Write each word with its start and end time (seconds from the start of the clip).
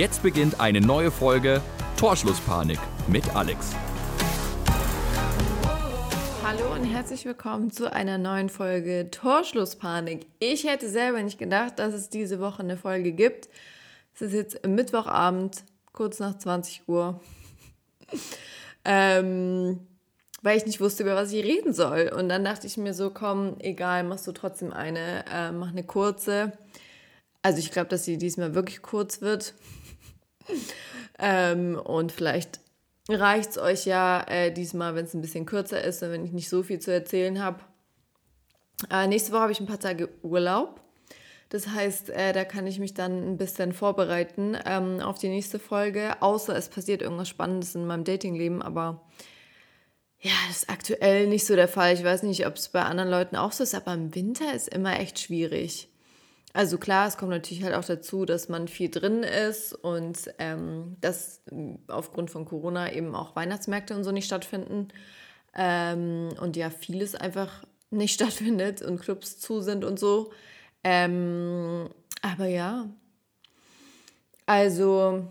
Jetzt 0.00 0.22
beginnt 0.22 0.60
eine 0.60 0.80
neue 0.80 1.10
Folge 1.10 1.60
Torschlusspanik 1.98 2.78
mit 3.06 3.36
Alex. 3.36 3.74
Hallo 6.42 6.72
und 6.72 6.84
herzlich 6.86 7.26
willkommen 7.26 7.70
zu 7.70 7.92
einer 7.92 8.16
neuen 8.16 8.48
Folge 8.48 9.10
Torschlusspanik. 9.10 10.24
Ich 10.38 10.64
hätte 10.64 10.88
selber 10.88 11.22
nicht 11.22 11.38
gedacht, 11.38 11.78
dass 11.78 11.92
es 11.92 12.08
diese 12.08 12.40
Woche 12.40 12.62
eine 12.62 12.78
Folge 12.78 13.12
gibt. 13.12 13.50
Es 14.14 14.22
ist 14.22 14.32
jetzt 14.32 14.66
Mittwochabend, 14.66 15.64
kurz 15.92 16.18
nach 16.18 16.38
20 16.38 16.88
Uhr. 16.88 17.20
ähm, 18.86 19.86
weil 20.40 20.56
ich 20.56 20.64
nicht 20.64 20.80
wusste, 20.80 21.02
über 21.02 21.14
was 21.14 21.30
ich 21.30 21.44
reden 21.44 21.74
soll. 21.74 22.10
Und 22.16 22.30
dann 22.30 22.42
dachte 22.42 22.66
ich 22.66 22.78
mir 22.78 22.94
so, 22.94 23.10
komm, 23.10 23.56
egal, 23.58 24.04
machst 24.04 24.26
du 24.26 24.32
trotzdem 24.32 24.72
eine, 24.72 25.26
äh, 25.30 25.52
mach 25.52 25.72
eine 25.72 25.84
kurze. 25.84 26.52
Also 27.42 27.58
ich 27.58 27.70
glaube, 27.70 27.88
dass 27.88 28.06
sie 28.06 28.16
diesmal 28.16 28.54
wirklich 28.54 28.80
kurz 28.80 29.20
wird. 29.20 29.52
Ähm, 31.18 31.78
und 31.78 32.12
vielleicht 32.12 32.60
reicht 33.08 33.50
es 33.50 33.58
euch 33.58 33.86
ja 33.86 34.22
äh, 34.28 34.52
diesmal, 34.52 34.94
wenn 34.94 35.04
es 35.04 35.14
ein 35.14 35.20
bisschen 35.20 35.46
kürzer 35.46 35.82
ist 35.82 36.02
und 36.02 36.12
wenn 36.12 36.24
ich 36.24 36.32
nicht 36.32 36.48
so 36.48 36.62
viel 36.62 36.78
zu 36.78 36.92
erzählen 36.92 37.42
habe. 37.42 37.60
Äh, 38.90 39.06
nächste 39.06 39.32
Woche 39.32 39.42
habe 39.42 39.52
ich 39.52 39.60
ein 39.60 39.66
paar 39.66 39.80
Tage 39.80 40.08
Urlaub. 40.22 40.80
Das 41.50 41.66
heißt, 41.66 42.10
äh, 42.10 42.32
da 42.32 42.44
kann 42.44 42.66
ich 42.68 42.78
mich 42.78 42.94
dann 42.94 43.32
ein 43.32 43.36
bisschen 43.36 43.72
vorbereiten 43.72 44.56
ähm, 44.64 45.00
auf 45.00 45.18
die 45.18 45.28
nächste 45.28 45.58
Folge, 45.58 46.22
außer 46.22 46.54
es 46.54 46.68
passiert 46.68 47.02
irgendwas 47.02 47.28
Spannendes 47.28 47.74
in 47.74 47.86
meinem 47.86 48.04
Datingleben, 48.04 48.62
aber 48.62 49.02
ja, 50.20 50.30
das 50.46 50.58
ist 50.58 50.70
aktuell 50.70 51.26
nicht 51.26 51.46
so 51.46 51.56
der 51.56 51.66
Fall. 51.66 51.94
Ich 51.94 52.04
weiß 52.04 52.22
nicht, 52.22 52.46
ob 52.46 52.54
es 52.54 52.68
bei 52.68 52.82
anderen 52.82 53.10
Leuten 53.10 53.36
auch 53.36 53.52
so 53.52 53.64
ist, 53.64 53.74
aber 53.74 53.94
im 53.94 54.14
Winter 54.14 54.54
ist 54.54 54.68
immer 54.68 55.00
echt 55.00 55.18
schwierig. 55.18 55.89
Also 56.52 56.78
klar, 56.78 57.06
es 57.06 57.16
kommt 57.16 57.30
natürlich 57.30 57.62
halt 57.62 57.74
auch 57.74 57.84
dazu, 57.84 58.24
dass 58.24 58.48
man 58.48 58.66
viel 58.66 58.90
drin 58.90 59.22
ist 59.22 59.72
und 59.72 60.32
ähm, 60.38 60.96
dass 61.00 61.42
aufgrund 61.86 62.30
von 62.30 62.44
Corona 62.44 62.92
eben 62.92 63.14
auch 63.14 63.36
Weihnachtsmärkte 63.36 63.94
und 63.94 64.02
so 64.02 64.10
nicht 64.10 64.26
stattfinden. 64.26 64.88
Ähm, 65.54 66.30
und 66.40 66.56
ja, 66.56 66.70
vieles 66.70 67.14
einfach 67.14 67.64
nicht 67.90 68.14
stattfindet 68.14 68.82
und 68.82 69.00
Clubs 69.00 69.38
zu 69.38 69.60
sind 69.60 69.84
und 69.84 69.98
so. 69.98 70.32
Ähm, 70.82 71.88
aber 72.22 72.46
ja, 72.46 72.88
also 74.46 75.30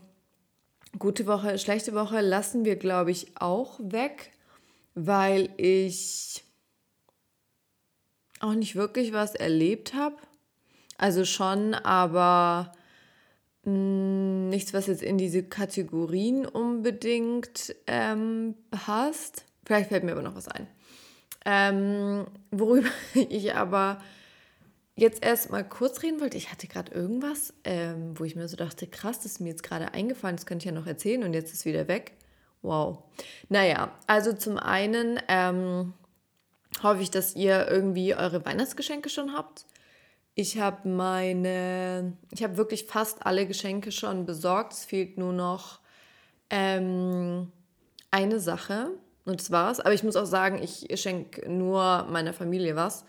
gute 0.98 1.28
Woche, 1.28 1.58
schlechte 1.60 1.94
Woche 1.94 2.22
lassen 2.22 2.64
wir, 2.64 2.78
glaube 2.78 3.12
ich, 3.12 3.28
auch 3.36 3.80
weg, 3.82 4.32
weil 4.96 5.50
ich 5.58 6.44
auch 8.40 8.54
nicht 8.54 8.76
wirklich 8.76 9.12
was 9.12 9.36
erlebt 9.36 9.94
habe. 9.94 10.16
Also 11.00 11.24
schon, 11.24 11.74
aber 11.74 12.74
mh, 13.64 13.72
hm, 13.72 14.50
nichts, 14.50 14.74
was 14.74 14.88
jetzt 14.88 15.02
in 15.02 15.18
diese 15.18 15.44
Kategorien 15.44 16.46
unbedingt 16.46 17.74
ähm, 17.88 18.56
passt. 18.70 19.46
Vielleicht 19.66 19.90
fällt 19.90 20.04
mir 20.04 20.12
aber 20.12 20.22
noch 20.22 20.36
was 20.36 20.50
ein. 20.50 20.68
Ähm, 21.46 22.28
worüber 22.52 22.90
ich 23.14 23.56
aber 23.56 24.02
jetzt 24.96 25.24
erst 25.24 25.52
mal 25.52 25.64
kurz 25.64 26.04
reden 26.04 26.20
wollte, 26.20 26.36
ich 26.36 26.52
hatte 26.52 26.68
gerade 26.68 26.92
irgendwas, 26.92 27.54
ähm, 27.64 28.20
wo 28.20 28.26
ich 28.26 28.36
mir 28.36 28.50
so 28.50 28.58
dachte, 28.58 28.86
krass, 28.86 29.22
das 29.22 29.34
ist 29.34 29.40
mir 29.40 29.50
jetzt 29.50 29.64
gerade 29.64 29.94
eingefallen, 29.94 30.36
das 30.36 30.46
könnte 30.46 30.64
ich 30.64 30.74
ja 30.74 30.78
noch 30.78 30.86
erzählen 30.86 31.24
und 31.24 31.34
jetzt 31.34 31.54
ist 31.54 31.64
wieder 31.64 31.88
weg. 31.88 32.12
Wow. 32.62 33.04
Naja, 33.48 33.98
also 34.06 34.34
zum 34.34 34.58
einen 34.58 35.18
ähm, 35.30 35.94
hoffe 36.84 37.02
ich, 37.02 37.10
dass 37.10 37.38
ihr 37.38 37.70
irgendwie 37.70 38.16
eure 38.16 38.46
Weihnachtsgeschenke 38.46 39.08
schon 39.08 39.34
habt. 39.34 39.66
Ich 40.42 40.58
habe 40.58 40.88
meine, 40.88 42.14
ich 42.32 42.44
habe 42.44 42.56
wirklich 42.56 42.86
fast 42.86 43.26
alle 43.26 43.46
Geschenke 43.46 43.92
schon 43.92 44.26
besorgt. 44.26 44.72
Es 44.72 44.86
fehlt 44.86 45.18
nur 45.18 45.34
noch 45.34 45.82
ähm, 46.50 47.52
eine 48.10 48.40
Sache 48.40 48.92
und 49.26 49.42
das 49.42 49.52
war's. 49.52 49.82
Aber 49.82 49.94
ich 49.94 50.02
muss 50.02 50.16
auch 50.16 50.26
sagen, 50.26 50.64
ich 50.64 50.88
schenke 50.98 51.52
nur 51.52 52.06
meiner 52.10 52.32
Familie 52.32 52.78
was. 52.78 53.04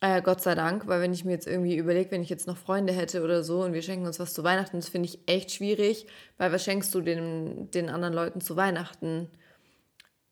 Äh, 0.00 0.20
Gott 0.20 0.42
sei 0.42 0.54
Dank, 0.54 0.86
weil 0.86 1.00
wenn 1.00 1.14
ich 1.14 1.24
mir 1.24 1.32
jetzt 1.32 1.46
irgendwie 1.46 1.76
überlege, 1.78 2.10
wenn 2.10 2.20
ich 2.22 2.28
jetzt 2.28 2.46
noch 2.46 2.58
Freunde 2.58 2.92
hätte 2.92 3.24
oder 3.24 3.42
so 3.42 3.62
und 3.62 3.72
wir 3.72 3.80
schenken 3.80 4.04
uns 4.04 4.20
was 4.20 4.34
zu 4.34 4.44
Weihnachten, 4.44 4.76
das 4.76 4.90
finde 4.90 5.08
ich 5.08 5.20
echt 5.24 5.50
schwierig, 5.50 6.06
weil 6.36 6.52
was 6.52 6.62
schenkst 6.62 6.94
du 6.94 7.00
den, 7.00 7.70
den 7.70 7.88
anderen 7.88 8.12
Leuten 8.12 8.42
zu 8.42 8.54
Weihnachten? 8.54 9.30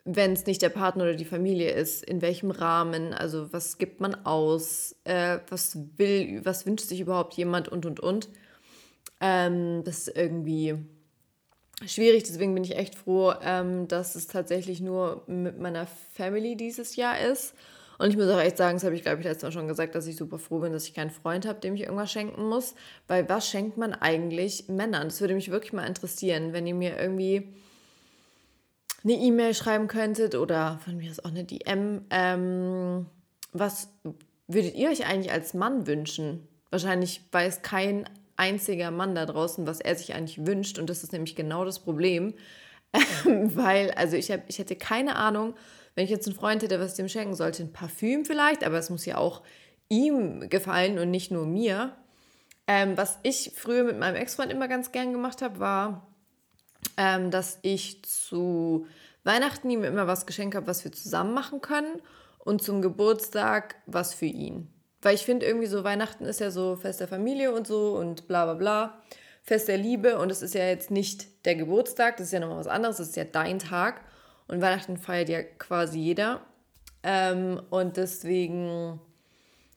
Wenn 0.04 0.32
es 0.32 0.46
nicht 0.46 0.62
der 0.62 0.68
Partner 0.68 1.04
oder 1.04 1.14
die 1.14 1.24
Familie 1.24 1.70
ist, 1.70 2.04
in 2.04 2.22
welchem 2.22 2.50
Rahmen, 2.50 3.14
also 3.14 3.52
was 3.52 3.78
gibt 3.78 4.00
man 4.00 4.14
aus, 4.26 4.96
äh, 5.04 5.38
was 5.48 5.78
will, 5.96 6.44
was 6.44 6.66
wünscht 6.66 6.86
sich 6.86 7.00
überhaupt 7.00 7.34
jemand 7.34 7.68
und 7.68 7.86
und 7.86 8.00
und. 8.00 8.28
Ähm, 9.20 9.84
das 9.84 10.08
ist 10.08 10.16
irgendwie 10.16 10.76
schwierig, 11.86 12.24
deswegen 12.24 12.54
bin 12.54 12.64
ich 12.64 12.76
echt 12.76 12.96
froh, 12.96 13.32
ähm, 13.42 13.86
dass 13.86 14.16
es 14.16 14.26
tatsächlich 14.26 14.80
nur 14.80 15.22
mit 15.28 15.60
meiner 15.60 15.86
Family 15.86 16.56
dieses 16.56 16.96
Jahr 16.96 17.20
ist. 17.20 17.54
Und 17.98 18.10
ich 18.10 18.16
muss 18.16 18.28
auch 18.28 18.40
echt 18.40 18.56
sagen, 18.56 18.76
das 18.76 18.84
habe 18.84 18.96
ich 18.96 19.02
glaube 19.02 19.18
ich 19.20 19.24
letztes 19.24 19.44
Mal 19.44 19.52
schon 19.52 19.68
gesagt, 19.68 19.94
dass 19.94 20.08
ich 20.08 20.16
super 20.16 20.40
froh 20.40 20.58
bin, 20.58 20.72
dass 20.72 20.88
ich 20.88 20.94
keinen 20.94 21.10
Freund 21.10 21.46
habe, 21.46 21.60
dem 21.60 21.76
ich 21.76 21.82
irgendwas 21.82 22.10
schenken 22.10 22.48
muss. 22.48 22.74
Weil 23.06 23.28
was 23.28 23.48
schenkt 23.48 23.76
man 23.76 23.92
eigentlich 23.92 24.68
Männern? 24.68 25.04
Das 25.04 25.20
würde 25.20 25.34
mich 25.34 25.52
wirklich 25.52 25.72
mal 25.72 25.86
interessieren, 25.86 26.52
wenn 26.52 26.66
ihr 26.66 26.74
mir 26.74 26.98
irgendwie 26.98 27.54
eine 29.04 29.14
E-Mail 29.14 29.54
schreiben 29.54 29.88
könntet 29.88 30.34
oder 30.34 30.78
von 30.84 30.96
mir 30.96 31.10
aus 31.10 31.20
auch 31.20 31.30
eine 31.30 31.44
DM. 31.44 32.04
Ähm, 32.10 33.06
was 33.52 33.88
würdet 34.46 34.74
ihr 34.74 34.90
euch 34.90 35.06
eigentlich 35.06 35.32
als 35.32 35.54
Mann 35.54 35.86
wünschen? 35.86 36.46
Wahrscheinlich 36.70 37.22
weiß 37.32 37.62
kein 37.62 38.08
einziger 38.36 38.90
Mann 38.90 39.14
da 39.14 39.26
draußen, 39.26 39.66
was 39.66 39.80
er 39.80 39.94
sich 39.94 40.14
eigentlich 40.14 40.46
wünscht. 40.46 40.78
Und 40.78 40.88
das 40.88 41.02
ist 41.02 41.12
nämlich 41.12 41.36
genau 41.36 41.64
das 41.64 41.80
Problem. 41.80 42.34
Weil, 43.24 43.90
also 43.92 44.16
ich, 44.16 44.30
hab, 44.30 44.48
ich 44.48 44.58
hätte 44.58 44.76
keine 44.76 45.16
Ahnung, 45.16 45.54
wenn 45.94 46.04
ich 46.04 46.10
jetzt 46.10 46.26
einen 46.26 46.36
Freund 46.36 46.62
hätte, 46.62 46.80
was 46.80 46.92
ich 46.92 46.96
dem 46.96 47.08
schenken 47.08 47.34
sollte. 47.34 47.62
Ein 47.62 47.72
Parfüm 47.72 48.24
vielleicht, 48.24 48.64
aber 48.64 48.78
es 48.78 48.90
muss 48.90 49.04
ja 49.04 49.18
auch 49.18 49.42
ihm 49.88 50.48
gefallen 50.48 50.98
und 50.98 51.10
nicht 51.10 51.30
nur 51.30 51.46
mir. 51.46 51.96
Ähm, 52.66 52.96
was 52.96 53.18
ich 53.22 53.52
früher 53.54 53.84
mit 53.84 53.98
meinem 53.98 54.16
Ex-Freund 54.16 54.52
immer 54.52 54.68
ganz 54.68 54.92
gern 54.92 55.12
gemacht 55.12 55.42
habe, 55.42 55.58
war 55.58 56.11
ähm, 56.96 57.30
dass 57.30 57.58
ich 57.62 58.02
zu 58.04 58.86
Weihnachten 59.24 59.70
ihm 59.70 59.84
immer 59.84 60.06
was 60.06 60.26
geschenkt 60.26 60.54
habe, 60.54 60.66
was 60.66 60.84
wir 60.84 60.92
zusammen 60.92 61.34
machen 61.34 61.60
können 61.60 62.00
und 62.38 62.62
zum 62.62 62.82
Geburtstag 62.82 63.76
was 63.86 64.14
für 64.14 64.26
ihn. 64.26 64.68
Weil 65.00 65.14
ich 65.14 65.24
finde 65.24 65.46
irgendwie 65.46 65.66
so, 65.66 65.84
Weihnachten 65.84 66.24
ist 66.24 66.40
ja 66.40 66.50
so 66.50 66.76
Fest 66.76 67.00
der 67.00 67.08
Familie 67.08 67.52
und 67.52 67.66
so 67.66 67.96
und 67.96 68.28
bla 68.28 68.44
bla 68.44 68.54
bla. 68.54 68.98
Fest 69.42 69.68
der 69.68 69.78
Liebe 69.78 70.18
und 70.18 70.30
es 70.30 70.42
ist 70.42 70.54
ja 70.54 70.64
jetzt 70.64 70.90
nicht 70.90 71.44
der 71.44 71.56
Geburtstag, 71.56 72.16
das 72.16 72.26
ist 72.26 72.32
ja 72.32 72.40
nochmal 72.40 72.58
was 72.58 72.68
anderes, 72.68 72.98
das 72.98 73.08
ist 73.08 73.16
ja 73.16 73.24
dein 73.24 73.58
Tag 73.58 74.02
und 74.46 74.60
Weihnachten 74.60 74.96
feiert 74.96 75.28
ja 75.28 75.42
quasi 75.42 75.98
jeder. 75.98 76.42
Ähm, 77.02 77.60
und 77.70 77.96
deswegen, 77.96 79.00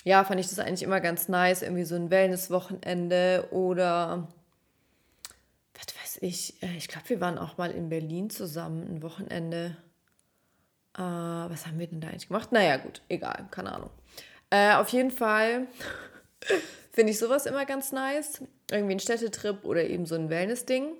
ja, 0.03 0.23
fand 0.23 0.39
ich 0.39 0.49
das 0.49 0.59
eigentlich 0.59 0.83
immer 0.83 1.01
ganz 1.01 1.27
nice, 1.29 1.63
irgendwie 1.63 1.83
so 1.83 1.95
ein 1.95 2.11
Wellness-Wochenende 2.11 3.47
oder 3.49 4.27
ich, 6.21 6.61
äh, 6.63 6.75
ich 6.77 6.87
glaube, 6.87 7.09
wir 7.09 7.21
waren 7.21 7.37
auch 7.37 7.57
mal 7.57 7.71
in 7.71 7.89
Berlin 7.89 8.29
zusammen 8.29 8.83
ein 8.83 9.01
Wochenende. 9.01 9.77
Äh, 10.95 11.01
was 11.01 11.67
haben 11.67 11.79
wir 11.79 11.87
denn 11.87 12.01
da 12.01 12.07
eigentlich 12.07 12.27
gemacht? 12.27 12.51
Naja, 12.51 12.77
gut, 12.77 13.01
egal, 13.09 13.47
keine 13.51 13.73
Ahnung. 13.73 13.89
Äh, 14.49 14.73
auf 14.75 14.89
jeden 14.89 15.11
Fall 15.11 15.67
finde 16.91 17.11
ich 17.11 17.19
sowas 17.19 17.45
immer 17.45 17.65
ganz 17.65 17.91
nice. 17.91 18.41
Irgendwie 18.71 18.95
ein 18.95 18.99
Städtetrip 18.99 19.65
oder 19.65 19.83
eben 19.83 20.05
so 20.05 20.15
ein 20.15 20.29
Wellness-Ding, 20.29 20.93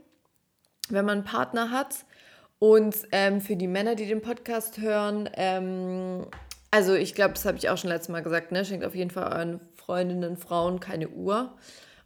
wenn 0.90 1.06
man 1.06 1.20
einen 1.20 1.28
Partner 1.28 1.72
hat. 1.72 2.06
Und 2.60 2.96
ähm, 3.12 3.42
für 3.42 3.56
die 3.56 3.68
Männer, 3.68 3.96
die 3.96 4.06
den 4.06 4.22
Podcast 4.22 4.78
hören, 4.78 5.30
ähm, 5.34 6.26
also 6.72 6.94
ich 6.94 7.16
glaube, 7.16 7.34
das 7.34 7.46
habe 7.46 7.58
ich 7.58 7.70
auch 7.70 7.78
schon 7.78 7.90
letztes 7.90 8.10
Mal 8.10 8.24
gesagt, 8.24 8.52
ne? 8.52 8.66
Schenkt 8.66 8.86
auf 8.86 8.96
jeden 8.96 9.12
Fall 9.12 9.32
euren 9.32 9.62
Freundinnen, 9.76 10.36
Frauen 10.36 10.80
keine 10.80 11.10
Uhr 11.10 11.54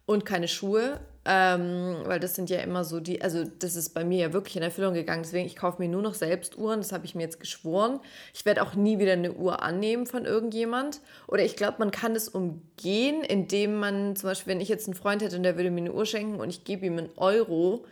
und 0.06 0.26
keine 0.26 0.48
Schuhe. 0.48 1.00
Ähm, 1.32 1.98
weil 2.06 2.20
das 2.20 2.34
sind 2.34 2.50
ja 2.50 2.58
immer 2.62 2.84
so 2.84 3.00
die, 3.00 3.22
also 3.22 3.44
das 3.44 3.76
ist 3.76 3.90
bei 3.92 4.04
mir 4.04 4.18
ja 4.18 4.34
wirklich 4.34 4.58
in 4.58 4.64
Erfüllung 4.64 4.96
gegangen. 4.96 5.22
Deswegen, 5.22 5.46
ich 5.46 5.56
kaufe 5.56 5.80
mir 5.80 5.88
nur 5.88 6.02
noch 6.02 6.16
selbst 6.16 6.58
Uhren, 6.58 6.80
das 6.80 6.92
habe 6.92 7.06
ich 7.06 7.14
mir 7.14 7.22
jetzt 7.22 7.40
geschworen. 7.40 8.00
Ich 8.34 8.46
werde 8.46 8.64
auch 8.64 8.74
nie 8.74 8.98
wieder 8.98 9.14
eine 9.14 9.34
Uhr 9.34 9.62
annehmen 9.62 10.08
von 10.08 10.26
irgendjemand. 10.26 11.02
Oder 11.28 11.44
ich 11.44 11.56
glaube, 11.56 11.76
man 11.78 11.92
kann 11.92 12.16
es 12.16 12.30
umgehen, 12.30 13.22
indem 13.24 13.76
man, 13.76 14.16
zum 14.16 14.30
Beispiel, 14.30 14.54
wenn 14.54 14.60
ich 14.60 14.70
jetzt 14.70 14.88
einen 14.88 14.96
Freund 14.96 15.22
hätte 15.22 15.36
und 15.38 15.44
der 15.44 15.56
würde 15.56 15.70
mir 15.70 15.82
eine 15.82 15.94
Uhr 15.94 16.08
schenken 16.08 16.40
und 16.40 16.50
ich 16.50 16.64
gebe 16.64 16.88
ihm 16.88 16.98
einen 16.98 17.12
Euro, 17.16 17.86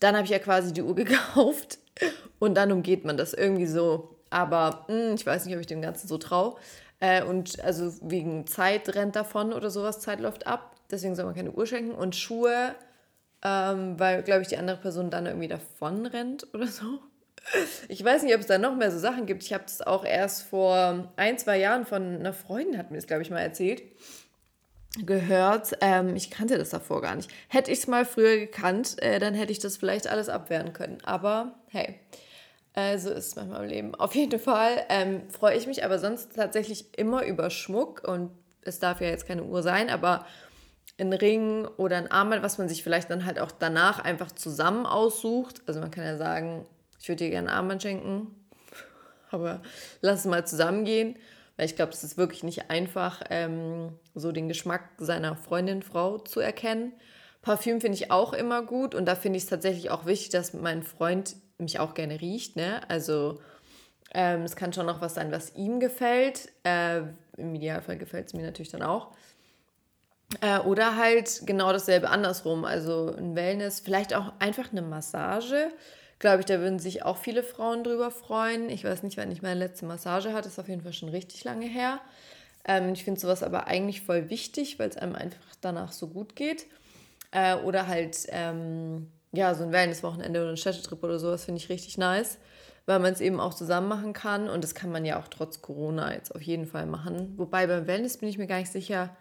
dann 0.00 0.14
habe 0.14 0.24
ich 0.24 0.30
ja 0.30 0.38
quasi 0.38 0.72
die 0.72 0.82
Uhr 0.82 0.94
gekauft 0.94 1.76
und 2.38 2.54
dann 2.54 2.72
umgeht 2.72 3.04
man 3.04 3.18
das 3.18 3.34
irgendwie 3.34 3.66
so. 3.66 4.16
Aber 4.30 4.84
mh, 4.88 4.94
hm, 4.94 5.14
ich 5.14 5.26
weiß 5.26 5.46
nicht, 5.46 5.54
ob 5.54 5.60
ich 5.60 5.66
dem 5.66 5.82
Ganzen 5.82 6.08
so 6.08 6.18
traue. 6.18 6.56
Äh, 7.00 7.22
und 7.24 7.60
also 7.60 7.92
wegen 8.02 8.46
Zeit 8.46 8.94
rennt 8.94 9.16
davon 9.16 9.52
oder 9.52 9.70
sowas, 9.70 10.00
Zeit 10.00 10.20
läuft 10.20 10.46
ab 10.46 10.74
deswegen 10.90 11.14
soll 11.14 11.24
man 11.26 11.34
keine 11.34 11.52
Uhr 11.52 11.66
schenken. 11.66 11.92
Und 11.92 12.16
Schuhe, 12.16 12.74
ähm, 13.42 13.98
weil, 13.98 14.22
glaube 14.22 14.42
ich, 14.42 14.48
die 14.48 14.56
andere 14.56 14.78
Person 14.78 15.10
dann 15.10 15.26
irgendwie 15.26 15.48
davon 15.48 16.06
rennt 16.06 16.46
oder 16.54 16.66
so. 16.66 17.00
Ich 17.88 18.02
weiß 18.02 18.22
nicht, 18.22 18.34
ob 18.34 18.40
es 18.40 18.46
da 18.46 18.56
noch 18.56 18.74
mehr 18.74 18.90
so 18.90 18.98
Sachen 18.98 19.26
gibt. 19.26 19.42
Ich 19.42 19.52
habe 19.52 19.64
das 19.64 19.82
auch 19.82 20.04
erst 20.04 20.44
vor 20.44 21.12
ein, 21.16 21.36
zwei 21.36 21.58
Jahren 21.58 21.84
von 21.84 22.16
einer 22.16 22.32
Freundin, 22.32 22.78
hat 22.78 22.90
mir 22.90 22.96
das, 22.96 23.06
glaube 23.06 23.22
ich, 23.22 23.30
mal 23.30 23.40
erzählt. 23.40 23.82
gehört. 25.04 25.76
Ähm, 25.80 26.16
ich 26.16 26.30
kannte 26.30 26.56
das 26.56 26.70
davor 26.70 27.02
gar 27.02 27.16
nicht. 27.16 27.30
Hätte 27.48 27.70
ich 27.70 27.80
es 27.80 27.86
mal 27.86 28.06
früher 28.06 28.38
gekannt, 28.38 29.02
äh, 29.02 29.18
dann 29.18 29.34
hätte 29.34 29.52
ich 29.52 29.58
das 29.58 29.76
vielleicht 29.76 30.06
alles 30.06 30.28
abwehren 30.28 30.72
können. 30.72 30.98
Aber 31.04 31.56
hey, 31.68 31.98
äh, 32.74 32.98
so 32.98 33.10
ist 33.10 33.28
es 33.28 33.36
manchmal 33.36 33.64
im 33.64 33.70
Leben. 33.70 33.94
Auf 33.94 34.14
jeden 34.14 34.38
Fall 34.38 34.84
ähm, 34.88 35.22
freue 35.30 35.56
ich 35.56 35.66
mich 35.66 35.84
aber 35.84 35.98
sonst 35.98 36.34
tatsächlich 36.34 36.98
immer 36.98 37.24
über 37.24 37.50
Schmuck 37.50 38.06
und 38.06 38.30
es 38.62 38.78
darf 38.78 39.00
ja 39.00 39.08
jetzt 39.08 39.26
keine 39.26 39.44
Uhr 39.44 39.62
sein, 39.62 39.90
aber 39.90 40.26
ein 40.98 41.12
Ring 41.12 41.66
oder 41.76 41.96
ein 41.96 42.10
Armband, 42.10 42.42
was 42.42 42.58
man 42.58 42.68
sich 42.68 42.82
vielleicht 42.82 43.10
dann 43.10 43.24
halt 43.24 43.38
auch 43.38 43.50
danach 43.50 43.98
einfach 43.98 44.32
zusammen 44.32 44.86
aussucht. 44.86 45.62
Also 45.66 45.80
man 45.80 45.90
kann 45.90 46.04
ja 46.04 46.16
sagen, 46.16 46.66
ich 47.00 47.08
würde 47.08 47.24
dir 47.24 47.30
gerne 47.30 47.50
ein 47.50 47.54
Armband 47.54 47.82
schenken, 47.82 48.34
aber 49.30 49.60
lass 50.00 50.20
es 50.20 50.24
mal 50.26 50.46
zusammengehen. 50.46 51.16
Weil 51.56 51.66
ich 51.66 51.76
glaube, 51.76 51.92
es 51.92 52.02
ist 52.02 52.16
wirklich 52.16 52.42
nicht 52.42 52.70
einfach, 52.70 53.22
ähm, 53.30 53.92
so 54.14 54.32
den 54.32 54.48
Geschmack 54.48 54.88
seiner 54.98 55.36
Freundin, 55.36 55.82
Frau 55.82 56.18
zu 56.18 56.40
erkennen. 56.40 56.92
Parfüm 57.42 57.80
finde 57.80 57.96
ich 57.96 58.10
auch 58.10 58.32
immer 58.32 58.62
gut 58.62 58.94
und 58.94 59.06
da 59.06 59.14
finde 59.14 59.36
ich 59.36 59.44
es 59.44 59.50
tatsächlich 59.50 59.90
auch 59.90 60.06
wichtig, 60.06 60.30
dass 60.30 60.52
mein 60.52 60.82
Freund 60.82 61.36
mich 61.58 61.78
auch 61.78 61.94
gerne 61.94 62.20
riecht. 62.20 62.56
Ne? 62.56 62.80
Also 62.88 63.40
ähm, 64.12 64.42
es 64.42 64.56
kann 64.56 64.72
schon 64.72 64.86
noch 64.86 65.00
was 65.00 65.14
sein, 65.14 65.32
was 65.32 65.54
ihm 65.54 65.80
gefällt. 65.80 66.50
Äh, 66.64 67.02
Im 67.36 67.54
Idealfall 67.54 67.98
gefällt 67.98 68.28
es 68.28 68.34
mir 68.34 68.42
natürlich 68.42 68.70
dann 68.70 68.82
auch. 68.82 69.12
Äh, 70.40 70.58
oder 70.60 70.96
halt 70.96 71.42
genau 71.46 71.72
dasselbe 71.72 72.08
andersrum. 72.10 72.64
Also 72.64 73.14
ein 73.16 73.34
Wellness, 73.34 73.80
vielleicht 73.80 74.14
auch 74.14 74.32
einfach 74.38 74.72
eine 74.72 74.82
Massage. 74.82 75.70
Glaube 76.18 76.40
ich, 76.40 76.46
da 76.46 76.60
würden 76.60 76.78
sich 76.78 77.04
auch 77.04 77.16
viele 77.16 77.42
Frauen 77.42 77.84
drüber 77.84 78.10
freuen. 78.10 78.70
Ich 78.70 78.84
weiß 78.84 79.02
nicht, 79.02 79.16
wann 79.16 79.30
ich 79.30 79.42
meine 79.42 79.58
letzte 79.58 79.84
Massage 79.84 80.32
hatte. 80.32 80.48
Ist 80.48 80.58
auf 80.58 80.68
jeden 80.68 80.82
Fall 80.82 80.92
schon 80.92 81.08
richtig 81.08 81.44
lange 81.44 81.66
her. 81.66 82.00
Ähm, 82.66 82.92
ich 82.94 83.04
finde 83.04 83.20
sowas 83.20 83.42
aber 83.42 83.66
eigentlich 83.66 84.02
voll 84.02 84.30
wichtig, 84.30 84.78
weil 84.78 84.88
es 84.88 84.96
einem 84.96 85.14
einfach 85.14 85.44
danach 85.60 85.92
so 85.92 86.08
gut 86.08 86.36
geht. 86.36 86.66
Äh, 87.30 87.56
oder 87.56 87.88
halt, 87.88 88.26
ähm, 88.28 89.10
ja, 89.34 89.54
so 89.54 89.64
ein 89.64 89.72
Wellness-Wochenende 89.72 90.40
oder 90.40 90.50
ein 90.50 90.56
Städtetrip 90.56 91.02
oder 91.02 91.18
sowas 91.18 91.44
finde 91.44 91.60
ich 91.60 91.68
richtig 91.68 91.98
nice, 91.98 92.38
weil 92.86 92.98
man 92.98 93.12
es 93.12 93.20
eben 93.20 93.40
auch 93.40 93.54
zusammen 93.54 93.88
machen 93.88 94.12
kann. 94.12 94.48
Und 94.48 94.64
das 94.64 94.74
kann 94.74 94.90
man 94.90 95.04
ja 95.04 95.18
auch 95.18 95.28
trotz 95.28 95.62
Corona 95.62 96.14
jetzt 96.14 96.34
auf 96.34 96.42
jeden 96.42 96.66
Fall 96.66 96.86
machen. 96.86 97.34
Wobei 97.36 97.66
beim 97.66 97.86
Wellness 97.86 98.18
bin 98.18 98.28
ich 98.28 98.38
mir 98.38 98.46
gar 98.46 98.58
nicht 98.58 98.72
sicher, 98.72 99.16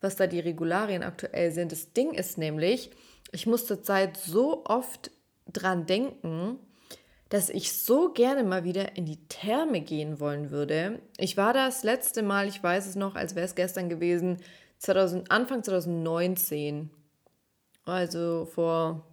was 0.00 0.16
da 0.16 0.26
die 0.26 0.40
Regularien 0.40 1.02
aktuell 1.02 1.52
sind. 1.52 1.72
Das 1.72 1.92
Ding 1.92 2.12
ist 2.12 2.38
nämlich, 2.38 2.90
ich 3.32 3.46
muss 3.46 3.66
zurzeit 3.66 4.16
so 4.16 4.64
oft 4.64 5.10
dran 5.52 5.86
denken, 5.86 6.58
dass 7.28 7.50
ich 7.50 7.72
so 7.72 8.12
gerne 8.12 8.44
mal 8.44 8.64
wieder 8.64 8.96
in 8.96 9.04
die 9.04 9.26
Therme 9.28 9.80
gehen 9.80 10.20
wollen 10.20 10.50
würde. 10.50 11.00
Ich 11.18 11.36
war 11.36 11.52
das 11.52 11.82
letzte 11.82 12.22
Mal, 12.22 12.46
ich 12.46 12.62
weiß 12.62 12.86
es 12.86 12.94
noch, 12.94 13.16
als 13.16 13.34
wäre 13.34 13.46
es 13.46 13.54
gestern 13.54 13.88
gewesen, 13.88 14.38
2000, 14.78 15.30
Anfang 15.30 15.64
2019. 15.64 16.90
Also 17.84 18.46
vor 18.46 19.06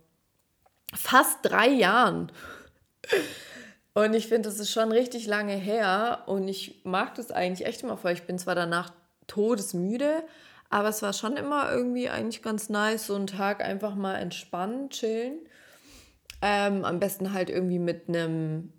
fast 0.95 1.39
drei 1.43 1.67
Jahren. 1.67 2.31
Und 3.93 4.13
ich 4.15 4.27
finde, 4.27 4.49
das 4.49 4.59
ist 4.59 4.71
schon 4.71 4.91
richtig 4.91 5.27
lange 5.27 5.53
her 5.53 6.23
und 6.25 6.47
ich 6.47 6.81
mag 6.83 7.13
das 7.15 7.31
eigentlich 7.31 7.67
echt 7.67 7.83
immer 7.83 7.97
voll. 7.97 8.11
Ich 8.11 8.23
bin 8.23 8.39
zwar 8.39 8.55
danach 8.55 8.91
todesmüde, 9.27 10.23
aber 10.69 10.89
es 10.89 11.01
war 11.03 11.13
schon 11.13 11.37
immer 11.37 11.71
irgendwie 11.71 12.09
eigentlich 12.09 12.41
ganz 12.41 12.69
nice, 12.69 13.05
so 13.07 13.15
einen 13.15 13.27
Tag 13.27 13.63
einfach 13.63 13.93
mal 13.93 14.15
entspannen, 14.15 14.89
chillen. 14.89 15.39
Ähm, 16.41 16.83
am 16.83 16.99
besten 16.99 17.33
halt 17.33 17.49
irgendwie 17.49 17.79
mit 17.79 18.09
einem 18.09 18.73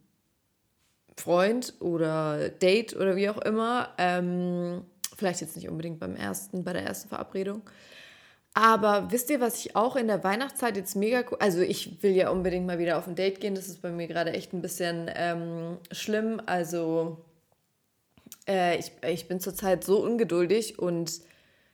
Freund 1.16 1.74
oder 1.80 2.48
Date 2.48 2.96
oder 2.96 3.14
wie 3.14 3.30
auch 3.30 3.38
immer. 3.38 3.90
Ähm, 3.98 4.82
vielleicht 5.16 5.40
jetzt 5.40 5.56
nicht 5.56 5.68
unbedingt 5.68 6.00
beim 6.00 6.16
ersten, 6.16 6.64
bei 6.64 6.72
der 6.72 6.82
ersten 6.82 7.08
Verabredung. 7.08 7.62
Aber 8.54 9.10
wisst 9.10 9.30
ihr, 9.30 9.40
was 9.40 9.58
ich 9.58 9.74
auch 9.74 9.96
in 9.96 10.06
der 10.06 10.22
Weihnachtszeit 10.22 10.76
jetzt 10.76 10.94
mega 10.94 11.24
cool. 11.30 11.38
Also, 11.40 11.60
ich 11.60 12.02
will 12.02 12.12
ja 12.12 12.30
unbedingt 12.30 12.66
mal 12.66 12.78
wieder 12.78 12.98
auf 12.98 13.08
ein 13.08 13.16
Date 13.16 13.40
gehen. 13.40 13.56
Das 13.56 13.66
ist 13.66 13.82
bei 13.82 13.90
mir 13.90 14.06
gerade 14.06 14.32
echt 14.32 14.52
ein 14.52 14.62
bisschen 14.62 15.10
ähm, 15.14 15.78
schlimm. 15.90 16.40
Also, 16.46 17.18
äh, 18.46 18.78
ich, 18.78 18.92
ich 19.06 19.26
bin 19.26 19.40
zurzeit 19.40 19.82
so 19.82 20.02
ungeduldig 20.02 20.78
und 20.78 21.20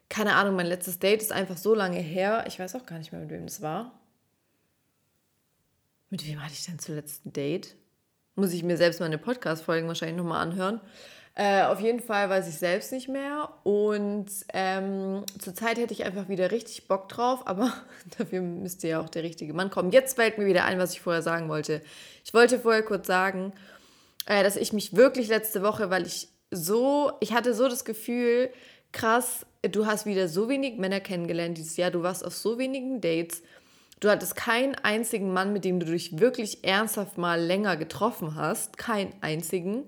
keine 0.09 0.35
Ahnung, 0.35 0.57
mein 0.57 0.67
letztes 0.67 0.99
Date 0.99 1.23
ist 1.23 1.33
einfach 1.33 1.57
so 1.57 1.75
lange 1.75 1.99
her. 1.99 2.45
Ich 2.49 2.59
weiß 2.59 2.75
auch 2.75 2.87
gar 2.87 2.99
nicht 2.99 3.13
mehr, 3.13 3.21
mit 3.21 3.31
wem 3.31 3.47
das 3.47 3.63
war. 3.63 3.93
Mit 6.11 6.27
wem 6.27 6.43
hatte 6.43 6.55
ich 6.55 6.65
denn 6.65 6.79
zuletzt 6.79 7.27
ein 7.27 7.33
Date? 7.33 7.77
Muss 8.35 8.53
ich 8.53 8.65
mir 8.65 8.77
selbst 8.77 9.01
meine 9.01 9.19
Podcast-Folgen 9.19 9.87
wahrscheinlich 9.87 10.17
nochmal 10.17 10.43
anhören. 10.43 10.81
Äh, 11.41 11.63
auf 11.63 11.81
jeden 11.81 12.01
Fall 12.01 12.29
weiß 12.29 12.49
ich 12.49 12.57
selbst 12.57 12.93
nicht 12.93 13.09
mehr. 13.09 13.49
Und 13.63 14.27
ähm, 14.53 15.25
zurzeit 15.39 15.79
hätte 15.79 15.95
ich 15.95 16.05
einfach 16.05 16.29
wieder 16.29 16.51
richtig 16.51 16.87
Bock 16.87 17.09
drauf, 17.09 17.47
aber 17.47 17.73
dafür 18.19 18.43
müsste 18.43 18.89
ja 18.89 19.01
auch 19.01 19.09
der 19.09 19.23
richtige 19.23 19.55
Mann 19.55 19.71
kommen. 19.71 19.91
Jetzt 19.91 20.17
fällt 20.17 20.37
mir 20.37 20.45
wieder 20.45 20.67
ein, 20.67 20.79
was 20.79 20.93
ich 20.93 21.01
vorher 21.01 21.23
sagen 21.23 21.49
wollte. 21.49 21.81
Ich 22.27 22.35
wollte 22.35 22.59
vorher 22.59 22.83
kurz 22.83 23.07
sagen, 23.07 23.55
äh, 24.27 24.45
dass 24.45 24.57
ich 24.57 24.75
mich 24.75 24.95
wirklich 24.97 25.29
letzte 25.29 25.63
Woche, 25.63 25.89
weil 25.89 26.07
ich 26.07 26.29
so, 26.51 27.13
ich 27.21 27.33
hatte 27.33 27.55
so 27.55 27.69
das 27.69 27.87
Gefühl, 27.87 28.51
krass, 28.93 29.47
du 29.63 29.87
hast 29.87 30.05
wieder 30.05 30.29
so 30.29 30.51
wenig 30.51 30.77
Männer 30.77 31.01
kennengelernt 31.01 31.57
dieses 31.57 31.79
Jahr, 31.79 31.91
du 31.91 32.03
warst 32.03 32.23
auf 32.23 32.35
so 32.35 32.59
wenigen 32.59 33.01
Dates, 33.01 33.41
du 34.01 34.11
hattest 34.11 34.37
keinen 34.37 34.75
einzigen 34.75 35.33
Mann, 35.33 35.55
mit 35.55 35.65
dem 35.65 35.81
du 35.81 35.87
dich 35.87 36.19
wirklich 36.19 36.65
ernsthaft 36.65 37.17
mal 37.17 37.41
länger 37.41 37.79
getroffen 37.79 38.35
hast, 38.35 38.77
keinen 38.77 39.15
einzigen. 39.23 39.87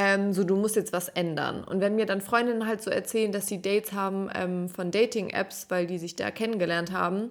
Ähm, 0.00 0.32
so, 0.32 0.44
du 0.44 0.54
musst 0.54 0.76
jetzt 0.76 0.92
was 0.92 1.08
ändern. 1.08 1.64
Und 1.64 1.80
wenn 1.80 1.96
mir 1.96 2.06
dann 2.06 2.20
Freundinnen 2.20 2.66
halt 2.66 2.82
so 2.82 2.90
erzählen, 2.90 3.32
dass 3.32 3.48
sie 3.48 3.60
Dates 3.60 3.92
haben 3.92 4.30
ähm, 4.32 4.68
von 4.68 4.90
Dating-Apps, 4.90 5.66
weil 5.70 5.86
die 5.86 5.98
sich 5.98 6.14
da 6.14 6.30
kennengelernt 6.30 6.92
haben, 6.92 7.30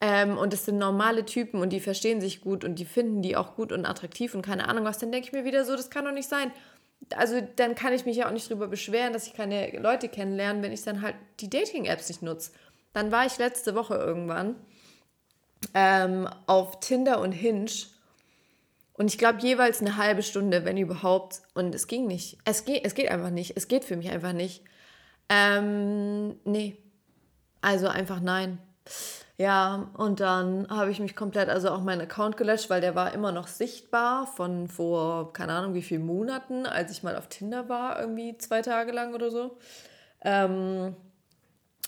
ähm, 0.00 0.38
und 0.38 0.54
es 0.54 0.64
sind 0.64 0.78
normale 0.78 1.26
Typen 1.26 1.60
und 1.60 1.74
die 1.74 1.80
verstehen 1.80 2.22
sich 2.22 2.40
gut 2.40 2.64
und 2.64 2.76
die 2.76 2.86
finden 2.86 3.20
die 3.20 3.36
auch 3.36 3.54
gut 3.54 3.70
und 3.70 3.84
attraktiv 3.84 4.34
und 4.34 4.40
keine 4.40 4.66
Ahnung 4.66 4.84
was, 4.84 4.98
dann 4.98 5.12
denke 5.12 5.26
ich 5.26 5.32
mir 5.34 5.44
wieder 5.44 5.66
so, 5.66 5.76
das 5.76 5.90
kann 5.90 6.06
doch 6.06 6.12
nicht 6.12 6.28
sein 6.28 6.50
also 7.16 7.40
dann 7.56 7.74
kann 7.74 7.92
ich 7.92 8.04
mich 8.04 8.16
ja 8.16 8.28
auch 8.28 8.32
nicht 8.32 8.50
darüber 8.50 8.68
beschweren, 8.68 9.12
dass 9.12 9.26
ich 9.26 9.34
keine 9.34 9.70
Leute 9.78 10.08
kennenlerne, 10.08 10.62
wenn 10.62 10.72
ich 10.72 10.82
dann 10.82 11.02
halt 11.02 11.16
die 11.40 11.50
Dating-Apps 11.50 12.08
nicht 12.08 12.22
nutze. 12.22 12.52
Dann 12.92 13.12
war 13.12 13.26
ich 13.26 13.38
letzte 13.38 13.74
Woche 13.74 13.94
irgendwann 13.94 14.56
ähm, 15.74 16.28
auf 16.46 16.80
Tinder 16.80 17.20
und 17.20 17.32
Hinge 17.32 17.70
und 19.00 19.06
ich 19.06 19.16
glaube 19.16 19.38
jeweils 19.40 19.80
eine 19.80 19.96
halbe 19.96 20.22
Stunde, 20.22 20.66
wenn 20.66 20.76
überhaupt. 20.76 21.40
Und 21.54 21.74
es 21.74 21.86
ging 21.86 22.06
nicht. 22.06 22.36
Es 22.44 22.66
geht, 22.66 22.84
es 22.84 22.94
geht 22.94 23.10
einfach 23.10 23.30
nicht. 23.30 23.56
Es 23.56 23.66
geht 23.66 23.82
für 23.86 23.96
mich 23.96 24.10
einfach 24.10 24.34
nicht. 24.34 24.62
Ähm, 25.30 26.38
nee. 26.44 26.76
Also 27.62 27.88
einfach 27.88 28.20
nein. 28.20 28.58
Ja, 29.38 29.90
und 29.96 30.20
dann 30.20 30.68
habe 30.68 30.90
ich 30.90 31.00
mich 31.00 31.16
komplett, 31.16 31.48
also 31.48 31.70
auch 31.70 31.80
meinen 31.80 32.02
Account 32.02 32.36
gelöscht, 32.36 32.68
weil 32.68 32.82
der 32.82 32.94
war 32.94 33.14
immer 33.14 33.32
noch 33.32 33.46
sichtbar 33.46 34.26
von 34.26 34.68
vor, 34.68 35.32
keine 35.32 35.54
Ahnung, 35.54 35.72
wie 35.72 35.80
vielen 35.80 36.04
Monaten, 36.04 36.66
als 36.66 36.92
ich 36.92 37.02
mal 37.02 37.16
auf 37.16 37.28
Tinder 37.28 37.70
war, 37.70 37.98
irgendwie 37.98 38.36
zwei 38.36 38.60
Tage 38.60 38.92
lang 38.92 39.14
oder 39.14 39.30
so. 39.30 39.56
Ähm, 40.20 40.94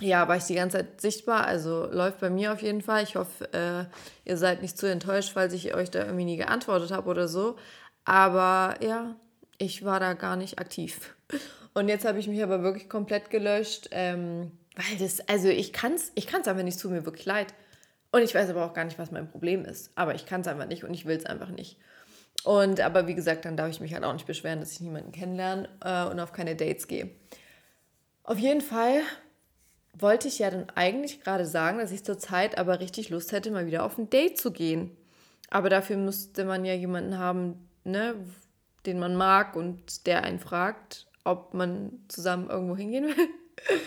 ja, 0.02 0.28
war 0.28 0.36
ich 0.36 0.44
die 0.44 0.54
ganze 0.54 0.78
Zeit 0.78 1.00
sichtbar, 1.00 1.46
also 1.46 1.86
läuft 1.86 2.20
bei 2.20 2.30
mir 2.30 2.52
auf 2.52 2.62
jeden 2.62 2.82
Fall. 2.82 3.02
Ich 3.02 3.16
hoffe, 3.16 3.52
äh, 3.52 3.84
ihr 4.28 4.36
seid 4.36 4.62
nicht 4.62 4.78
zu 4.78 4.86
enttäuscht, 4.86 5.32
falls 5.32 5.52
ich 5.52 5.74
euch 5.74 5.90
da 5.90 6.00
irgendwie 6.00 6.24
nie 6.24 6.36
geantwortet 6.36 6.90
habe 6.90 7.08
oder 7.08 7.28
so. 7.28 7.56
Aber 8.04 8.76
ja, 8.80 9.16
ich 9.58 9.84
war 9.84 10.00
da 10.00 10.14
gar 10.14 10.36
nicht 10.36 10.58
aktiv. 10.58 11.14
Und 11.74 11.88
jetzt 11.88 12.04
habe 12.04 12.18
ich 12.18 12.28
mich 12.28 12.42
aber 12.42 12.62
wirklich 12.62 12.88
komplett 12.88 13.30
gelöscht. 13.30 13.88
Ähm, 13.92 14.52
weil 14.74 14.98
das, 14.98 15.26
also 15.28 15.48
ich 15.48 15.72
kann 15.72 15.94
es 15.94 16.12
ich 16.14 16.26
kann's 16.26 16.48
einfach 16.48 16.62
nicht, 16.62 16.80
tut 16.80 16.90
mir 16.90 17.04
wirklich 17.04 17.26
leid. 17.26 17.54
Und 18.10 18.22
ich 18.22 18.34
weiß 18.34 18.50
aber 18.50 18.66
auch 18.66 18.74
gar 18.74 18.84
nicht, 18.84 18.98
was 18.98 19.10
mein 19.10 19.30
Problem 19.30 19.64
ist. 19.64 19.90
Aber 19.94 20.14
ich 20.14 20.26
kann 20.26 20.42
es 20.42 20.48
einfach 20.48 20.66
nicht 20.66 20.84
und 20.84 20.92
ich 20.92 21.06
will 21.06 21.16
es 21.16 21.24
einfach 21.24 21.48
nicht. 21.48 21.78
Und 22.44 22.80
aber 22.80 23.06
wie 23.06 23.14
gesagt, 23.14 23.44
dann 23.44 23.56
darf 23.56 23.70
ich 23.70 23.80
mich 23.80 23.94
halt 23.94 24.04
auch 24.04 24.12
nicht 24.12 24.26
beschweren, 24.26 24.60
dass 24.60 24.72
ich 24.72 24.80
niemanden 24.80 25.12
kennenlerne 25.12 25.68
äh, 25.82 26.04
und 26.04 26.20
auf 26.20 26.32
keine 26.32 26.56
Dates 26.56 26.88
gehe. 26.88 27.10
Auf 28.24 28.38
jeden 28.38 28.60
Fall 28.60 29.02
wollte 29.92 30.28
ich 30.28 30.38
ja 30.38 30.50
dann 30.50 30.68
eigentlich 30.74 31.22
gerade 31.22 31.46
sagen, 31.46 31.78
dass 31.78 31.92
ich 31.92 32.04
zurzeit 32.04 32.58
aber 32.58 32.80
richtig 32.80 33.10
Lust 33.10 33.32
hätte, 33.32 33.50
mal 33.50 33.66
wieder 33.66 33.84
auf 33.84 33.98
ein 33.98 34.10
Date 34.10 34.38
zu 34.38 34.52
gehen. 34.52 34.96
Aber 35.50 35.68
dafür 35.68 35.96
müsste 35.96 36.44
man 36.44 36.64
ja 36.64 36.74
jemanden 36.74 37.18
haben, 37.18 37.68
ne, 37.84 38.14
den 38.86 38.98
man 38.98 39.16
mag 39.16 39.54
und 39.54 40.06
der 40.06 40.24
einen 40.24 40.38
fragt, 40.38 41.06
ob 41.24 41.54
man 41.54 42.00
zusammen 42.08 42.48
irgendwo 42.48 42.76
hingehen 42.76 43.06
will. 43.06 43.14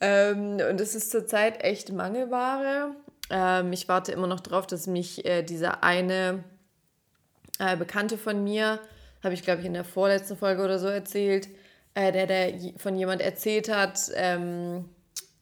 Ähm, 0.00 0.58
und 0.68 0.80
es 0.80 0.94
ist 0.94 1.12
zurzeit 1.12 1.62
echt 1.64 1.90
Mangelware. 1.90 2.94
Ähm, 3.30 3.72
ich 3.72 3.88
warte 3.88 4.12
immer 4.12 4.26
noch 4.26 4.40
darauf, 4.40 4.66
dass 4.66 4.86
mich 4.86 5.24
äh, 5.24 5.42
dieser 5.42 5.82
eine 5.82 6.44
äh, 7.58 7.76
Bekannte 7.76 8.18
von 8.18 8.44
mir, 8.44 8.80
habe 9.22 9.32
ich 9.32 9.42
glaube 9.42 9.60
ich 9.60 9.66
in 9.66 9.72
der 9.72 9.84
vorletzten 9.84 10.36
Folge 10.36 10.62
oder 10.62 10.78
so 10.78 10.88
erzählt, 10.88 11.48
äh, 11.94 12.12
der, 12.12 12.26
der 12.26 12.52
von 12.76 12.96
jemand 12.96 13.22
erzählt 13.22 13.74
hat, 13.74 14.10
ähm, 14.14 14.90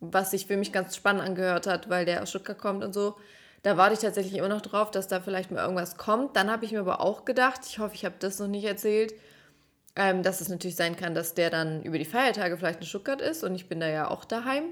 was 0.03 0.33
sich 0.33 0.47
für 0.47 0.57
mich 0.57 0.73
ganz 0.73 0.97
spannend 0.97 1.23
angehört 1.23 1.67
hat, 1.67 1.89
weil 1.89 2.05
der 2.05 2.23
aus 2.23 2.31
Stuttgart 2.31 2.59
kommt 2.59 2.85
und 2.85 2.93
so. 2.93 3.17
Da 3.63 3.77
warte 3.77 3.95
ich 3.95 4.01
tatsächlich 4.01 4.35
immer 4.35 4.49
noch 4.49 4.61
drauf, 4.61 4.91
dass 4.91 5.07
da 5.07 5.21
vielleicht 5.21 5.53
mal 5.53 5.63
irgendwas 5.63 5.97
kommt. 5.97 6.37
Dann 6.37 6.51
habe 6.51 6.65
ich 6.65 6.73
mir 6.73 6.81
aber 6.81 7.01
auch 7.01 7.25
gedacht, 7.25 7.61
ich 7.69 7.79
hoffe, 7.79 7.95
ich 7.95 8.05
habe 8.05 8.17
das 8.19 8.41
noch 8.41 8.49
nicht 8.49 8.65
erzählt, 8.65 9.15
ähm, 9.95 10.25
dass 10.25 10.41
es 10.41 10.49
natürlich 10.49 10.75
sein 10.75 10.97
kann, 10.97 11.15
dass 11.15 11.35
der 11.35 11.51
dann 11.51 11.83
über 11.85 11.99
die 11.99 12.05
Feiertage 12.05 12.57
vielleicht 12.57 12.81
in 12.81 12.87
Stuttgart 12.87 13.21
ist 13.21 13.45
und 13.45 13.55
ich 13.55 13.69
bin 13.69 13.79
da 13.79 13.89
ja 13.89 14.11
auch 14.11 14.25
daheim. 14.25 14.65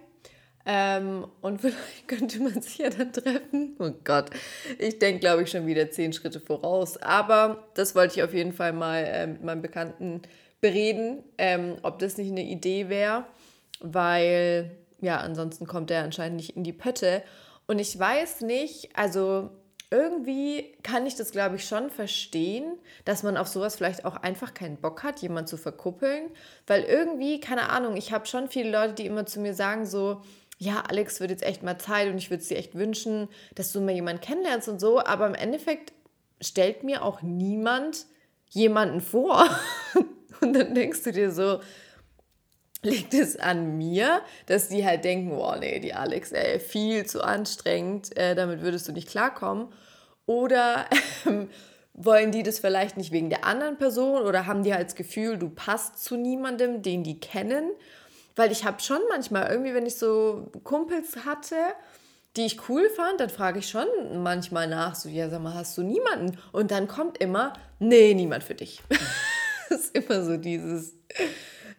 Ähm, 0.66 1.26
und 1.40 1.60
vielleicht 1.60 2.08
könnte 2.08 2.40
man 2.40 2.60
sich 2.60 2.78
ja 2.78 2.90
dann 2.90 3.12
treffen. 3.12 3.76
Oh 3.78 3.92
Gott, 4.02 4.30
ich 4.78 4.99
denke, 4.99 5.20
glaube 5.20 5.44
ich, 5.44 5.50
schon 5.50 5.66
wieder 5.68 5.90
zehn 5.92 6.12
Schritte 6.12 6.40
voraus. 6.40 6.96
Aber 6.96 7.68
das 7.75 7.94
wollte 7.94 8.16
ich 8.16 8.22
auf 8.25 8.34
jeden 8.34 8.52
Fall 8.52 8.72
mal 8.72 9.04
äh, 9.04 9.26
mit 9.28 9.44
meinem 9.44 9.62
Bekannten 9.62 10.22
bereden, 10.60 11.22
ähm, 11.38 11.76
ob 11.82 12.00
das 12.00 12.18
nicht 12.18 12.30
eine 12.30 12.42
Idee 12.42 12.88
wäre, 12.88 13.25
weil 13.80 14.72
ja, 15.00 15.19
ansonsten 15.19 15.66
kommt 15.66 15.90
er 15.90 16.04
anscheinend 16.04 16.37
nicht 16.37 16.57
in 16.57 16.64
die 16.64 16.73
Pötte. 16.73 17.23
Und 17.66 17.78
ich 17.78 17.99
weiß 17.99 18.42
nicht, 18.42 18.90
also 18.97 19.50
irgendwie 19.90 20.73
kann 20.83 21.07
ich 21.07 21.16
das, 21.16 21.33
glaube 21.33 21.57
ich, 21.57 21.64
schon 21.64 21.90
verstehen, 21.90 22.78
dass 23.04 23.23
man 23.23 23.37
auf 23.37 23.49
sowas 23.49 23.76
vielleicht 23.76 24.04
auch 24.04 24.16
einfach 24.16 24.54
keinen 24.54 24.76
Bock 24.76 25.02
hat, 25.02 25.21
jemanden 25.21 25.49
zu 25.49 25.57
verkuppeln. 25.57 26.30
Weil 26.66 26.85
irgendwie, 26.85 27.40
keine 27.40 27.71
Ahnung, 27.71 27.97
ich 27.97 28.12
habe 28.12 28.26
schon 28.26 28.49
viele 28.49 28.71
Leute, 28.71 28.95
die 28.95 29.07
immer 29.07 29.26
zu 29.26 29.40
mir 29.40 29.54
sagen, 29.54 29.87
so, 29.87 30.23
ja, 30.59 30.83
Alex 30.88 31.21
wird 31.21 31.30
jetzt 31.30 31.42
echt 31.42 31.62
mal 31.62 31.78
Zeit 31.78 32.09
und 32.09 32.19
ich 32.19 32.30
würde 32.30 32.42
es 32.42 32.49
dir 32.49 32.59
echt 32.59 32.75
wünschen, 32.75 33.28
dass 33.54 33.73
du 33.73 33.80
mal 33.80 33.95
jemanden 33.95 34.21
kennenlernst 34.21 34.69
und 34.69 34.80
so. 34.80 35.00
Aber 35.00 35.26
im 35.26 35.35
Endeffekt 35.35 35.92
stellt 36.40 36.85
mir 36.85 37.02
auch 37.02 37.23
niemand 37.23 38.07
jemanden 38.50 39.00
vor. 39.00 39.49
und 40.40 40.52
dann 40.52 40.75
denkst 40.75 41.02
du 41.02 41.12
dir 41.12 41.33
so, 41.33 41.61
liegt 42.82 43.14
es 43.14 43.37
an 43.37 43.76
mir, 43.76 44.22
dass 44.46 44.68
die 44.68 44.84
halt 44.84 45.04
denken, 45.04 45.32
oh 45.32 45.54
nee, 45.58 45.80
die 45.80 45.94
Alex, 45.94 46.32
ey, 46.32 46.58
viel 46.58 47.06
zu 47.06 47.22
anstrengend, 47.22 48.16
äh, 48.16 48.34
damit 48.34 48.62
würdest 48.62 48.88
du 48.88 48.92
nicht 48.92 49.08
klarkommen. 49.08 49.68
Oder 50.26 50.87
ähm, 51.26 51.50
wollen 51.94 52.32
die 52.32 52.42
das 52.42 52.58
vielleicht 52.58 52.96
nicht 52.96 53.12
wegen 53.12 53.30
der 53.30 53.44
anderen 53.44 53.76
Person 53.76 54.22
oder 54.22 54.46
haben 54.46 54.62
die 54.62 54.72
halt 54.72 54.87
das 54.88 54.94
Gefühl, 54.94 55.38
du 55.38 55.50
passt 55.50 56.02
zu 56.02 56.16
niemandem, 56.16 56.82
den 56.82 57.02
die 57.02 57.20
kennen 57.20 57.70
weil 58.37 58.52
ich 58.52 58.64
habe 58.64 58.80
schon 58.80 59.00
manchmal 59.10 59.50
irgendwie, 59.50 59.75
wenn 59.75 59.87
ich 59.87 59.96
so 59.96 60.50
Kumpels 60.64 61.25
hatte, 61.26 61.56
die 62.37 62.46
ich 62.46 62.68
cool 62.68 62.88
fand, 62.88 63.20
dann 63.20 63.28
frage 63.28 63.58
ich 63.58 63.68
schon 63.68 63.87
manchmal 64.22 64.66
nach, 64.68 64.94
so, 64.94 65.08
ja, 65.08 65.28
sag 65.28 65.42
mal, 65.42 65.54
hast 65.54 65.76
du 65.76 65.82
niemanden? 65.82 66.38
Und 66.52 66.70
dann 66.70 66.87
kommt 66.87 67.18
immer, 67.18 67.52
nee, 67.80 68.14
niemand 68.14 68.44
für 68.44 68.54
dich. 68.54 68.80
das 69.68 69.80
ist 69.80 69.94
immer 69.96 70.25
so 70.25 70.37
dieses, 70.37 70.94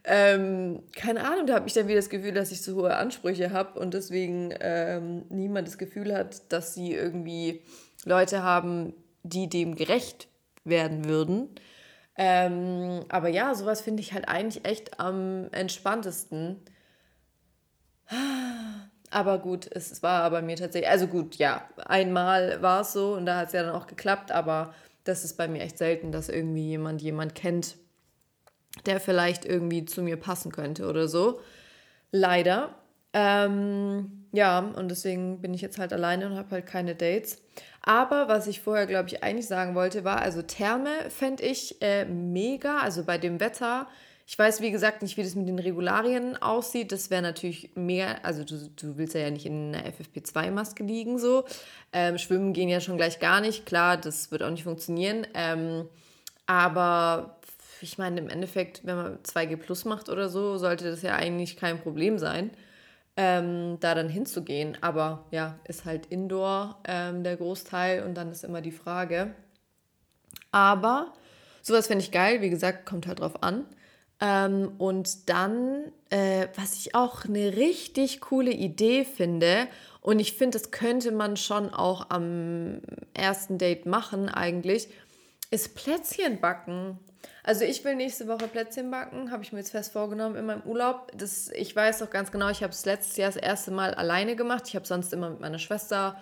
ähm, 0.04 0.84
keine 0.96 1.26
Ahnung, 1.26 1.46
da 1.46 1.56
habe 1.56 1.68
ich 1.68 1.74
dann 1.74 1.88
wieder 1.88 1.98
das 1.98 2.10
Gefühl, 2.10 2.34
dass 2.34 2.52
ich 2.52 2.62
so 2.62 2.76
hohe 2.76 2.96
Ansprüche 2.96 3.52
habe 3.52 3.80
und 3.80 3.94
deswegen 3.94 4.54
ähm, 4.60 5.26
niemand 5.30 5.68
das 5.68 5.78
Gefühl 5.78 6.16
hat, 6.16 6.52
dass 6.52 6.74
sie 6.74 6.94
irgendwie 6.94 7.62
Leute 8.06 8.42
haben, 8.42 8.94
die 9.24 9.48
dem 9.48 9.76
gerecht 9.76 10.28
werden 10.64 11.06
würden. 11.06 11.50
Ähm, 12.18 13.06
aber 13.10 13.30
ja, 13.30 13.54
sowas 13.56 13.82
finde 13.82 14.02
ich 14.02 14.14
halt 14.14 14.28
eigentlich 14.28 14.66
echt 14.66 15.00
am 15.00 15.48
entspanntesten. 15.52 16.58
Aber 19.10 19.40
gut, 19.40 19.70
es 19.72 20.02
war 20.02 20.30
bei 20.32 20.42
mir 20.42 20.56
tatsächlich, 20.56 20.90
also 20.90 21.08
gut, 21.08 21.36
ja, 21.36 21.68
einmal 21.86 22.62
war 22.62 22.82
es 22.82 22.94
so 22.94 23.14
und 23.14 23.26
da 23.26 23.38
hat 23.38 23.48
es 23.48 23.54
ja 23.54 23.64
dann 23.64 23.76
auch 23.76 23.88
geklappt, 23.88 24.32
aber 24.32 24.74
das 25.04 25.24
ist 25.24 25.38
bei 25.38 25.48
mir 25.48 25.62
echt 25.62 25.78
selten, 25.78 26.12
dass 26.12 26.30
irgendwie 26.30 26.68
jemand 26.68 27.02
jemand 27.02 27.36
kennt, 27.36 27.76
der 28.86 29.00
vielleicht 29.00 29.46
irgendwie 29.46 29.86
zu 29.86 30.02
mir 30.02 30.18
passen 30.18 30.52
könnte 30.52 30.88
oder 30.88 31.08
so. 31.08 31.40
Leider. 32.12 32.76
Ähm, 33.14 34.26
ja, 34.32 34.60
und 34.60 34.90
deswegen 34.90 35.42
bin 35.42 35.54
ich 35.54 35.62
jetzt 35.62 35.78
halt 35.78 35.92
alleine 35.92 36.28
und 36.28 36.36
habe 36.38 36.52
halt 36.52 36.66
keine 36.66 36.96
Dates. 36.96 37.42
Aber 37.82 38.28
was 38.28 38.48
ich 38.48 38.62
vorher, 38.62 38.86
glaube 38.86 39.10
ich, 39.10 39.24
eigentlich 39.24 39.48
sagen 39.48 39.76
wollte, 39.76 40.04
war, 40.04 40.22
also 40.22 40.42
Therme 40.42 41.10
fände 41.10 41.44
ich 41.44 41.82
äh, 41.82 42.06
mega, 42.06 42.80
also 42.80 43.04
bei 43.04 43.18
dem 43.18 43.40
Wetter. 43.40 43.88
Ich 44.28 44.40
weiß, 44.40 44.62
wie 44.62 44.72
gesagt, 44.72 45.02
nicht, 45.02 45.18
wie 45.18 45.24
das 45.24 45.36
mit 45.36 45.48
den 45.48 45.60
Regularien 45.60 46.42
aussieht. 46.42 46.92
Das 46.94 47.10
wäre 47.10 47.22
natürlich 47.22 47.72
mega, 47.76 48.16
also 48.24 48.46
du, 48.46 48.70
du 48.76 48.98
willst 48.98 49.16
ja 49.16 49.30
nicht 49.30 49.46
in 49.46 49.76
einer 49.76 49.90
FFP2-Maske 49.90 50.84
liegen 50.84 51.20
so. 51.20 51.44
Ähm, 51.92 52.18
Schwimmen 52.18 52.54
gehen 52.54 52.70
ja 52.70 52.80
schon 52.80 52.98
gleich 52.98 53.20
gar 53.20 53.42
nicht. 53.42 53.66
Klar, 53.66 53.98
das 53.98 54.32
wird 54.32 54.44
auch 54.44 54.52
nicht 54.52 54.64
funktionieren. 54.64 55.28
Ähm, 55.34 55.90
aber 56.46 57.41
ich 57.84 57.98
meine, 57.98 58.20
im 58.20 58.30
Endeffekt, 58.30 58.86
wenn 58.86 58.96
man 58.96 59.18
2G 59.24 59.58
Plus 59.58 59.86
macht 59.86 60.10
oder 60.10 60.30
so, 60.30 60.58
sollte 60.58 60.90
das 60.90 61.02
ja 61.02 61.16
eigentlich 61.16 61.58
kein 61.58 61.80
Problem 61.80 62.18
sein 62.18 62.52
ähm, 63.18 63.78
da 63.80 63.96
dann 63.96 64.10
hinzugehen. 64.10 64.78
Aber 64.82 65.26
ja, 65.32 65.60
ist 65.66 65.86
halt 65.86 66.08
Indoor 66.08 66.80
ähm, 66.88 67.24
der 67.24 67.38
Großteil 67.38 68.04
und 68.04 68.16
dann 68.16 68.32
ist 68.32 68.44
immer 68.44 68.62
die 68.62 68.72
Frage. 68.72 69.36
Aber 70.52 71.14
sowas 71.62 71.88
finde 71.88 72.04
ich 72.04 72.12
geil, 72.12 72.42
wie 72.42 72.50
gesagt, 72.50 72.86
kommt 72.86 73.08
halt 73.08 73.20
drauf 73.20 73.44
an. 73.44 73.66
Ähm, 74.20 74.74
und 74.78 75.30
dann, 75.30 75.92
äh, 76.10 76.48
was 76.56 76.76
ich 76.76 76.96
auch 76.96 77.26
eine 77.26 77.56
richtig 77.56 78.22
coole 78.22 78.52
Idee 78.52 79.04
finde, 79.06 79.68
und 80.02 80.20
ich 80.20 80.34
finde, 80.34 80.58
das 80.58 80.72
könnte 80.72 81.12
man 81.12 81.38
schon 81.38 81.72
auch 81.72 82.10
am 82.10 82.82
ersten 83.14 83.60
Date 83.60 83.86
machen 83.86 84.30
eigentlich, 84.30 84.88
ist 85.52 85.76
Plätzchen 85.76 86.40
backen. 86.40 86.98
Also 87.44 87.66
ich 87.66 87.84
will 87.84 87.96
nächste 87.96 88.28
Woche 88.28 88.48
Plätzchen 88.48 88.92
backen, 88.92 89.32
habe 89.32 89.44
ich 89.44 89.52
mir 89.52 89.60
jetzt 89.60 89.72
fest 89.72 89.94
vorgenommen 89.94 90.36
in 90.36 90.46
meinem 90.46 90.62
Urlaub. 90.62 91.12
Das, 91.16 91.50
ich 91.50 91.76
weiß 91.76 92.00
doch 92.00 92.10
ganz 92.10 92.32
genau, 92.32 92.50
ich 92.50 92.64
habe 92.64 92.72
es 92.72 92.86
letztes 92.86 93.18
Jahr 93.18 93.30
das 93.30 93.42
erste 93.42 93.72
Mal 93.72 93.94
alleine 93.94 94.36
gemacht. 94.36 94.64
Ich 94.68 94.76
habe 94.76 94.86
sonst 94.86 95.12
immer 95.14 95.32
mit 95.32 95.40
meiner 95.40 95.60
Schwester 95.60 96.18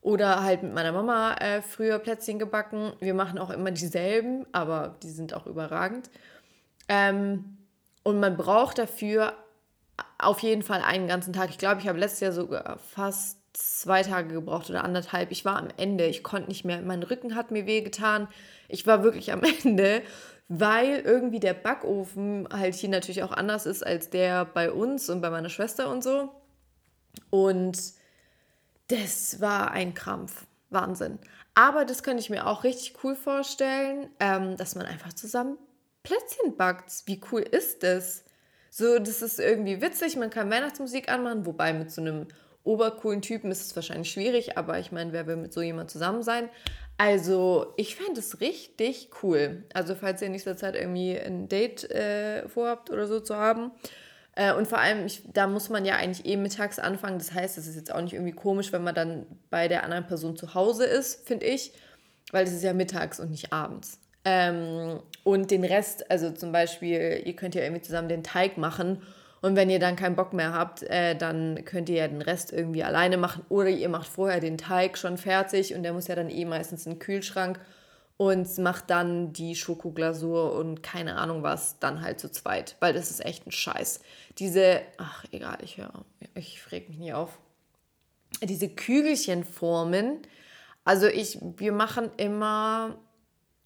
oder 0.00 0.42
halt 0.42 0.62
mit 0.62 0.72
meiner 0.72 0.92
Mama 0.92 1.34
äh, 1.34 1.60
früher 1.62 1.98
Plätzchen 1.98 2.38
gebacken. 2.38 2.92
Wir 3.00 3.14
machen 3.14 3.38
auch 3.38 3.50
immer 3.50 3.70
dieselben, 3.70 4.46
aber 4.52 4.96
die 5.02 5.10
sind 5.10 5.34
auch 5.34 5.46
überragend. 5.46 6.08
Ähm, 6.88 7.58
und 8.02 8.18
man 8.18 8.36
braucht 8.36 8.78
dafür 8.78 9.34
auf 10.18 10.40
jeden 10.40 10.62
Fall 10.62 10.82
einen 10.82 11.06
ganzen 11.06 11.32
Tag. 11.32 11.50
Ich 11.50 11.58
glaube, 11.58 11.80
ich 11.80 11.88
habe 11.88 11.98
letztes 11.98 12.20
Jahr 12.20 12.32
sogar 12.32 12.78
fast 12.78 13.38
zwei 13.52 14.02
Tage 14.02 14.32
gebraucht 14.32 14.70
oder 14.70 14.84
anderthalb. 14.84 15.30
Ich 15.30 15.44
war 15.44 15.56
am 15.56 15.68
Ende. 15.76 16.06
Ich 16.06 16.22
konnte 16.22 16.48
nicht 16.48 16.64
mehr. 16.64 16.80
Mein 16.82 17.02
Rücken 17.02 17.34
hat 17.34 17.50
mir 17.50 17.66
wehgetan. 17.66 18.28
Ich 18.68 18.86
war 18.86 19.02
wirklich 19.02 19.32
am 19.32 19.42
Ende 19.64 20.02
weil 20.52 20.98
irgendwie 20.98 21.38
der 21.38 21.54
Backofen 21.54 22.48
halt 22.52 22.74
hier 22.74 22.88
natürlich 22.88 23.22
auch 23.22 23.30
anders 23.30 23.66
ist 23.66 23.86
als 23.86 24.10
der 24.10 24.44
bei 24.44 24.72
uns 24.72 25.08
und 25.08 25.20
bei 25.20 25.30
meiner 25.30 25.48
Schwester 25.48 25.88
und 25.88 26.02
so. 26.02 26.28
Und 27.30 27.78
das 28.88 29.40
war 29.40 29.70
ein 29.70 29.94
Krampf. 29.94 30.44
Wahnsinn. 30.70 31.20
Aber 31.54 31.84
das 31.84 32.02
könnte 32.02 32.20
ich 32.20 32.30
mir 32.30 32.46
auch 32.46 32.64
richtig 32.64 32.94
cool 33.04 33.14
vorstellen, 33.14 34.08
ähm, 34.18 34.56
dass 34.56 34.74
man 34.74 34.86
einfach 34.86 35.12
zusammen 35.12 35.56
Plätzchen 36.02 36.56
backt. 36.56 36.90
Wie 37.06 37.20
cool 37.30 37.42
ist 37.42 37.84
das? 37.84 38.24
So, 38.70 38.98
das 38.98 39.22
ist 39.22 39.38
irgendwie 39.38 39.80
witzig. 39.80 40.16
Man 40.16 40.30
kann 40.30 40.50
Weihnachtsmusik 40.50 41.08
anmachen, 41.08 41.46
wobei 41.46 41.72
mit 41.72 41.92
so 41.92 42.00
einem 42.00 42.26
obercoolen 42.64 43.22
Typen 43.22 43.50
ist 43.50 43.66
es 43.66 43.76
wahrscheinlich 43.76 44.10
schwierig, 44.10 44.58
aber 44.58 44.78
ich 44.78 44.92
meine, 44.92 45.12
wer 45.12 45.26
will 45.26 45.36
mit 45.36 45.52
so 45.52 45.62
jemand 45.62 45.90
zusammen 45.90 46.22
sein? 46.22 46.48
Also, 47.00 47.72
ich 47.78 47.96
fände 47.96 48.20
es 48.20 48.42
richtig 48.42 49.08
cool. 49.22 49.64
Also, 49.72 49.94
falls 49.94 50.20
ihr 50.20 50.26
in 50.26 50.32
nächster 50.32 50.58
Zeit 50.58 50.74
irgendwie 50.74 51.18
ein 51.18 51.48
Date 51.48 51.90
äh, 51.90 52.46
vorhabt 52.46 52.90
oder 52.90 53.06
so 53.06 53.20
zu 53.20 53.36
haben. 53.36 53.70
Äh, 54.36 54.52
und 54.52 54.68
vor 54.68 54.76
allem, 54.76 55.06
ich, 55.06 55.22
da 55.32 55.46
muss 55.46 55.70
man 55.70 55.86
ja 55.86 55.96
eigentlich 55.96 56.26
eh 56.30 56.36
mittags 56.36 56.78
anfangen. 56.78 57.16
Das 57.16 57.32
heißt, 57.32 57.56
es 57.56 57.66
ist 57.66 57.76
jetzt 57.76 57.90
auch 57.90 58.02
nicht 58.02 58.12
irgendwie 58.12 58.34
komisch, 58.34 58.70
wenn 58.70 58.84
man 58.84 58.94
dann 58.94 59.24
bei 59.48 59.66
der 59.66 59.84
anderen 59.84 60.06
Person 60.06 60.36
zu 60.36 60.52
Hause 60.52 60.84
ist, 60.84 61.26
finde 61.26 61.46
ich. 61.46 61.72
Weil 62.32 62.44
es 62.44 62.52
ist 62.52 62.62
ja 62.62 62.74
mittags 62.74 63.18
und 63.18 63.30
nicht 63.30 63.50
abends. 63.50 63.98
Ähm, 64.26 65.00
und 65.24 65.50
den 65.50 65.64
Rest, 65.64 66.10
also 66.10 66.30
zum 66.32 66.52
Beispiel, 66.52 67.22
ihr 67.24 67.34
könnt 67.34 67.54
ja 67.54 67.62
irgendwie 67.62 67.80
zusammen 67.80 68.10
den 68.10 68.22
Teig 68.22 68.58
machen 68.58 69.00
und 69.42 69.56
wenn 69.56 69.70
ihr 69.70 69.78
dann 69.78 69.96
keinen 69.96 70.16
Bock 70.16 70.32
mehr 70.32 70.52
habt, 70.52 70.82
äh, 70.82 71.16
dann 71.16 71.64
könnt 71.64 71.88
ihr 71.88 71.96
ja 71.96 72.08
den 72.08 72.22
Rest 72.22 72.52
irgendwie 72.52 72.84
alleine 72.84 73.16
machen 73.16 73.44
oder 73.48 73.70
ihr 73.70 73.88
macht 73.88 74.08
vorher 74.08 74.40
den 74.40 74.58
Teig 74.58 74.98
schon 74.98 75.16
fertig 75.16 75.74
und 75.74 75.82
der 75.82 75.92
muss 75.92 76.08
ja 76.08 76.14
dann 76.14 76.28
eh 76.28 76.44
meistens 76.44 76.86
in 76.86 76.92
den 76.92 76.98
Kühlschrank 76.98 77.58
und 78.18 78.58
macht 78.58 78.90
dann 78.90 79.32
die 79.32 79.56
Schokoglasur 79.56 80.52
und 80.52 80.82
keine 80.82 81.16
Ahnung 81.16 81.42
was 81.42 81.78
dann 81.78 82.02
halt 82.02 82.20
zu 82.20 82.30
zweit, 82.30 82.76
weil 82.80 82.92
das 82.92 83.10
ist 83.10 83.24
echt 83.24 83.46
ein 83.46 83.50
Scheiß. 83.50 84.00
Diese, 84.38 84.82
ach 84.98 85.24
egal, 85.32 85.56
ich 85.62 85.78
höre, 85.78 86.04
ich 86.34 86.60
reg 86.70 86.90
mich 86.90 86.98
nie 86.98 87.14
auf. 87.14 87.38
Diese 88.42 88.68
Kügelchenformen, 88.68 90.18
also 90.84 91.06
ich, 91.06 91.38
wir 91.56 91.72
machen 91.72 92.10
immer, 92.18 92.98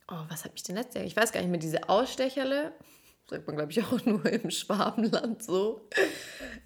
oh, 0.08 0.22
was 0.28 0.44
habe 0.44 0.54
ich 0.54 0.62
denn 0.62 0.76
letztes 0.76 0.94
Jahr? 0.94 1.04
Ich 1.04 1.16
weiß 1.16 1.32
gar 1.32 1.40
nicht 1.40 1.50
mehr, 1.50 1.58
diese 1.58 1.88
Ausstecherle 1.88 2.72
sagt 3.26 3.46
man, 3.46 3.56
glaube 3.56 3.72
ich, 3.72 3.82
auch 3.84 4.04
nur 4.04 4.24
im 4.26 4.50
Schwabenland 4.50 5.42
so. 5.42 5.88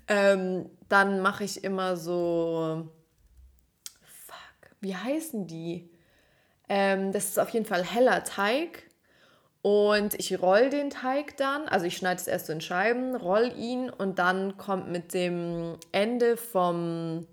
Ähm, 0.07 0.71
dann 0.89 1.21
mache 1.21 1.45
ich 1.45 1.65
immer 1.65 1.97
so, 1.97 2.89
fuck, 4.03 4.71
wie 4.81 4.97
heißen 4.97 5.47
die? 5.47 5.91
Ähm, 6.69 7.13
das 7.13 7.27
ist 7.27 7.39
auf 7.39 7.51
jeden 7.51 7.67
Fall 7.67 7.85
heller 7.85 8.25
Teig. 8.25 8.85
Und 9.61 10.15
ich 10.15 10.41
roll 10.41 10.71
den 10.71 10.89
Teig 10.89 11.37
dann, 11.37 11.67
also 11.69 11.85
ich 11.85 11.97
schneide 11.97 12.21
es 12.21 12.29
erst 12.29 12.47
so 12.47 12.53
in 12.53 12.61
Scheiben, 12.61 13.17
roll 13.17 13.53
ihn 13.57 13.91
und 13.91 14.21
dann 14.21 14.57
kommt 14.57 14.89
mit 14.89 15.13
dem 15.13 15.77
Ende 15.91 16.37
vom 16.37 17.27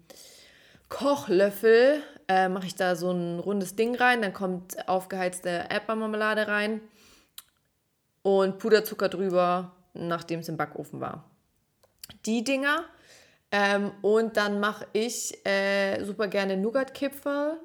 Kochlöffel, 0.90 2.02
äh, 2.28 2.50
mache 2.50 2.66
ich 2.66 2.76
da 2.76 2.96
so 2.96 3.12
ein 3.12 3.40
rundes 3.40 3.76
Ding 3.76 3.96
rein, 3.96 4.24
dann 4.24 4.34
kommt 4.34 4.90
aufgeheizte 4.90 5.68
Erdbeermarmelade 5.70 6.48
rein 6.48 6.82
und 8.26 8.58
Puderzucker 8.58 9.08
drüber, 9.08 9.72
nachdem 9.94 10.40
es 10.40 10.50
im 10.50 10.58
Backofen 10.58 11.00
war. 11.00 11.30
Die 12.26 12.44
Dinger 12.44 12.86
Ähm, 13.52 13.92
und 14.02 14.36
dann 14.36 14.60
mache 14.60 14.88
ich 14.92 15.46
äh, 15.46 16.04
super 16.04 16.28
gerne 16.28 16.58
Nougat-Kipferl, 16.58 17.60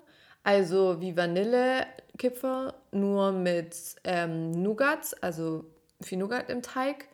also 0.44 1.00
wie 1.00 1.16
Vanille-Kipferl, 1.16 2.74
nur 2.92 3.32
mit 3.32 3.74
ähm, 4.04 4.50
Nougats, 4.50 5.14
also 5.14 5.64
viel 6.02 6.18
Nougat 6.18 6.50
im 6.50 6.60
Teig. 6.60 7.08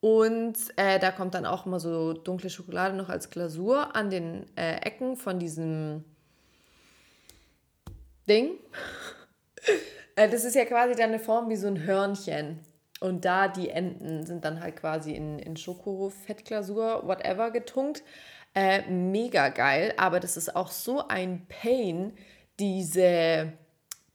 Und 0.00 0.56
äh, 0.76 0.98
da 0.98 1.10
kommt 1.10 1.34
dann 1.34 1.44
auch 1.44 1.66
immer 1.66 1.78
so 1.78 2.14
dunkle 2.14 2.48
Schokolade 2.48 2.96
noch 2.96 3.10
als 3.10 3.28
Glasur 3.28 3.94
an 3.94 4.08
den 4.08 4.46
äh, 4.56 4.76
Ecken 4.76 5.16
von 5.16 5.38
diesem 5.38 6.04
Ding. 8.26 8.52
Äh, 10.16 10.28
das 10.28 10.42
ist 10.42 10.56
ja 10.56 10.64
quasi 10.64 10.96
dann 10.96 11.10
eine 11.10 11.20
Form 11.20 11.48
wie 11.48 11.54
so 11.54 11.68
ein 11.68 11.84
Hörnchen. 11.84 12.58
Und 13.00 13.24
da 13.24 13.48
die 13.48 13.70
Enden 13.70 14.26
sind 14.26 14.44
dann 14.44 14.60
halt 14.60 14.76
quasi 14.76 15.12
in, 15.12 15.38
in 15.38 15.56
Schoko-Fettglasur, 15.56 17.06
whatever, 17.06 17.50
getunkt. 17.50 18.02
Äh, 18.54 18.82
mega 18.90 19.50
geil, 19.50 19.94
aber 19.98 20.20
das 20.20 20.36
ist 20.36 20.56
auch 20.56 20.70
so 20.70 21.06
ein 21.06 21.46
Pain, 21.48 22.12
diese, 22.58 23.52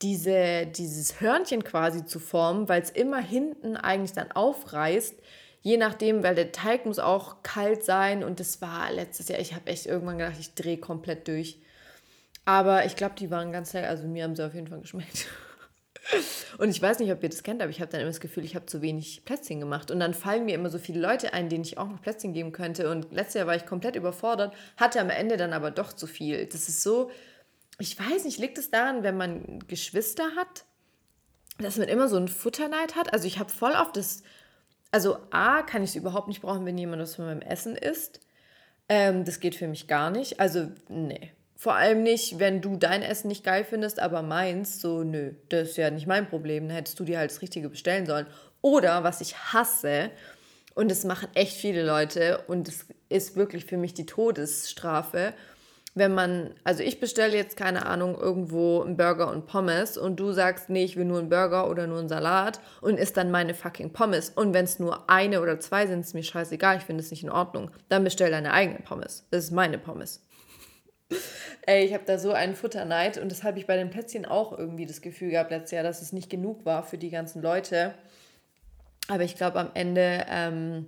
diese, 0.01 0.65
dieses 0.65 1.21
Hörnchen 1.21 1.63
quasi 1.63 2.03
zu 2.03 2.19
formen, 2.19 2.67
weil 2.67 2.81
es 2.81 2.89
immer 2.89 3.21
hinten 3.21 3.77
eigentlich 3.77 4.13
dann 4.13 4.31
aufreißt. 4.31 5.15
Je 5.61 5.77
nachdem, 5.77 6.23
weil 6.23 6.35
der 6.35 6.51
Teig 6.51 6.85
muss 6.85 6.99
auch 6.99 7.41
kalt 7.41 7.85
sein 7.85 8.21
und 8.21 8.41
das 8.41 8.61
war 8.61 8.91
letztes 8.91 9.29
Jahr, 9.29 9.39
ich 9.39 9.53
habe 9.53 9.67
echt 9.67 9.85
irgendwann 9.85 10.17
gedacht, 10.17 10.35
ich 10.39 10.55
drehe 10.55 10.77
komplett 10.77 11.27
durch. 11.29 11.57
Aber 12.43 12.85
ich 12.85 12.97
glaube, 12.97 13.15
die 13.17 13.31
waren 13.31 13.53
ganz 13.53 13.71
lecker, 13.71 13.87
also 13.87 14.05
mir 14.05 14.25
haben 14.25 14.35
sie 14.35 14.45
auf 14.45 14.53
jeden 14.53 14.67
Fall 14.67 14.81
geschmeckt. 14.81 15.27
Und 16.57 16.69
ich 16.69 16.81
weiß 16.81 16.99
nicht, 16.99 17.11
ob 17.11 17.23
ihr 17.23 17.29
das 17.29 17.43
kennt, 17.43 17.61
aber 17.61 17.71
ich 17.71 17.79
habe 17.79 17.91
dann 17.91 18.01
immer 18.01 18.09
das 18.09 18.19
Gefühl, 18.19 18.43
ich 18.43 18.55
habe 18.55 18.65
zu 18.65 18.81
wenig 18.81 19.23
Plätzchen 19.25 19.59
gemacht. 19.59 19.89
Und 19.89 19.99
dann 19.99 20.13
fallen 20.13 20.45
mir 20.45 20.55
immer 20.55 20.69
so 20.69 20.77
viele 20.77 20.99
Leute 20.99 21.33
ein, 21.33 21.49
denen 21.49 21.63
ich 21.63 21.77
auch 21.77 21.87
noch 21.87 22.01
Plätzchen 22.01 22.33
geben 22.33 22.51
könnte. 22.51 22.89
Und 22.89 23.11
letztes 23.11 23.35
Jahr 23.35 23.47
war 23.47 23.55
ich 23.55 23.65
komplett 23.65 23.95
überfordert, 23.95 24.53
hatte 24.77 24.99
am 24.99 25.09
Ende 25.09 25.37
dann 25.37 25.53
aber 25.53 25.71
doch 25.71 25.93
zu 25.93 26.07
viel. 26.07 26.45
Das 26.45 26.67
ist 26.67 26.83
so, 26.83 27.09
ich 27.79 27.97
weiß 27.97 28.25
nicht, 28.25 28.37
liegt 28.37 28.57
es 28.57 28.69
daran, 28.69 29.03
wenn 29.03 29.17
man 29.17 29.59
Geschwister 29.67 30.35
hat, 30.35 30.65
dass 31.59 31.77
man 31.77 31.87
immer 31.87 32.07
so 32.07 32.17
einen 32.17 32.27
Futterneid 32.27 32.95
hat? 32.95 33.13
Also 33.13 33.27
ich 33.27 33.39
habe 33.39 33.49
voll 33.49 33.73
oft 33.73 33.95
das, 33.95 34.23
also 34.91 35.17
A, 35.31 35.61
kann 35.63 35.83
ich 35.83 35.91
es 35.91 35.95
überhaupt 35.95 36.27
nicht 36.27 36.41
brauchen, 36.41 36.65
wenn 36.65 36.77
jemand 36.77 37.01
was 37.01 37.15
von 37.15 37.25
meinem 37.25 37.41
Essen 37.41 37.75
isst. 37.75 38.19
Ähm, 38.89 39.25
das 39.25 39.39
geht 39.39 39.55
für 39.55 39.67
mich 39.67 39.87
gar 39.87 40.09
nicht. 40.09 40.39
Also, 40.39 40.69
nee. 40.89 41.31
Vor 41.63 41.75
allem 41.75 42.03
nicht, 42.03 42.39
wenn 42.39 42.59
du 42.59 42.75
dein 42.75 43.03
Essen 43.03 43.29
nicht 43.29 43.45
geil 43.45 43.63
findest, 43.63 44.01
aber 44.01 44.21
meins, 44.21 44.81
so, 44.81 45.05
nö, 45.05 45.31
das 45.47 45.69
ist 45.69 45.77
ja 45.77 45.89
nicht 45.91 46.07
mein 46.07 46.27
Problem, 46.27 46.67
dann 46.67 46.75
hättest 46.75 46.99
du 46.99 47.05
dir 47.05 47.19
halt 47.19 47.31
das 47.31 47.41
Richtige 47.41 47.69
bestellen 47.69 48.05
sollen. 48.05 48.27
Oder, 48.59 49.05
was 49.05 49.21
ich 49.21 49.37
hasse, 49.37 50.11
und 50.75 50.91
das 50.91 51.05
machen 51.05 51.29
echt 51.35 51.55
viele 51.55 51.85
Leute, 51.85 52.43
und 52.47 52.67
es 52.67 52.87
ist 53.07 53.37
wirklich 53.37 53.63
für 53.63 53.77
mich 53.77 53.93
die 53.93 54.05
Todesstrafe, 54.05 55.33
wenn 55.95 56.13
man, 56.13 56.53
also 56.65 56.83
ich 56.83 56.99
bestelle 56.99 57.37
jetzt, 57.37 57.55
keine 57.55 57.85
Ahnung, 57.85 58.19
irgendwo 58.19 58.81
einen 58.81 58.97
Burger 58.97 59.31
und 59.31 59.45
Pommes 59.45 59.97
und 59.97 60.19
du 60.19 60.33
sagst, 60.33 60.69
nee, 60.69 60.83
ich 60.83 60.97
will 60.97 61.05
nur 61.05 61.19
einen 61.19 61.29
Burger 61.29 61.69
oder 61.69 61.87
nur 61.87 61.99
einen 61.99 62.09
Salat 62.09 62.59
und 62.81 62.99
isst 62.99 63.15
dann 63.15 63.31
meine 63.31 63.53
fucking 63.53 63.93
Pommes. 63.93 64.31
Und 64.31 64.53
wenn 64.53 64.65
es 64.65 64.79
nur 64.79 65.09
eine 65.09 65.39
oder 65.39 65.61
zwei 65.61 65.87
sind, 65.87 66.01
ist 66.01 66.13
mir 66.13 66.23
scheißegal, 66.23 66.75
ich 66.75 66.83
finde 66.83 67.01
es 67.01 67.11
nicht 67.11 67.23
in 67.23 67.29
Ordnung. 67.29 67.71
Dann 67.87 68.03
bestell 68.03 68.31
deine 68.31 68.51
eigene 68.51 68.79
Pommes. 68.79 69.25
Das 69.31 69.45
ist 69.45 69.51
meine 69.51 69.77
Pommes. 69.77 70.25
Ey, 71.65 71.85
ich 71.85 71.93
habe 71.93 72.03
da 72.05 72.17
so 72.17 72.31
einen 72.31 72.55
Futterneid 72.55 73.17
und 73.17 73.31
das 73.31 73.43
habe 73.43 73.59
ich 73.59 73.67
bei 73.67 73.77
den 73.77 73.89
Plätzchen 73.89 74.25
auch 74.25 74.57
irgendwie 74.57 74.85
das 74.85 75.01
Gefühl 75.01 75.31
gehabt 75.31 75.51
letztes 75.51 75.71
Jahr, 75.71 75.83
dass 75.83 76.01
es 76.01 76.13
nicht 76.13 76.29
genug 76.29 76.65
war 76.65 76.83
für 76.83 76.97
die 76.97 77.09
ganzen 77.09 77.41
Leute. 77.41 77.93
Aber 79.07 79.23
ich 79.23 79.35
glaube, 79.35 79.59
am 79.59 79.71
Ende 79.73 80.25
ähm, 80.29 80.87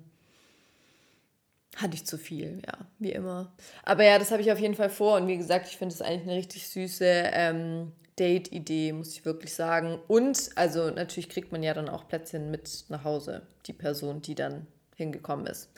hatte 1.78 1.96
ich 1.96 2.06
zu 2.06 2.18
viel, 2.18 2.62
ja, 2.66 2.74
wie 3.00 3.12
immer. 3.12 3.52
Aber 3.84 4.04
ja, 4.04 4.20
das 4.20 4.32
habe 4.32 4.42
ich 4.42 4.52
auf 4.52 4.60
jeden 4.60 4.76
Fall 4.76 4.90
vor 4.90 5.18
und 5.18 5.28
wie 5.28 5.38
gesagt, 5.38 5.68
ich 5.68 5.78
finde 5.78 5.94
es 5.94 6.02
eigentlich 6.02 6.24
eine 6.24 6.38
richtig 6.38 6.68
süße 6.68 7.06
ähm, 7.06 7.92
Date-Idee, 8.18 8.94
muss 8.94 9.12
ich 9.12 9.26
wirklich 9.26 9.54
sagen. 9.54 10.00
Und, 10.08 10.50
also 10.56 10.90
natürlich 10.90 11.30
kriegt 11.30 11.52
man 11.52 11.64
ja 11.64 11.74
dann 11.74 11.90
auch 11.90 12.08
Plätzchen 12.08 12.50
mit 12.52 12.86
nach 12.90 13.04
Hause, 13.04 13.42
die 13.66 13.74
Person, 13.74 14.22
die 14.22 14.36
dann 14.36 14.68
hingekommen 14.96 15.46
ist. 15.48 15.70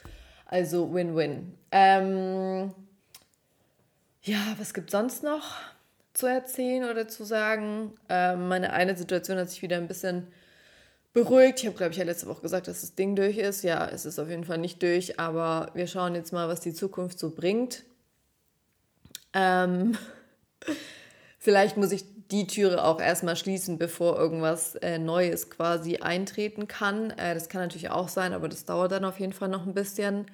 Also 0.46 0.94
Win-Win. 0.94 1.54
Ähm, 1.72 2.74
ja, 4.28 4.56
was 4.58 4.74
gibt 4.74 4.92
sonst 4.92 5.24
noch 5.24 5.56
zu 6.14 6.28
erzählen 6.28 6.90
oder 6.90 7.08
zu 7.08 7.24
sagen? 7.24 7.94
Ähm, 8.10 8.50
meine 8.50 8.74
eine 8.74 8.96
Situation 8.96 9.38
hat 9.38 9.50
sich 9.50 9.62
wieder 9.62 9.78
ein 9.78 9.88
bisschen 9.88 10.28
beruhigt. 11.14 11.60
Ich 11.60 11.66
habe, 11.66 11.78
glaube 11.78 11.92
ich, 11.94 11.98
ja 11.98 12.04
letzte 12.04 12.28
Woche 12.28 12.42
gesagt, 12.42 12.68
dass 12.68 12.82
das 12.82 12.96
Ding 12.96 13.16
durch 13.16 13.38
ist. 13.38 13.64
Ja, 13.64 13.88
es 13.88 14.06
ist 14.06 14.20
auf 14.20 14.30
jeden 14.30 14.44
Fall 14.44 14.58
nicht 14.58 14.84
durch, 14.84 15.20
aber 15.20 15.72
wir 15.74 15.88
schauen 15.88 16.14
jetzt 16.14 16.34
mal, 16.34 16.50
was 16.50 16.60
die 16.60 16.74
Zukunft 16.74 17.18
so 17.20 17.30
bringt. 17.30 17.84
Ähm, 19.34 19.98
vielleicht 21.40 21.78
muss 21.78 21.92
ich 21.92 22.04
die 22.30 22.48
Türe 22.48 22.84
auch 22.84 23.00
erstmal 23.00 23.38
schließen, 23.38 23.78
bevor 23.78 24.18
irgendwas 24.18 24.76
äh, 24.76 25.00
Neues 25.00 25.50
quasi 25.50 25.98
eintreten 25.98 26.68
kann. 26.68 27.12
Äh, 27.12 27.34
das 27.34 27.48
kann 27.48 27.62
natürlich 27.62 27.90
auch 27.90 28.10
sein, 28.10 28.34
aber 28.34 28.50
das 28.50 28.66
dauert 28.66 28.92
dann 28.92 29.06
auf 29.06 29.22
jeden 29.22 29.34
Fall 29.34 29.48
noch 29.48 29.66
ein 29.66 29.74
bisschen. 29.74 30.26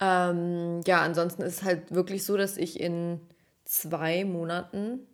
Ähm, 0.00 0.80
ja, 0.86 1.02
ansonsten 1.02 1.42
ist 1.42 1.58
es 1.58 1.62
halt 1.62 1.92
wirklich 1.94 2.24
so, 2.24 2.36
dass 2.36 2.56
ich 2.56 2.80
in 2.80 3.20
zwei 3.64 4.24
Monaten, 4.24 5.06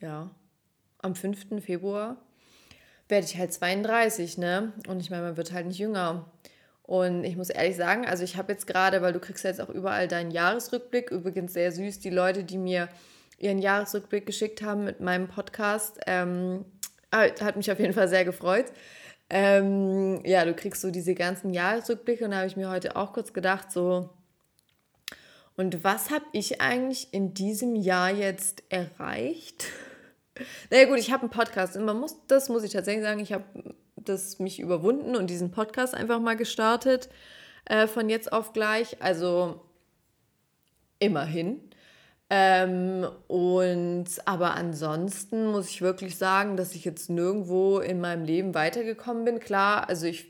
ja, 0.00 0.30
am 0.98 1.14
5. 1.14 1.64
Februar 1.64 2.16
werde 3.08 3.26
ich 3.26 3.38
halt 3.38 3.52
32, 3.52 4.36
ne? 4.38 4.72
Und 4.88 5.00
ich 5.00 5.10
meine, 5.10 5.22
man 5.22 5.36
wird 5.36 5.52
halt 5.52 5.66
nicht 5.66 5.78
jünger. 5.78 6.30
Und 6.82 7.24
ich 7.24 7.36
muss 7.36 7.50
ehrlich 7.50 7.76
sagen, 7.76 8.06
also 8.06 8.22
ich 8.24 8.36
habe 8.36 8.52
jetzt 8.52 8.66
gerade, 8.66 9.02
weil 9.02 9.12
du 9.12 9.20
kriegst 9.20 9.44
ja 9.44 9.50
jetzt 9.50 9.60
auch 9.60 9.70
überall 9.70 10.08
deinen 10.08 10.30
Jahresrückblick, 10.30 11.10
übrigens 11.10 11.52
sehr 11.52 11.72
süß, 11.72 12.00
die 12.00 12.10
Leute, 12.10 12.44
die 12.44 12.58
mir 12.58 12.88
ihren 13.38 13.58
Jahresrückblick 13.58 14.26
geschickt 14.26 14.62
haben 14.62 14.84
mit 14.84 15.00
meinem 15.00 15.28
Podcast, 15.28 15.98
ähm, 16.06 16.64
hat 17.12 17.56
mich 17.56 17.70
auf 17.70 17.78
jeden 17.78 17.92
Fall 17.92 18.08
sehr 18.08 18.24
gefreut. 18.24 18.66
Ähm, 19.28 20.24
ja, 20.24 20.44
du 20.44 20.54
kriegst 20.54 20.82
so 20.82 20.90
diese 20.90 21.14
ganzen 21.14 21.52
Jahresrückblicke 21.52 22.24
und 22.24 22.30
da 22.30 22.38
habe 22.38 22.46
ich 22.46 22.56
mir 22.56 22.70
heute 22.70 22.96
auch 22.96 23.12
kurz 23.12 23.32
gedacht, 23.32 23.72
so, 23.72 24.10
und 25.56 25.82
was 25.82 26.10
habe 26.10 26.24
ich 26.32 26.60
eigentlich 26.60 27.08
in 27.12 27.32
diesem 27.32 27.74
Jahr 27.74 28.10
jetzt 28.10 28.62
erreicht? 28.68 29.66
naja 30.70 30.84
gut, 30.84 30.98
ich 30.98 31.10
habe 31.10 31.22
einen 31.22 31.30
Podcast 31.30 31.76
und 31.76 31.84
man 31.84 31.98
muss, 31.98 32.16
das 32.28 32.48
muss 32.48 32.62
ich 32.62 32.72
tatsächlich 32.72 33.04
sagen, 33.04 33.20
ich 33.20 33.32
habe 33.32 33.44
das 33.96 34.38
mich 34.38 34.60
überwunden 34.60 35.16
und 35.16 35.28
diesen 35.28 35.50
Podcast 35.50 35.94
einfach 35.94 36.20
mal 36.20 36.36
gestartet 36.36 37.08
äh, 37.64 37.86
von 37.86 38.08
jetzt 38.08 38.32
auf 38.32 38.52
gleich. 38.52 39.02
Also 39.02 39.60
immerhin. 40.98 41.60
Ähm, 42.28 43.06
und 43.28 44.06
aber 44.24 44.54
ansonsten 44.54 45.46
muss 45.46 45.70
ich 45.70 45.80
wirklich 45.80 46.18
sagen, 46.18 46.56
dass 46.56 46.74
ich 46.74 46.84
jetzt 46.84 47.08
nirgendwo 47.08 47.78
in 47.78 48.00
meinem 48.00 48.24
Leben 48.24 48.54
weitergekommen 48.54 49.24
bin. 49.24 49.38
Klar, 49.38 49.88
also 49.88 50.06
ich, 50.06 50.26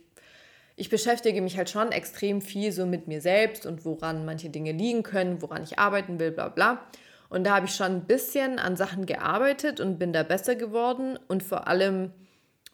ich 0.77 0.91
beschäftige 0.91 1.41
mich 1.41 1.57
halt 1.57 1.71
schon 1.71 1.93
extrem 1.93 2.43
viel 2.43 2.73
so 2.73 2.85
mit 2.85 3.09
mir 3.09 3.23
selbst 3.23 3.65
und 3.65 3.87
woran 3.87 4.27
manche 4.27 4.51
Dinge 4.51 4.73
liegen 4.73 5.03
können, 5.03 5.41
woran 5.41 5.63
ich 5.63 5.79
arbeiten 5.79 6.21
will, 6.21 6.33
bla 6.33 6.49
bla. 6.49 6.83
Und 7.29 7.45
da 7.45 7.57
habe 7.57 7.67
ich 7.67 7.75
schon 7.75 7.87
ein 7.87 8.07
bisschen 8.07 8.59
an 8.59 8.77
Sachen 8.77 9.07
gearbeitet 9.07 9.81
und 9.81 9.99
bin 9.99 10.13
da 10.13 10.23
besser 10.23 10.55
geworden. 10.55 11.19
Und 11.29 11.43
vor 11.43 11.67
allem 11.67 12.13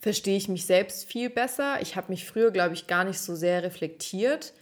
verstehe 0.00 0.37
ich 0.37 0.48
mich 0.48 0.66
selbst 0.66 1.04
viel 1.04 1.30
besser. 1.30 1.80
Ich 1.80 1.96
habe 1.96 2.08
mich 2.11 2.26
früher, 2.26 2.50
glaube 2.50 2.74
ich, 2.74 2.87
gar 2.87 3.04
nicht 3.04 3.20
so 3.20 3.35
sehr 3.35 3.62
reflektiert. 3.62 4.52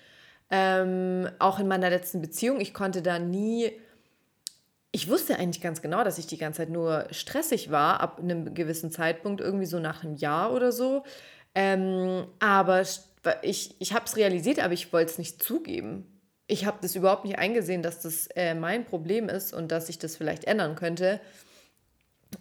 Ähm, 0.51 1.29
auch 1.39 1.59
in 1.59 1.67
meiner 1.67 1.91
letzten 1.91 2.21
Beziehung. 2.21 2.61
Ich 2.61 2.75
konnte 2.75 3.03
da 3.03 3.19
nie 3.19 3.73
ich 4.93 5.09
wusste 5.09 5.39
eigentlich 5.39 5.63
ganz 5.63 5.83
genau, 5.83 6.03
dass 6.03 6.19
ich 6.19 6.27
die 6.27 6.39
ganze 6.39 6.59
Zeit 6.59 6.71
nur 6.71 7.07
stressig 7.11 7.71
war, 7.71 8.01
ab 8.01 8.19
einem 8.19 8.55
gewissen 8.55 8.91
Zeitpunkt, 8.91 9.41
irgendwie 9.41 9.67
so 9.67 9.79
nach 9.79 10.03
einem 10.03 10.17
Jahr 10.17 10.53
oder 10.53 10.73
so. 10.73 11.05
Ähm, 11.55 12.27
aber 12.41 12.83
ich, 13.43 13.77
ich 13.79 13.93
habe 13.93 14.05
es 14.07 14.17
realisiert, 14.17 14.59
aber 14.59 14.75
ich 14.75 14.93
wollte 14.93 15.13
es 15.13 15.19
nicht 15.19 15.43
zugeben. 15.43 16.21
Ich 16.47 16.67
habe 16.67 16.79
das 16.83 16.97
überhaupt 16.97 17.25
nicht 17.25 17.39
eingesehen, 17.39 17.83
dass 17.83 18.01
das 18.01 18.27
äh, 18.35 18.55
mein 18.55 18.85
Problem 18.85 19.29
ist 19.29 19.53
und 19.53 19.71
dass 19.71 19.89
ich 19.89 19.99
das 19.99 20.17
vielleicht 20.17 20.45
ändern 20.45 20.75
könnte. 20.75 21.21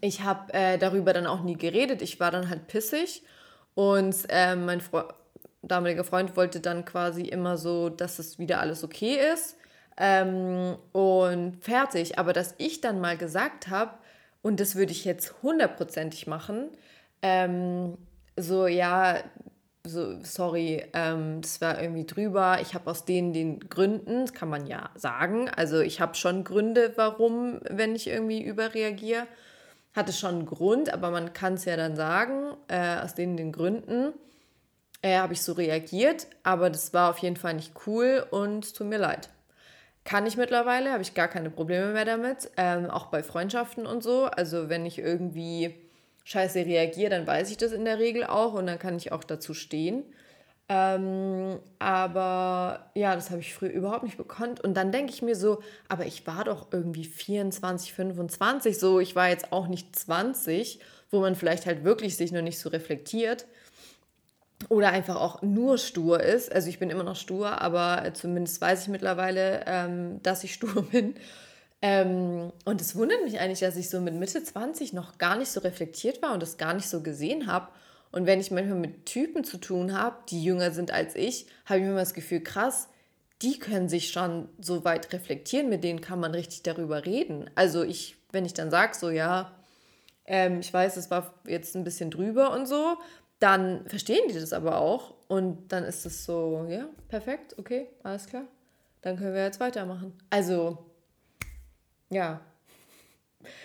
Ich 0.02 0.24
habe 0.24 0.52
äh, 0.54 0.78
darüber 0.80 1.14
dann 1.14 1.28
auch 1.28 1.44
nie 1.44 1.58
geredet. 1.58 2.02
Ich 2.02 2.20
war 2.20 2.32
dann 2.32 2.50
halt 2.50 2.68
pissig 2.68 3.24
und 3.76 4.16
äh, 4.30 4.56
mein 4.56 4.82
Fre 4.82 5.14
damaliger 5.62 6.06
Freund 6.06 6.38
wollte 6.38 6.62
dann 6.62 6.86
quasi 6.86 7.24
immer 7.24 7.58
so, 7.58 7.90
dass 7.90 8.18
es 8.18 8.40
wieder 8.40 8.62
alles 8.62 8.84
okay 8.84 9.20
ist. 9.34 9.58
Ähm, 10.00 10.78
und 10.94 11.58
fertig. 11.64 12.20
Aber 12.20 12.34
dass 12.34 12.56
ich 12.58 12.82
dann 12.82 13.02
mal 13.02 13.18
gesagt 13.18 13.68
habe, 13.70 13.94
und 14.42 14.60
das 14.60 14.76
würde 14.76 14.92
ich 14.94 15.06
jetzt 15.06 15.36
hundertprozentig 15.44 16.28
machen, 16.28 16.70
ähm, 17.22 17.98
so, 18.38 18.68
ja, 18.68 19.18
so, 19.86 20.20
sorry, 20.24 20.86
ähm, 20.94 21.42
das 21.42 21.62
war 21.62 21.82
irgendwie 21.82 22.06
drüber. 22.06 22.60
Ich 22.62 22.74
habe 22.74 22.90
aus 22.92 23.06
denen 23.06 23.34
den 23.34 23.60
Gründen, 23.70 24.22
das 24.22 24.34
kann 24.34 24.50
man 24.50 24.68
ja 24.68 24.90
sagen, 24.96 25.50
also 25.50 25.80
ich 25.82 26.00
habe 26.02 26.16
schon 26.16 26.44
Gründe, 26.44 26.94
warum, 26.96 27.60
wenn 27.70 27.96
ich 27.96 28.08
irgendwie 28.08 28.42
überreagiere, 28.44 29.28
hatte 29.96 30.14
schon 30.14 30.36
einen 30.36 30.46
Grund, 30.46 30.94
aber 30.94 31.12
man 31.12 31.34
kann 31.34 31.56
es 31.56 31.66
ja 31.66 31.76
dann 31.78 31.96
sagen, 31.96 32.54
äh, 32.70 32.98
aus 33.00 33.16
denen 33.16 33.38
den 33.38 33.52
Gründen. 33.52 34.14
äh, 35.02 35.18
habe 35.18 35.34
ich 35.34 35.42
so 35.42 35.54
reagiert, 35.54 36.28
aber 36.44 36.70
das 36.70 36.94
war 36.94 37.10
auf 37.12 37.20
jeden 37.20 37.36
Fall 37.38 37.54
nicht 37.56 37.74
cool 37.88 38.26
und 38.32 38.66
es 38.66 38.74
tut 38.74 38.88
mir 38.88 38.98
leid. 39.00 39.30
Kann 40.10 40.26
ich 40.26 40.38
mittlerweile, 40.38 40.92
habe 40.92 41.04
ich 41.04 41.14
gar 41.14 41.28
keine 41.28 41.52
Probleme 41.52 41.94
mehr 41.94 42.04
damit, 42.04 42.50
ähm, 42.58 42.90
auch 42.90 43.06
bei 43.12 43.22
Freundschaften 43.22 43.86
und 43.86 44.02
so. 44.02 44.24
Also 44.26 44.68
wenn 44.68 44.84
ich 44.84 44.98
irgendwie 44.98 45.76
scheiße 46.24 46.66
reagiere, 46.66 47.12
dann 47.12 47.28
weiß 47.28 47.52
ich 47.52 47.58
das 47.58 47.74
in 47.74 47.86
der 47.86 48.00
Regel 48.00 48.24
auch 48.24 48.56
und 48.56 48.66
dann 48.66 48.80
kann 48.80 48.98
ich 48.98 49.12
auch 49.12 49.24
dazu 49.24 49.54
stehen. 49.54 50.04
Ähm, 50.68 51.60
aber 51.78 52.90
ja, 52.96 53.14
das 53.14 53.30
habe 53.30 53.42
ich 53.42 53.54
früher 53.54 53.70
überhaupt 53.70 54.02
nicht 54.02 54.18
bekannt. 54.18 54.60
Und 54.62 54.74
dann 54.74 54.92
denke 54.92 55.14
ich 55.14 55.22
mir 55.22 55.36
so, 55.36 55.62
aber 55.90 56.08
ich 56.08 56.26
war 56.26 56.44
doch 56.44 56.70
irgendwie 56.72 57.06
24, 57.06 57.94
25, 57.94 58.80
so, 58.80 59.00
ich 59.00 59.16
war 59.16 59.30
jetzt 59.30 59.54
auch 59.54 59.68
nicht 59.68 59.96
20, 59.96 60.80
wo 61.12 61.20
man 61.20 61.36
vielleicht 61.36 61.68
halt 61.68 61.84
wirklich 61.84 62.18
sich 62.18 62.32
noch 62.32 62.42
nicht 62.42 62.58
so 62.58 62.70
reflektiert 62.70 63.46
oder 64.70 64.90
einfach 64.90 65.16
auch 65.16 65.42
nur 65.42 65.78
stur 65.78 66.22
ist. 66.22 66.52
Also 66.52 66.70
ich 66.70 66.80
bin 66.80 66.90
immer 66.90 67.04
noch 67.04 67.16
stur, 67.16 67.62
aber 67.62 68.14
zumindest 68.14 68.62
weiß 68.62 68.84
ich 68.84 68.88
mittlerweile, 68.88 69.64
ähm, 69.66 70.22
dass 70.24 70.44
ich 70.44 70.54
stur 70.56 70.84
bin. 70.84 71.16
Ähm, 71.82 72.52
und 72.66 72.82
es 72.82 72.96
wundert 72.96 73.24
mich 73.24 73.40
eigentlich, 73.40 73.62
dass 73.62 73.76
ich 73.76 73.90
so 73.90 74.00
mit 74.00 74.14
Mitte 74.14 74.44
20 74.44 74.94
noch 74.94 75.18
gar 75.18 75.38
nicht 75.38 75.50
so 75.50 75.60
reflektiert 75.62 76.22
war 76.22 76.34
und 76.34 76.44
das 76.44 76.58
gar 76.58 76.74
nicht 76.74 76.88
so 76.88 77.02
gesehen 77.02 77.48
habe. 77.48 77.70
Und 78.12 78.26
wenn 78.26 78.40
ich 78.40 78.52
manchmal 78.52 78.78
mit 78.78 79.06
Typen 79.06 79.44
zu 79.44 79.58
tun 79.58 79.98
habe, 79.98 80.18
die 80.30 80.44
jünger 80.44 80.72
sind 80.72 80.92
als 80.92 81.16
ich, 81.16 81.48
habe 81.66 81.80
ich 81.80 81.86
immer 81.86 82.00
das 82.00 82.14
Gefühl, 82.14 82.42
krass, 82.42 82.90
die 83.42 83.60
können 83.60 83.88
sich 83.88 84.12
schon 84.12 84.50
so 84.60 84.84
weit 84.84 85.14
reflektieren, 85.14 85.70
mit 85.70 85.84
denen 85.84 86.02
kann 86.02 86.20
man 86.20 86.34
richtig 86.34 86.64
darüber 86.64 87.06
reden. 87.06 87.50
Also 87.56 87.84
ich, 87.84 88.18
wenn 88.32 88.46
ich 88.46 88.54
dann 88.54 88.72
sage, 88.72 88.96
so 88.96 89.10
ja, 89.10 89.52
ähm, 90.26 90.60
ich 90.60 90.74
weiß, 90.74 90.98
es 90.98 91.10
war 91.10 91.34
jetzt 91.48 91.76
ein 91.76 91.84
bisschen 91.84 92.12
drüber 92.12 92.52
und 92.52 92.68
so, 92.68 92.98
dann 93.40 93.88
verstehen 93.88 94.28
die 94.30 94.34
das 94.34 94.54
aber 94.54 94.80
auch 94.80 95.16
und 95.28 95.72
dann 95.72 95.84
ist 95.84 96.06
es 96.06 96.26
so, 96.26 96.68
ja, 96.70 96.88
perfekt, 97.08 97.58
okay, 97.58 97.88
alles 98.04 98.28
klar, 98.28 98.44
dann 99.02 99.18
können 99.18 99.34
wir 99.34 99.44
jetzt 99.44 99.60
weitermachen. 99.60 100.14
Also, 100.30 100.86
ja, 102.10 102.42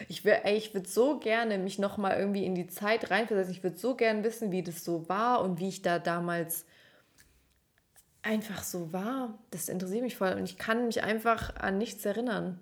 ich, 0.08 0.24
ich 0.24 0.74
würde 0.74 0.88
so 0.88 1.18
gerne 1.18 1.58
mich 1.58 1.78
nochmal 1.78 2.18
irgendwie 2.18 2.44
in 2.44 2.54
die 2.54 2.68
Zeit 2.68 3.10
reinversetzen. 3.10 3.52
Ich 3.52 3.62
würde 3.62 3.76
so 3.76 3.96
gerne 3.96 4.22
wissen, 4.22 4.52
wie 4.52 4.62
das 4.62 4.84
so 4.84 5.08
war 5.08 5.42
und 5.42 5.58
wie 5.58 5.68
ich 5.68 5.82
da 5.82 5.98
damals 5.98 6.64
einfach 8.22 8.62
so 8.62 8.92
war. 8.92 9.38
Das 9.50 9.68
interessiert 9.68 10.02
mich 10.02 10.16
voll 10.16 10.32
und 10.32 10.44
ich 10.44 10.58
kann 10.58 10.86
mich 10.86 11.02
einfach 11.02 11.56
an 11.56 11.78
nichts 11.78 12.04
erinnern. 12.04 12.60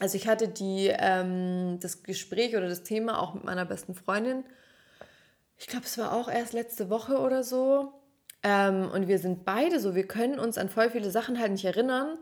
Also 0.00 0.16
ich 0.16 0.28
hatte 0.28 0.48
die, 0.48 0.90
ähm, 0.92 1.78
das 1.80 2.02
Gespräch 2.02 2.56
oder 2.56 2.68
das 2.68 2.84
Thema 2.84 3.20
auch 3.20 3.34
mit 3.34 3.44
meiner 3.44 3.64
besten 3.64 3.94
Freundin. 3.94 4.44
Ich 5.58 5.66
glaube, 5.66 5.84
es 5.84 5.98
war 5.98 6.12
auch 6.12 6.28
erst 6.28 6.52
letzte 6.52 6.88
Woche 6.88 7.18
oder 7.18 7.42
so. 7.42 7.92
Ähm, 8.44 8.88
und 8.92 9.08
wir 9.08 9.18
sind 9.18 9.44
beide 9.44 9.80
so, 9.80 9.94
wir 9.94 10.06
können 10.06 10.38
uns 10.38 10.56
an 10.56 10.68
voll 10.68 10.90
viele 10.90 11.10
Sachen 11.10 11.38
halt 11.38 11.50
nicht 11.52 11.64
erinnern. 11.64 12.18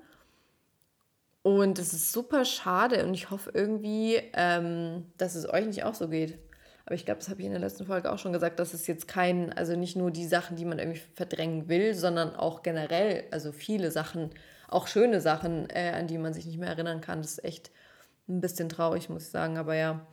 Und 1.42 1.79
es 1.79 1.92
ist 1.92 2.12
super 2.12 2.44
schade 2.44 3.07
und 3.07 3.14
ich 3.14 3.31
hoffe 3.31 3.53
irgendwie, 3.55 4.20
ähm, 4.33 5.12
dass 5.16 5.37
es 5.37 5.49
euch 5.49 5.66
nicht 5.66 5.85
auch 5.85 5.94
so 5.94 6.09
geht. 6.09 6.38
Aber 6.87 6.94
ich 6.94 7.05
glaube, 7.05 7.18
das 7.18 7.29
habe 7.29 7.40
ich 7.40 7.46
in 7.46 7.53
der 7.53 7.61
letzten 7.61 7.85
Folge 7.87 8.11
auch 8.11 8.18
schon 8.18 8.33
gesagt, 8.33 8.59
dass 8.59 8.75
es 8.75 8.87
jetzt 8.87 9.07
kein, 9.07 9.53
also 9.53 9.77
nicht 9.77 9.96
nur 9.96 10.11
die 10.11 10.27
Sachen, 10.27 10.57
die 10.57 10.64
man 10.64 10.79
irgendwie 10.79 11.03
verdrängen 11.14 11.68
will, 11.68 11.94
sondern 11.94 12.35
auch 12.35 12.62
generell, 12.62 13.25
also 13.31 13.53
viele 13.53 13.90
Sachen, 13.90 14.31
auch 14.68 14.87
schöne 14.88 15.20
Sachen, 15.20 15.68
äh, 15.70 15.90
an 15.90 16.07
die 16.09 16.18
man 16.18 16.33
sich 16.33 16.46
nicht 16.46 16.59
mehr 16.59 16.70
erinnern 16.70 17.01
kann. 17.01 17.22
Das 17.22 17.33
ist 17.33 17.44
echt 17.44 17.70
ein 18.29 18.40
bisschen 18.40 18.68
traurig, 18.68 19.09
muss 19.09 19.25
ich 19.25 19.31
sagen. 19.31 19.59
Aber 19.59 19.75
ja. 19.75 20.07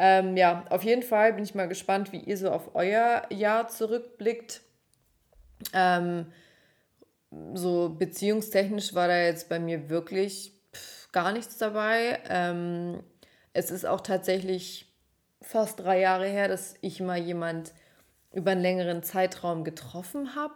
Ähm, 0.00 0.36
ja, 0.36 0.64
auf 0.70 0.84
jeden 0.84 1.02
Fall 1.02 1.32
bin 1.32 1.42
ich 1.42 1.56
mal 1.56 1.66
gespannt, 1.66 2.12
wie 2.12 2.20
ihr 2.20 2.36
so 2.36 2.50
auf 2.50 2.76
euer 2.76 3.22
Jahr 3.30 3.66
zurückblickt. 3.66 4.60
Ähm, 5.74 6.26
so 7.54 7.96
beziehungstechnisch 7.98 8.94
war 8.94 9.08
da 9.08 9.20
jetzt 9.20 9.48
bei 9.48 9.58
mir 9.58 9.90
wirklich 9.90 10.52
gar 11.10 11.32
nichts 11.32 11.58
dabei. 11.58 12.20
Ähm, 12.28 13.02
es 13.52 13.72
ist 13.72 13.84
auch 13.84 14.00
tatsächlich 14.00 14.86
fast 15.42 15.80
drei 15.80 15.98
Jahre 15.98 16.28
her, 16.28 16.46
dass 16.46 16.76
ich 16.80 17.00
mal 17.00 17.18
jemand 17.18 17.72
über 18.32 18.52
einen 18.52 18.62
längeren 18.62 19.02
Zeitraum 19.02 19.64
getroffen 19.64 20.36
habe. 20.36 20.54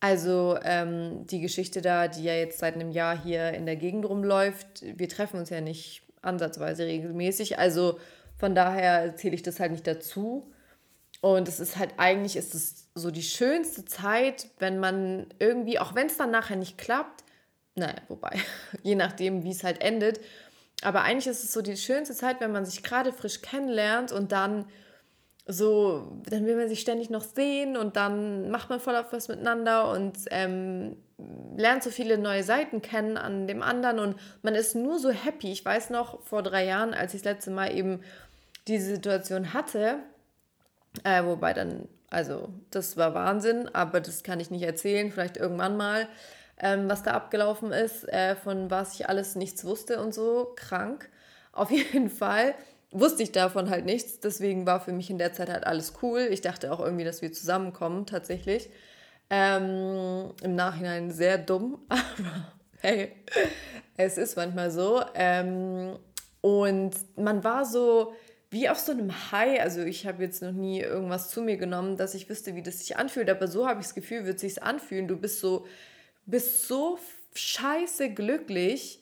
Also 0.00 0.58
ähm, 0.64 1.26
die 1.26 1.40
Geschichte 1.40 1.80
da, 1.80 2.08
die 2.08 2.24
ja 2.24 2.34
jetzt 2.34 2.58
seit 2.58 2.74
einem 2.74 2.90
Jahr 2.90 3.18
hier 3.18 3.52
in 3.54 3.64
der 3.64 3.76
Gegend 3.76 4.06
rumläuft, 4.06 4.82
wir 4.82 5.08
treffen 5.08 5.38
uns 5.38 5.48
ja 5.48 5.62
nicht 5.62 6.02
ansatzweise 6.20 6.84
regelmäßig. 6.84 7.58
Also 7.58 7.98
von 8.40 8.54
daher 8.54 9.14
zähle 9.16 9.34
ich 9.34 9.42
das 9.42 9.60
halt 9.60 9.70
nicht 9.70 9.86
dazu. 9.86 10.50
Und 11.20 11.46
es 11.46 11.60
ist 11.60 11.76
halt 11.76 11.92
eigentlich, 11.98 12.36
ist 12.36 12.54
es 12.54 12.88
so 12.94 13.10
die 13.10 13.22
schönste 13.22 13.84
Zeit, 13.84 14.48
wenn 14.58 14.80
man 14.80 15.26
irgendwie, 15.38 15.78
auch 15.78 15.94
wenn 15.94 16.06
es 16.06 16.16
dann 16.16 16.30
nachher 16.30 16.56
nicht 16.56 16.78
klappt, 16.78 17.22
naja, 17.74 17.96
wobei, 18.08 18.38
je 18.82 18.94
nachdem, 18.94 19.44
wie 19.44 19.50
es 19.50 19.62
halt 19.62 19.82
endet. 19.82 20.20
Aber 20.82 21.02
eigentlich 21.02 21.26
ist 21.26 21.44
es 21.44 21.52
so 21.52 21.60
die 21.60 21.76
schönste 21.76 22.14
Zeit, 22.14 22.40
wenn 22.40 22.50
man 22.50 22.64
sich 22.64 22.82
gerade 22.82 23.12
frisch 23.12 23.42
kennenlernt 23.42 24.10
und 24.10 24.32
dann 24.32 24.64
so, 25.46 26.22
dann 26.24 26.46
will 26.46 26.56
man 26.56 26.68
sich 26.68 26.80
ständig 26.80 27.10
noch 27.10 27.22
sehen 27.22 27.76
und 27.76 27.96
dann 27.96 28.50
macht 28.50 28.70
man 28.70 28.80
voll 28.80 28.96
auf 28.96 29.12
was 29.12 29.28
miteinander 29.28 29.90
und 29.90 30.16
ähm, 30.30 30.96
lernt 31.56 31.82
so 31.82 31.90
viele 31.90 32.16
neue 32.16 32.42
Seiten 32.42 32.80
kennen 32.80 33.16
an 33.16 33.46
dem 33.46 33.62
anderen 33.62 33.98
und 33.98 34.16
man 34.42 34.54
ist 34.54 34.74
nur 34.74 34.98
so 34.98 35.10
happy. 35.10 35.52
Ich 35.52 35.64
weiß 35.64 35.90
noch 35.90 36.22
vor 36.22 36.42
drei 36.42 36.64
Jahren, 36.64 36.94
als 36.94 37.14
ich 37.14 37.22
das 37.22 37.34
letzte 37.34 37.50
Mal 37.50 37.76
eben 37.76 38.00
diese 38.70 38.94
Situation 38.94 39.52
hatte, 39.52 39.98
äh, 41.04 41.24
wobei 41.24 41.52
dann, 41.52 41.88
also 42.08 42.48
das 42.70 42.96
war 42.96 43.14
Wahnsinn, 43.14 43.68
aber 43.72 44.00
das 44.00 44.22
kann 44.22 44.40
ich 44.40 44.50
nicht 44.50 44.62
erzählen, 44.62 45.10
vielleicht 45.10 45.36
irgendwann 45.36 45.76
mal 45.76 46.08
ähm, 46.60 46.88
was 46.88 47.02
da 47.02 47.12
abgelaufen 47.12 47.72
ist, 47.72 48.08
äh, 48.08 48.36
von 48.36 48.70
was 48.70 48.94
ich 48.94 49.08
alles 49.08 49.34
nichts 49.34 49.64
wusste 49.64 50.00
und 50.00 50.14
so, 50.14 50.52
krank. 50.56 51.08
Auf 51.52 51.70
jeden 51.70 52.10
Fall 52.10 52.54
wusste 52.90 53.22
ich 53.22 53.32
davon 53.32 53.70
halt 53.70 53.84
nichts, 53.84 54.20
deswegen 54.20 54.66
war 54.66 54.80
für 54.80 54.92
mich 54.92 55.10
in 55.10 55.18
der 55.18 55.32
Zeit 55.32 55.48
halt 55.48 55.64
alles 55.66 55.94
cool. 56.02 56.28
Ich 56.30 56.40
dachte 56.40 56.72
auch 56.72 56.80
irgendwie, 56.80 57.04
dass 57.04 57.22
wir 57.22 57.32
zusammenkommen, 57.32 58.06
tatsächlich. 58.06 58.68
Ähm, 59.30 60.32
Im 60.42 60.54
Nachhinein 60.56 61.12
sehr 61.12 61.38
dumm, 61.38 61.78
aber 61.88 62.52
hey, 62.80 63.12
es 63.96 64.18
ist 64.18 64.36
manchmal 64.36 64.70
so. 64.70 65.02
Ähm, 65.14 65.96
und 66.40 66.92
man 67.16 67.44
war 67.44 67.64
so 67.64 68.14
wie 68.50 68.68
auf 68.68 68.78
so 68.78 68.92
einem 68.92 69.32
High. 69.32 69.60
Also 69.60 69.80
ich 69.82 70.06
habe 70.06 70.22
jetzt 70.22 70.42
noch 70.42 70.52
nie 70.52 70.80
irgendwas 70.80 71.30
zu 71.30 71.40
mir 71.40 71.56
genommen, 71.56 71.96
dass 71.96 72.14
ich 72.14 72.28
wüsste, 72.28 72.54
wie 72.54 72.62
das 72.62 72.80
sich 72.80 72.96
anfühlt, 72.96 73.30
aber 73.30 73.48
so 73.48 73.68
habe 73.68 73.80
ich 73.80 73.86
das 73.86 73.94
Gefühl, 73.94 74.26
wird 74.26 74.40
sich 74.40 74.62
anfühlen. 74.62 75.08
Du 75.08 75.16
bist 75.16 75.40
so 75.40 75.66
bist 76.26 76.66
so 76.66 76.98
scheiße 77.34 78.10
glücklich 78.10 79.00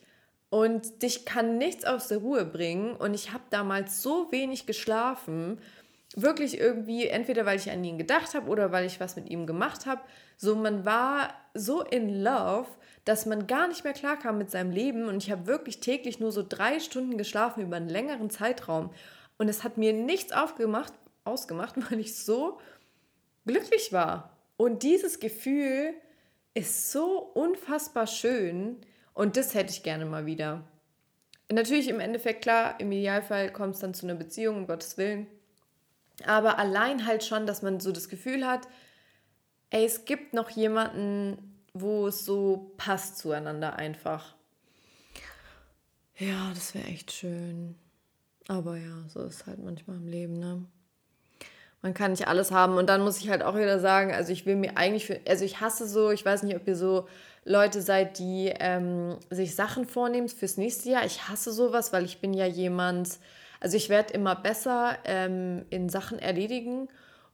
und 0.50 1.02
dich 1.02 1.24
kann 1.24 1.58
nichts 1.58 1.84
aus 1.84 2.08
der 2.08 2.18
Ruhe 2.18 2.44
bringen. 2.44 2.94
Und 2.94 3.14
ich 3.14 3.32
habe 3.32 3.44
damals 3.50 4.02
so 4.02 4.30
wenig 4.32 4.66
geschlafen, 4.66 5.58
wirklich 6.16 6.58
irgendwie, 6.58 7.06
entweder 7.06 7.44
weil 7.44 7.58
ich 7.58 7.70
an 7.70 7.84
ihn 7.84 7.98
gedacht 7.98 8.34
habe 8.34 8.48
oder 8.48 8.72
weil 8.72 8.86
ich 8.86 9.00
was 9.00 9.16
mit 9.16 9.28
ihm 9.28 9.46
gemacht 9.46 9.86
habe. 9.86 10.00
So, 10.36 10.56
man 10.56 10.84
war 10.84 11.34
so 11.54 11.82
in 11.82 12.22
love, 12.22 12.68
dass 13.04 13.26
man 13.26 13.46
gar 13.46 13.68
nicht 13.68 13.84
mehr 13.84 13.92
klarkam 13.92 14.38
mit 14.38 14.50
seinem 14.50 14.70
Leben. 14.70 15.08
Und 15.08 15.22
ich 15.22 15.30
habe 15.30 15.46
wirklich 15.46 15.80
täglich 15.80 16.18
nur 16.18 16.32
so 16.32 16.44
drei 16.46 16.80
Stunden 16.80 17.18
geschlafen 17.18 17.62
über 17.62 17.76
einen 17.76 17.88
längeren 17.88 18.30
Zeitraum. 18.30 18.90
Und 19.38 19.48
es 19.48 19.64
hat 19.64 19.78
mir 19.78 19.92
nichts 19.92 20.32
aufgemacht, 20.32 20.92
ausgemacht, 21.24 21.74
weil 21.90 22.00
ich 22.00 22.16
so 22.16 22.60
glücklich 23.46 23.92
war. 23.92 24.36
Und 24.56 24.82
dieses 24.82 25.20
Gefühl 25.20 25.94
ist 26.54 26.90
so 26.90 27.18
unfassbar 27.34 28.06
schön 28.06 28.78
und 29.14 29.36
das 29.36 29.54
hätte 29.54 29.72
ich 29.72 29.82
gerne 29.82 30.04
mal 30.04 30.26
wieder. 30.26 30.64
Natürlich 31.50 31.88
im 31.88 32.00
Endeffekt, 32.00 32.42
klar, 32.42 32.78
im 32.78 32.92
Idealfall 32.92 33.52
kommt 33.52 33.74
es 33.74 33.80
dann 33.80 33.94
zu 33.94 34.06
einer 34.06 34.16
Beziehung, 34.16 34.56
um 34.56 34.66
Gottes 34.66 34.98
Willen. 34.98 35.26
Aber 36.26 36.58
allein 36.58 37.06
halt 37.06 37.24
schon, 37.24 37.46
dass 37.46 37.62
man 37.62 37.80
so 37.80 37.92
das 37.92 38.08
Gefühl 38.08 38.46
hat, 38.46 38.66
ey, 39.70 39.84
es 39.84 40.04
gibt 40.04 40.34
noch 40.34 40.50
jemanden, 40.50 41.62
wo 41.72 42.08
es 42.08 42.24
so 42.24 42.74
passt 42.76 43.18
zueinander 43.18 43.76
einfach. 43.76 44.34
Ja, 46.16 46.50
das 46.52 46.74
wäre 46.74 46.88
echt 46.88 47.12
schön. 47.12 47.76
Aber 48.48 48.76
ja, 48.76 49.04
so 49.08 49.22
ist 49.22 49.46
halt 49.46 49.62
manchmal 49.62 49.98
im 49.98 50.08
Leben, 50.08 50.38
ne? 50.38 50.66
man 51.82 51.94
kann 51.94 52.10
nicht 52.10 52.26
alles 52.28 52.50
haben. 52.50 52.76
Und 52.76 52.88
dann 52.88 53.02
muss 53.02 53.18
ich 53.18 53.28
halt 53.28 53.42
auch 53.42 53.56
wieder 53.56 53.78
sagen, 53.78 54.12
also 54.12 54.32
ich 54.32 54.46
will 54.46 54.56
mir 54.56 54.76
eigentlich 54.76 55.06
für, 55.06 55.20
also 55.28 55.44
ich 55.44 55.60
hasse 55.60 55.86
so, 55.86 56.10
ich 56.10 56.24
weiß 56.24 56.42
nicht, 56.42 56.56
ob 56.56 56.66
ihr 56.66 56.76
so 56.76 57.06
Leute 57.44 57.82
seid, 57.82 58.18
die 58.18 58.52
ähm, 58.58 59.16
sich 59.30 59.54
Sachen 59.54 59.86
vornehmen 59.86 60.28
fürs 60.28 60.56
nächste 60.56 60.90
Jahr. 60.90 61.04
Ich 61.06 61.28
hasse 61.28 61.52
sowas, 61.52 61.92
weil 61.92 62.04
ich 62.04 62.20
bin 62.20 62.34
ja 62.34 62.46
jemand, 62.46 63.18
also 63.60 63.76
ich 63.76 63.88
werde 63.88 64.12
immer 64.12 64.34
besser 64.34 64.98
ähm, 65.04 65.64
in 65.70 65.88
Sachen 65.88 66.18
erledigen 66.18 66.88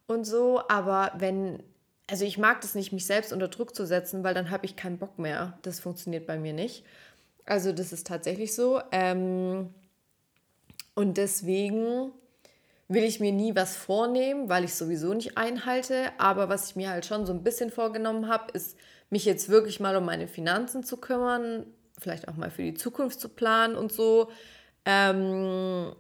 und 0.07 0.25
so, 0.25 0.61
aber 0.69 1.13
wenn, 1.17 1.63
also 2.09 2.25
ich 2.25 2.37
mag 2.39 2.61
das 2.61 2.75
nicht, 2.75 2.93
mich 2.93 3.07
selbst 3.07 3.33
unter 3.33 3.49
Druck 3.49 3.75
zu 3.75 3.87
setzen, 3.87 4.25
weil 4.25 4.35
dann 4.35 4.51
habe 4.51 4.67
ich 4.67 4.77
keinen 4.77 4.99
Bock 4.99 5.19
mehr. 5.19 5.59
Das 5.63 5.81
funktioniert 5.81 6.27
bei 6.27 6.39
mir 6.39 6.53
nicht. 6.53 6.85
Also 7.47 7.73
das 7.73 7.93
ist 7.93 8.07
tatsächlich 8.07 8.55
so. 8.55 8.81
Ähm, 8.93 9.71
und 10.95 11.17
deswegen 11.17 12.13
will 12.89 13.05
ich 13.05 13.21
mir 13.21 13.33
nie 13.33 13.57
was 13.57 13.77
vornehmen, 13.77 14.49
weil 14.49 14.65
ich 14.65 14.75
sowieso 14.75 15.15
nicht 15.15 15.37
einhalte. 15.37 16.13
Aber 16.19 16.49
was 16.49 16.71
ich 16.71 16.77
mir 16.77 16.91
halt 16.91 17.07
schon 17.07 17.27
so 17.27 17.33
ein 17.33 17.43
bisschen 17.43 17.71
vorgenommen 17.71 18.29
habe, 18.29 18.53
ist, 18.53 18.77
mich 19.11 19.25
jetzt 19.25 19.49
wirklich 19.49 19.81
mal 19.81 19.97
um 19.97 20.05
meine 20.05 20.27
Finanzen 20.29 20.83
zu 20.83 20.97
kümmern, 20.97 21.67
vielleicht 21.99 22.29
auch 22.29 22.37
mal 22.37 22.51
für 22.51 22.63
die 22.63 22.75
Zukunft 22.75 23.21
zu 23.21 23.29
planen 23.29 23.77
und 23.77 23.93
so. 23.93 24.31
Ähm, 24.85 25.95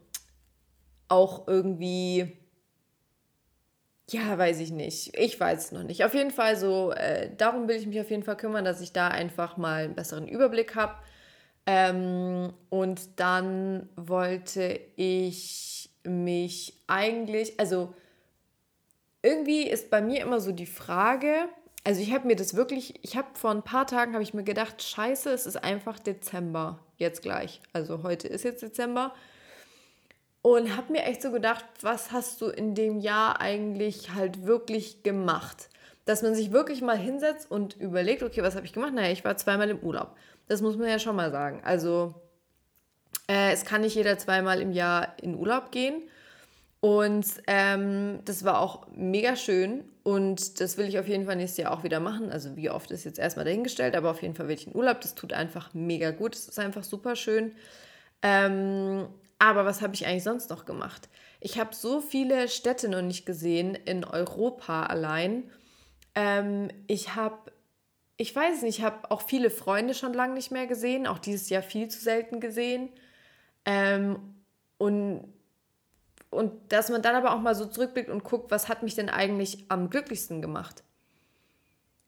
auch 1.09 1.46
irgendwie, 1.46 2.37
ja, 4.11 4.37
weiß 4.37 4.61
ich 4.61 4.72
nicht. 4.72 5.16
Ich 5.16 5.38
weiß 5.38 5.66
es 5.66 5.72
noch 5.72 5.85
nicht. 5.85 6.04
Auf 6.04 6.14
jeden 6.14 6.30
Fall 6.30 6.57
so, 6.57 6.92
äh, 6.92 7.30
darum 7.37 7.68
will 7.68 7.76
ich 7.76 7.87
mich 7.87 8.00
auf 8.00 8.11
jeden 8.11 8.24
Fall 8.24 8.37
kümmern, 8.37 8.64
dass 8.64 8.80
ich 8.80 8.92
da 8.92 9.09
einfach 9.09 9.57
mal 9.57 9.85
einen 9.85 9.94
besseren 9.94 10.26
Überblick 10.26 10.74
habe. 10.74 10.94
Ähm, 11.66 12.53
und 12.68 13.00
dann 13.16 13.88
wollte 13.96 14.81
ich 14.96 15.90
mich 16.05 16.74
eigentlich, 16.87 17.59
also 17.59 17.94
irgendwie 19.22 19.66
ist 19.66 19.90
bei 19.90 20.03
mir 20.03 20.20
immer 20.20 20.40
so 20.40 20.53
die 20.53 20.66
Frage, 20.66 21.48
also 21.85 22.00
ich 22.00 22.12
habe 22.12 22.27
mir 22.27 22.37
das 22.37 22.55
wirklich, 22.55 22.94
ich 23.03 23.16
habe 23.16 23.29
vor 23.35 23.50
ein 23.50 23.62
paar 23.62 23.87
Tagen 23.87 24.14
habe 24.14 24.22
ich 24.22 24.35
mir 24.35 24.44
gedacht, 24.44 24.83
scheiße, 24.83 25.31
es 25.31 25.46
ist 25.46 25.62
einfach 25.62 25.98
Dezember 25.98 26.81
jetzt 26.96 27.22
gleich. 27.22 27.61
Also 27.72 28.03
heute 28.03 28.29
ist 28.29 28.44
jetzt 28.44 28.62
Dezember. 28.62 29.14
Und 30.42 30.77
habe 30.77 30.92
mir 30.92 31.05
echt 31.05 31.22
so 31.22 31.31
gedacht, 31.31 31.64
was 31.81 32.12
hast 32.12 32.42
du 32.42 32.48
in 32.48 32.74
dem 32.74 32.98
Jahr 33.00 33.40
eigentlich 33.40 34.12
halt 34.14 34.44
wirklich 34.44 35.03
gemacht? 35.03 35.70
Dass 36.05 36.22
man 36.22 36.35
sich 36.35 36.53
wirklich 36.53 36.83
mal 36.83 36.98
hinsetzt 36.98 37.50
und 37.50 37.77
überlegt, 37.77 38.22
okay, 38.22 38.42
was 38.42 38.55
habe 38.55 38.66
ich 38.66 38.74
gemacht? 38.74 38.92
Naja, 38.92 39.11
ich 39.11 39.24
war 39.24 39.38
zweimal 39.38 39.70
im 39.70 39.79
Urlaub. 39.79 40.14
Das 40.48 40.61
muss 40.61 40.76
man 40.76 40.88
ja 40.88 40.98
schon 40.98 41.16
mal 41.16 41.30
sagen. 41.30 41.62
Also 41.64 42.14
äh, 43.28 43.52
es 43.52 43.64
kann 43.64 43.80
nicht 43.80 43.94
jeder 43.94 44.18
zweimal 44.18 44.61
im 44.61 44.72
Jahr 44.72 45.14
in 45.20 45.35
Urlaub 45.35 45.72
gehen. 45.72 46.02
Und 46.80 47.24
ähm, 47.46 48.20
das 48.26 48.44
war 48.44 48.61
auch 48.61 48.88
mega 48.94 49.37
schön. 49.37 49.85
Und 50.02 50.61
das 50.61 50.76
will 50.76 50.87
ich 50.87 50.98
auf 50.98 51.09
jeden 51.09 51.24
Fall 51.24 51.37
nächstes 51.37 51.64
Jahr 51.64 51.72
auch 51.72 51.83
wieder 51.83 51.98
machen. 51.98 52.30
Also 52.30 52.57
wie 52.57 52.68
oft 52.68 52.90
ist 52.90 53.04
jetzt 53.04 53.18
erstmal 53.18 53.46
dahingestellt, 53.46 53.96
aber 53.96 54.11
auf 54.11 54.20
jeden 54.20 54.35
Fall 54.35 54.48
will 54.48 54.54
ich 54.54 54.66
in 54.66 54.76
Urlaub. 54.76 55.00
Das 55.00 55.14
tut 55.14 55.33
einfach 55.33 55.72
mega 55.72 56.11
gut. 56.11 56.35
Es 56.35 56.46
ist 56.46 56.59
einfach 56.59 56.85
super 56.85 57.16
schön. 57.16 57.52
Ähm, 58.20 59.09
aber 59.38 59.64
was 59.64 59.80
habe 59.80 59.94
ich 59.94 60.07
eigentlich 60.07 60.24
sonst 60.24 60.50
noch 60.50 60.66
gemacht? 60.66 61.09
Ich 61.40 61.59
habe 61.59 61.74
so 61.74 62.00
viele 62.00 62.48
Städte 62.48 62.88
noch 62.88 63.02
nicht 63.02 63.24
gesehen 63.24 63.74
in 63.74 64.04
Europa 64.04 64.85
allein. 64.85 65.44
Ähm, 66.14 66.68
ich 66.87 67.14
habe 67.14 67.50
ich 68.16 68.35
weiß 68.35 68.62
nicht, 68.62 68.79
ich 68.79 68.85
habe 68.85 69.11
auch 69.11 69.22
viele 69.22 69.50
Freunde 69.50 69.94
schon 69.94 70.14
lange 70.14 70.35
nicht 70.35 70.50
mehr 70.50 70.66
gesehen, 70.66 71.07
auch 71.07 71.18
dieses 71.18 71.48
Jahr 71.50 71.62
viel 71.62 71.88
zu 71.88 72.00
selten 72.00 72.40
gesehen. 72.40 72.90
Ähm, 73.64 74.18
und, 74.79 75.33
und 76.31 76.53
dass 76.72 76.90
man 76.90 77.03
dann 77.03 77.16
aber 77.16 77.35
auch 77.35 77.40
mal 77.40 77.55
so 77.55 77.66
zurückblickt 77.66 78.11
und 78.11 78.24
guckt, 78.24 78.50
was 78.50 78.68
hat 78.68 78.83
mich 78.83 78.94
denn 78.94 79.09
eigentlich 79.09 79.64
am 79.68 79.90
glücklichsten 79.90 80.42
gemacht. 80.42 80.85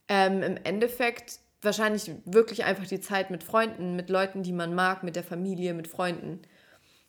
Ähm, 0.08 0.42
Im 0.42 0.56
Endeffekt 0.62 1.40
wahrscheinlich 1.62 2.12
wirklich 2.24 2.64
einfach 2.64 2.86
die 2.86 3.00
Zeit 3.00 3.30
mit 3.30 3.42
Freunden, 3.42 3.96
mit 3.96 4.08
Leuten, 4.08 4.44
die 4.44 4.52
man 4.52 4.74
mag, 4.74 5.02
mit 5.02 5.16
der 5.16 5.24
Familie, 5.24 5.74
mit 5.74 5.88
Freunden. 5.88 6.42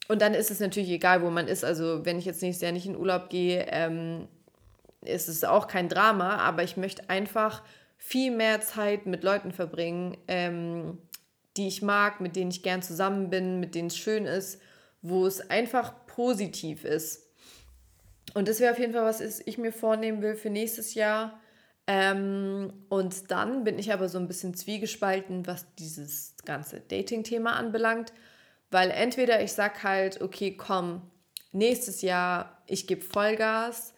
Und 0.07 0.21
dann 0.21 0.33
ist 0.33 0.49
es 0.49 0.59
natürlich 0.59 0.89
egal, 0.89 1.21
wo 1.21 1.29
man 1.29 1.47
ist. 1.47 1.63
Also 1.63 2.05
wenn 2.05 2.17
ich 2.17 2.25
jetzt 2.25 2.41
nächstes 2.41 2.63
Jahr 2.63 2.71
nicht 2.71 2.87
in 2.87 2.95
Urlaub 2.95 3.29
gehe, 3.29 3.67
ähm, 3.69 4.27
ist 5.01 5.27
es 5.27 5.43
auch 5.43 5.67
kein 5.67 5.89
Drama, 5.89 6.37
aber 6.37 6.63
ich 6.63 6.77
möchte 6.77 7.09
einfach 7.09 7.61
viel 7.97 8.31
mehr 8.31 8.61
Zeit 8.61 9.05
mit 9.05 9.23
Leuten 9.23 9.51
verbringen, 9.51 10.17
ähm, 10.27 10.99
die 11.57 11.67
ich 11.67 11.81
mag, 11.81 12.21
mit 12.21 12.35
denen 12.35 12.51
ich 12.51 12.63
gern 12.63 12.81
zusammen 12.81 13.29
bin, 13.29 13.59
mit 13.59 13.75
denen 13.75 13.87
es 13.87 13.97
schön 13.97 14.25
ist, 14.25 14.61
wo 15.01 15.25
es 15.25 15.49
einfach 15.49 16.05
positiv 16.05 16.85
ist. 16.85 17.23
Und 18.33 18.47
das 18.47 18.59
wäre 18.59 18.71
auf 18.71 18.79
jeden 18.79 18.93
Fall 18.93 19.05
was, 19.05 19.21
ich 19.21 19.57
mir 19.57 19.71
vornehmen 19.71 20.21
will 20.21 20.35
für 20.35 20.49
nächstes 20.49 20.93
Jahr. 20.93 21.39
Ähm, 21.87 22.73
und 22.89 23.31
dann 23.31 23.63
bin 23.63 23.79
ich 23.79 23.91
aber 23.91 24.09
so 24.09 24.19
ein 24.19 24.27
bisschen 24.27 24.53
zwiegespalten, 24.53 25.47
was 25.47 25.65
dieses 25.75 26.35
ganze 26.45 26.81
Dating-Thema 26.81 27.55
anbelangt. 27.55 28.13
Weil 28.69 28.91
entweder 28.91 29.41
ich 29.41 29.53
sage 29.53 29.83
halt, 29.83 30.21
okay, 30.21 30.55
komm, 30.55 31.01
nächstes 31.51 32.01
Jahr, 32.01 32.61
ich 32.67 32.85
gebe 32.85 33.01
Vollgas 33.01 33.93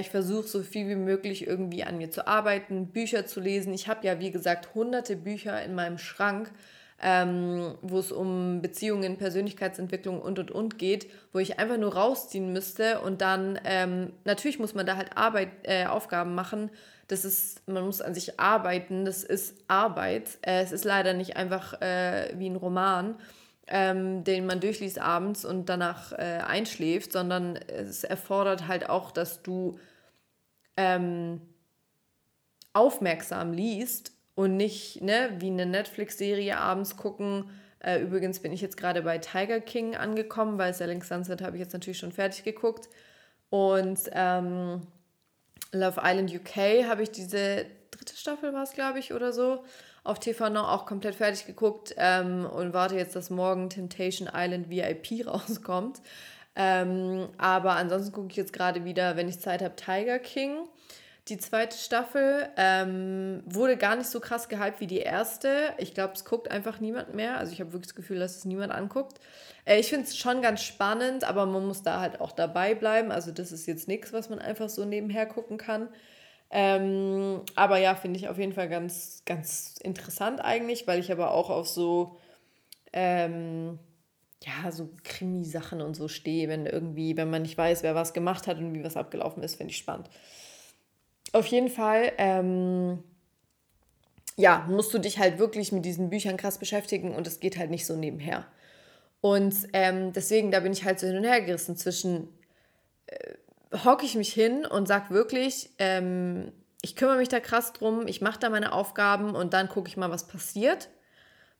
ich 0.00 0.10
versuche 0.10 0.48
so 0.48 0.62
viel 0.62 0.88
wie 0.88 0.96
möglich 0.96 1.46
irgendwie 1.46 1.84
an 1.84 1.98
mir 1.98 2.10
zu 2.10 2.26
arbeiten, 2.26 2.88
Bücher 2.88 3.26
zu 3.26 3.40
lesen. 3.40 3.72
Ich 3.72 3.86
habe 3.88 4.06
ja, 4.06 4.18
wie 4.18 4.32
gesagt, 4.32 4.74
hunderte 4.74 5.16
Bücher 5.16 5.62
in 5.62 5.74
meinem 5.74 5.98
Schrank, 5.98 6.50
ähm, 7.00 7.76
wo 7.80 7.98
es 7.98 8.10
um 8.10 8.60
Beziehungen, 8.60 9.18
Persönlichkeitsentwicklung 9.18 10.20
und 10.20 10.38
und 10.38 10.50
und 10.50 10.78
geht, 10.78 11.08
wo 11.32 11.38
ich 11.38 11.58
einfach 11.58 11.76
nur 11.76 11.94
rausziehen 11.94 12.52
müsste 12.52 13.00
und 13.00 13.20
dann, 13.20 13.58
ähm, 13.64 14.12
natürlich 14.24 14.58
muss 14.58 14.74
man 14.74 14.84
da 14.84 14.96
halt 14.96 15.16
Arbeit, 15.16 15.50
äh, 15.62 15.86
Aufgaben 15.86 16.34
machen. 16.34 16.70
Das 17.06 17.24
ist, 17.24 17.66
man 17.68 17.84
muss 17.84 18.00
an 18.00 18.14
sich 18.14 18.38
arbeiten, 18.40 19.04
das 19.04 19.22
ist 19.22 19.56
Arbeit. 19.68 20.38
Äh, 20.42 20.62
es 20.62 20.72
ist 20.72 20.84
leider 20.84 21.14
nicht 21.14 21.36
einfach 21.36 21.80
äh, 21.80 22.32
wie 22.36 22.50
ein 22.50 22.56
Roman 22.56 23.14
ähm, 23.68 24.24
den 24.24 24.46
man 24.46 24.60
durchliest 24.60 24.98
abends 24.98 25.44
und 25.44 25.68
danach 25.68 26.12
äh, 26.12 26.40
einschläft, 26.46 27.12
sondern 27.12 27.56
es 27.56 28.04
erfordert 28.04 28.66
halt 28.66 28.88
auch, 28.88 29.10
dass 29.10 29.42
du 29.42 29.78
ähm, 30.76 31.40
aufmerksam 32.72 33.52
liest 33.52 34.12
und 34.34 34.56
nicht 34.56 35.02
ne, 35.02 35.30
wie 35.38 35.48
eine 35.48 35.66
Netflix-Serie 35.66 36.56
abends 36.58 36.96
gucken. 36.96 37.50
Äh, 37.80 38.00
übrigens 38.00 38.40
bin 38.40 38.52
ich 38.52 38.60
jetzt 38.60 38.76
gerade 38.76 39.02
bei 39.02 39.18
Tiger 39.18 39.60
King 39.60 39.96
angekommen, 39.96 40.58
weil 40.58 40.72
Selling 40.72 41.02
Sunset 41.02 41.42
habe 41.42 41.56
ich 41.56 41.60
jetzt 41.60 41.72
natürlich 41.72 41.98
schon 41.98 42.12
fertig 42.12 42.44
geguckt. 42.44 42.88
Und 43.50 43.98
ähm, 44.12 44.82
Love 45.72 46.00
Island 46.02 46.32
UK 46.34 46.86
habe 46.88 47.02
ich 47.02 47.10
diese 47.10 47.66
dritte 47.90 48.16
Staffel, 48.16 48.52
war 48.52 48.62
es 48.62 48.72
glaube 48.72 48.98
ich, 48.98 49.12
oder 49.12 49.32
so, 49.32 49.64
auf 50.04 50.18
TV 50.18 50.48
noch 50.48 50.68
auch 50.68 50.86
komplett 50.86 51.14
fertig 51.14 51.46
geguckt 51.46 51.94
ähm, 51.96 52.46
und 52.46 52.72
warte 52.72 52.96
jetzt, 52.96 53.16
dass 53.16 53.30
morgen 53.30 53.70
Temptation 53.70 54.28
Island 54.32 54.70
VIP 54.70 55.26
rauskommt. 55.26 56.00
Ähm, 56.56 57.28
aber 57.38 57.76
ansonsten 57.76 58.12
gucke 58.12 58.28
ich 58.30 58.36
jetzt 58.36 58.52
gerade 58.52 58.84
wieder, 58.84 59.16
wenn 59.16 59.28
ich 59.28 59.38
Zeit 59.38 59.62
habe, 59.62 59.76
Tiger 59.76 60.18
King. 60.18 60.68
Die 61.28 61.36
zweite 61.36 61.76
Staffel 61.76 62.48
ähm, 62.56 63.42
wurde 63.44 63.76
gar 63.76 63.96
nicht 63.96 64.08
so 64.08 64.18
krass 64.18 64.48
gehypt 64.48 64.80
wie 64.80 64.86
die 64.86 64.98
erste. 64.98 65.74
Ich 65.76 65.92
glaube, 65.92 66.14
es 66.14 66.24
guckt 66.24 66.50
einfach 66.50 66.80
niemand 66.80 67.14
mehr. 67.14 67.36
Also 67.36 67.52
ich 67.52 67.60
habe 67.60 67.72
wirklich 67.72 67.88
das 67.88 67.94
Gefühl, 67.94 68.18
dass 68.18 68.36
es 68.36 68.44
niemand 68.46 68.72
anguckt. 68.72 69.20
Äh, 69.66 69.78
ich 69.78 69.90
finde 69.90 70.06
es 70.06 70.16
schon 70.16 70.40
ganz 70.40 70.62
spannend, 70.62 71.24
aber 71.24 71.44
man 71.44 71.66
muss 71.66 71.82
da 71.82 72.00
halt 72.00 72.20
auch 72.20 72.32
dabei 72.32 72.74
bleiben. 72.74 73.12
Also 73.12 73.30
das 73.30 73.52
ist 73.52 73.66
jetzt 73.66 73.88
nichts, 73.88 74.12
was 74.12 74.30
man 74.30 74.38
einfach 74.38 74.70
so 74.70 74.86
nebenher 74.86 75.26
gucken 75.26 75.58
kann. 75.58 75.88
Ähm, 76.50 77.42
aber 77.54 77.78
ja, 77.78 77.94
finde 77.94 78.18
ich 78.18 78.28
auf 78.28 78.38
jeden 78.38 78.54
Fall 78.54 78.68
ganz, 78.68 79.22
ganz 79.26 79.76
interessant 79.82 80.40
eigentlich, 80.40 80.86
weil 80.86 80.98
ich 80.98 81.12
aber 81.12 81.32
auch 81.32 81.50
auf 81.50 81.68
so, 81.68 82.16
ähm, 82.92 83.78
ja, 84.42 84.70
so 84.70 84.88
Krimi-Sachen 85.04 85.82
und 85.82 85.94
so 85.94 86.08
stehe, 86.08 86.48
wenn 86.48 86.66
irgendwie, 86.66 87.16
wenn 87.16 87.30
man 87.30 87.42
nicht 87.42 87.58
weiß, 87.58 87.82
wer 87.82 87.94
was 87.94 88.14
gemacht 88.14 88.46
hat 88.46 88.58
und 88.58 88.74
wie 88.74 88.84
was 88.84 88.96
abgelaufen 88.96 89.42
ist, 89.42 89.56
finde 89.56 89.72
ich 89.72 89.78
spannend. 89.78 90.08
Auf 91.32 91.46
jeden 91.46 91.68
Fall, 91.68 92.12
ähm, 92.16 93.02
ja, 94.36 94.64
musst 94.70 94.94
du 94.94 94.98
dich 94.98 95.18
halt 95.18 95.38
wirklich 95.38 95.72
mit 95.72 95.84
diesen 95.84 96.10
Büchern 96.10 96.36
krass 96.36 96.58
beschäftigen 96.58 97.14
und 97.14 97.26
es 97.26 97.40
geht 97.40 97.58
halt 97.58 97.70
nicht 97.70 97.84
so 97.84 97.96
nebenher. 97.96 98.46
Und 99.20 99.54
ähm, 99.72 100.12
deswegen, 100.12 100.50
da 100.50 100.60
bin 100.60 100.72
ich 100.72 100.84
halt 100.84 101.00
so 101.00 101.08
hin 101.08 101.16
und 101.16 101.24
her 101.24 101.40
gerissen 101.42 101.76
zwischen, 101.76 102.28
äh, 103.06 103.34
hocke 103.72 104.04
ich 104.04 104.14
mich 104.14 104.32
hin 104.32 104.66
und 104.66 104.88
sage 104.88 105.10
wirklich, 105.10 105.70
ähm, 105.78 106.52
ich 106.82 106.96
kümmere 106.96 107.18
mich 107.18 107.28
da 107.28 107.40
krass 107.40 107.72
drum, 107.72 108.06
ich 108.06 108.20
mache 108.20 108.38
da 108.38 108.50
meine 108.50 108.72
Aufgaben 108.72 109.34
und 109.34 109.52
dann 109.52 109.68
gucke 109.68 109.88
ich 109.88 109.96
mal, 109.96 110.10
was 110.10 110.26
passiert. 110.26 110.88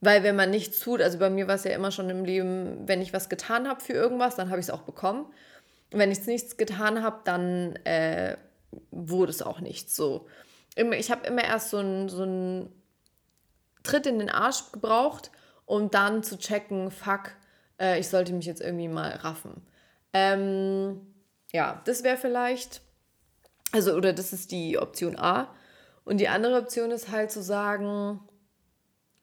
Weil 0.00 0.22
wenn 0.22 0.36
man 0.36 0.50
nichts 0.50 0.78
tut, 0.78 1.02
also 1.02 1.18
bei 1.18 1.28
mir 1.28 1.48
war 1.48 1.56
es 1.56 1.64
ja 1.64 1.72
immer 1.72 1.90
schon 1.90 2.08
im 2.08 2.24
Leben, 2.24 2.86
wenn 2.86 3.02
ich 3.02 3.12
was 3.12 3.28
getan 3.28 3.68
habe 3.68 3.80
für 3.80 3.94
irgendwas, 3.94 4.36
dann 4.36 4.48
habe 4.48 4.60
ich 4.60 4.66
es 4.66 4.70
auch 4.70 4.82
bekommen. 4.82 5.24
Und 5.92 5.98
wenn 5.98 6.12
ich 6.12 6.24
nichts 6.26 6.56
getan 6.56 7.02
habe, 7.02 7.20
dann 7.24 7.74
äh, 7.84 8.36
wurde 8.92 9.30
es 9.30 9.42
auch 9.42 9.60
nichts 9.60 9.96
so. 9.96 10.28
Ich 10.76 11.10
habe 11.10 11.26
immer 11.26 11.42
erst 11.42 11.70
so 11.70 11.78
einen 11.78 12.08
so 12.08 12.70
Tritt 13.82 14.06
in 14.06 14.20
den 14.20 14.30
Arsch 14.30 14.70
gebraucht, 14.70 15.32
um 15.66 15.90
dann 15.90 16.22
zu 16.22 16.38
checken, 16.38 16.92
fuck, 16.92 17.32
äh, 17.80 17.98
ich 17.98 18.08
sollte 18.08 18.32
mich 18.32 18.46
jetzt 18.46 18.60
irgendwie 18.60 18.88
mal 18.88 19.10
raffen. 19.10 19.62
Ähm, 20.12 21.00
ja, 21.52 21.80
das 21.84 22.02
wäre 22.04 22.16
vielleicht, 22.16 22.82
also, 23.72 23.94
oder 23.94 24.12
das 24.12 24.32
ist 24.32 24.50
die 24.50 24.78
Option 24.78 25.18
A. 25.18 25.54
Und 26.04 26.18
die 26.18 26.28
andere 26.28 26.56
Option 26.56 26.90
ist 26.90 27.10
halt 27.10 27.30
zu 27.30 27.42
sagen, 27.42 28.20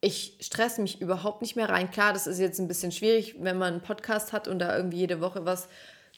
ich 0.01 0.37
stresse 0.39 0.81
mich 0.81 1.01
überhaupt 1.01 1.41
nicht 1.41 1.55
mehr 1.55 1.69
rein. 1.69 1.89
Klar, 1.89 2.13
das 2.13 2.27
ist 2.27 2.39
jetzt 2.39 2.59
ein 2.59 2.67
bisschen 2.67 2.91
schwierig, 2.91 3.37
wenn 3.39 3.57
man 3.57 3.73
einen 3.73 3.81
Podcast 3.81 4.33
hat 4.33 4.47
und 4.47 4.59
da 4.59 4.75
irgendwie 4.75 4.99
jede 4.99 5.19
Woche 5.19 5.45
was 5.45 5.67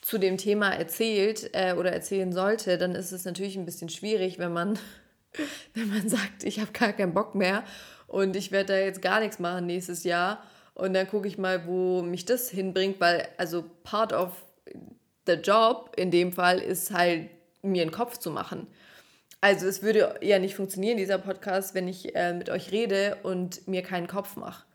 zu 0.02 0.18
dem 0.18 0.38
Thema 0.38 0.72
erzählt 0.72 1.50
äh, 1.54 1.74
oder 1.74 1.92
erzählen 1.92 2.32
sollte, 2.32 2.78
dann 2.78 2.96
ist 2.96 3.12
es 3.12 3.26
natürlich 3.26 3.58
ein 3.58 3.66
bisschen 3.66 3.90
schwierig, 3.90 4.40
wenn 4.40 4.54
man, 4.54 4.78
wenn 5.74 5.90
man 5.90 6.10
sagt, 6.10 6.44
ich 6.44 6.60
habe 6.60 6.72
gar 6.72 6.94
keinen 6.94 7.14
Bock 7.14 7.36
mehr 7.36 7.64
und 8.08 8.36
ich 8.36 8.52
werde 8.52 8.74
da 8.74 8.80
jetzt 8.80 9.02
gar 9.02 9.20
nichts 9.20 9.40
machen 9.40 9.66
nächstes 9.66 10.04
Jahr. 10.04 10.44
Und 10.74 10.94
dann 10.94 11.08
gucke 11.08 11.28
ich 11.28 11.38
mal, 11.38 11.66
wo 11.66 12.02
mich 12.04 12.26
das 12.26 12.50
hinbringt, 12.50 13.00
weil 13.00 13.28
also 13.38 13.66
part 13.84 14.14
of 14.14 14.46
der 15.28 15.42
Job 15.42 15.94
in 15.98 16.12
dem 16.12 16.32
Fall 16.32 16.60
ist 16.60 16.92
halt, 16.92 17.30
mir 17.62 17.82
einen 17.82 17.92
Kopf 17.92 18.18
zu 18.18 18.32
machen. 18.32 18.68
Also 19.42 19.68
es 19.68 19.82
würde 19.82 20.16
ja 20.22 20.40
nicht 20.40 20.56
funktionieren, 20.56 20.98
dieser 20.98 21.18
Podcast, 21.18 21.76
wenn 21.76 21.88
ich 21.88 22.16
äh, 22.16 22.34
mit 22.34 22.50
euch 22.50 22.72
rede 22.72 23.18
und 23.24 23.68
mir 23.68 23.82
keinen 23.82 24.08
Kopf 24.08 24.36
mache. 24.36 24.66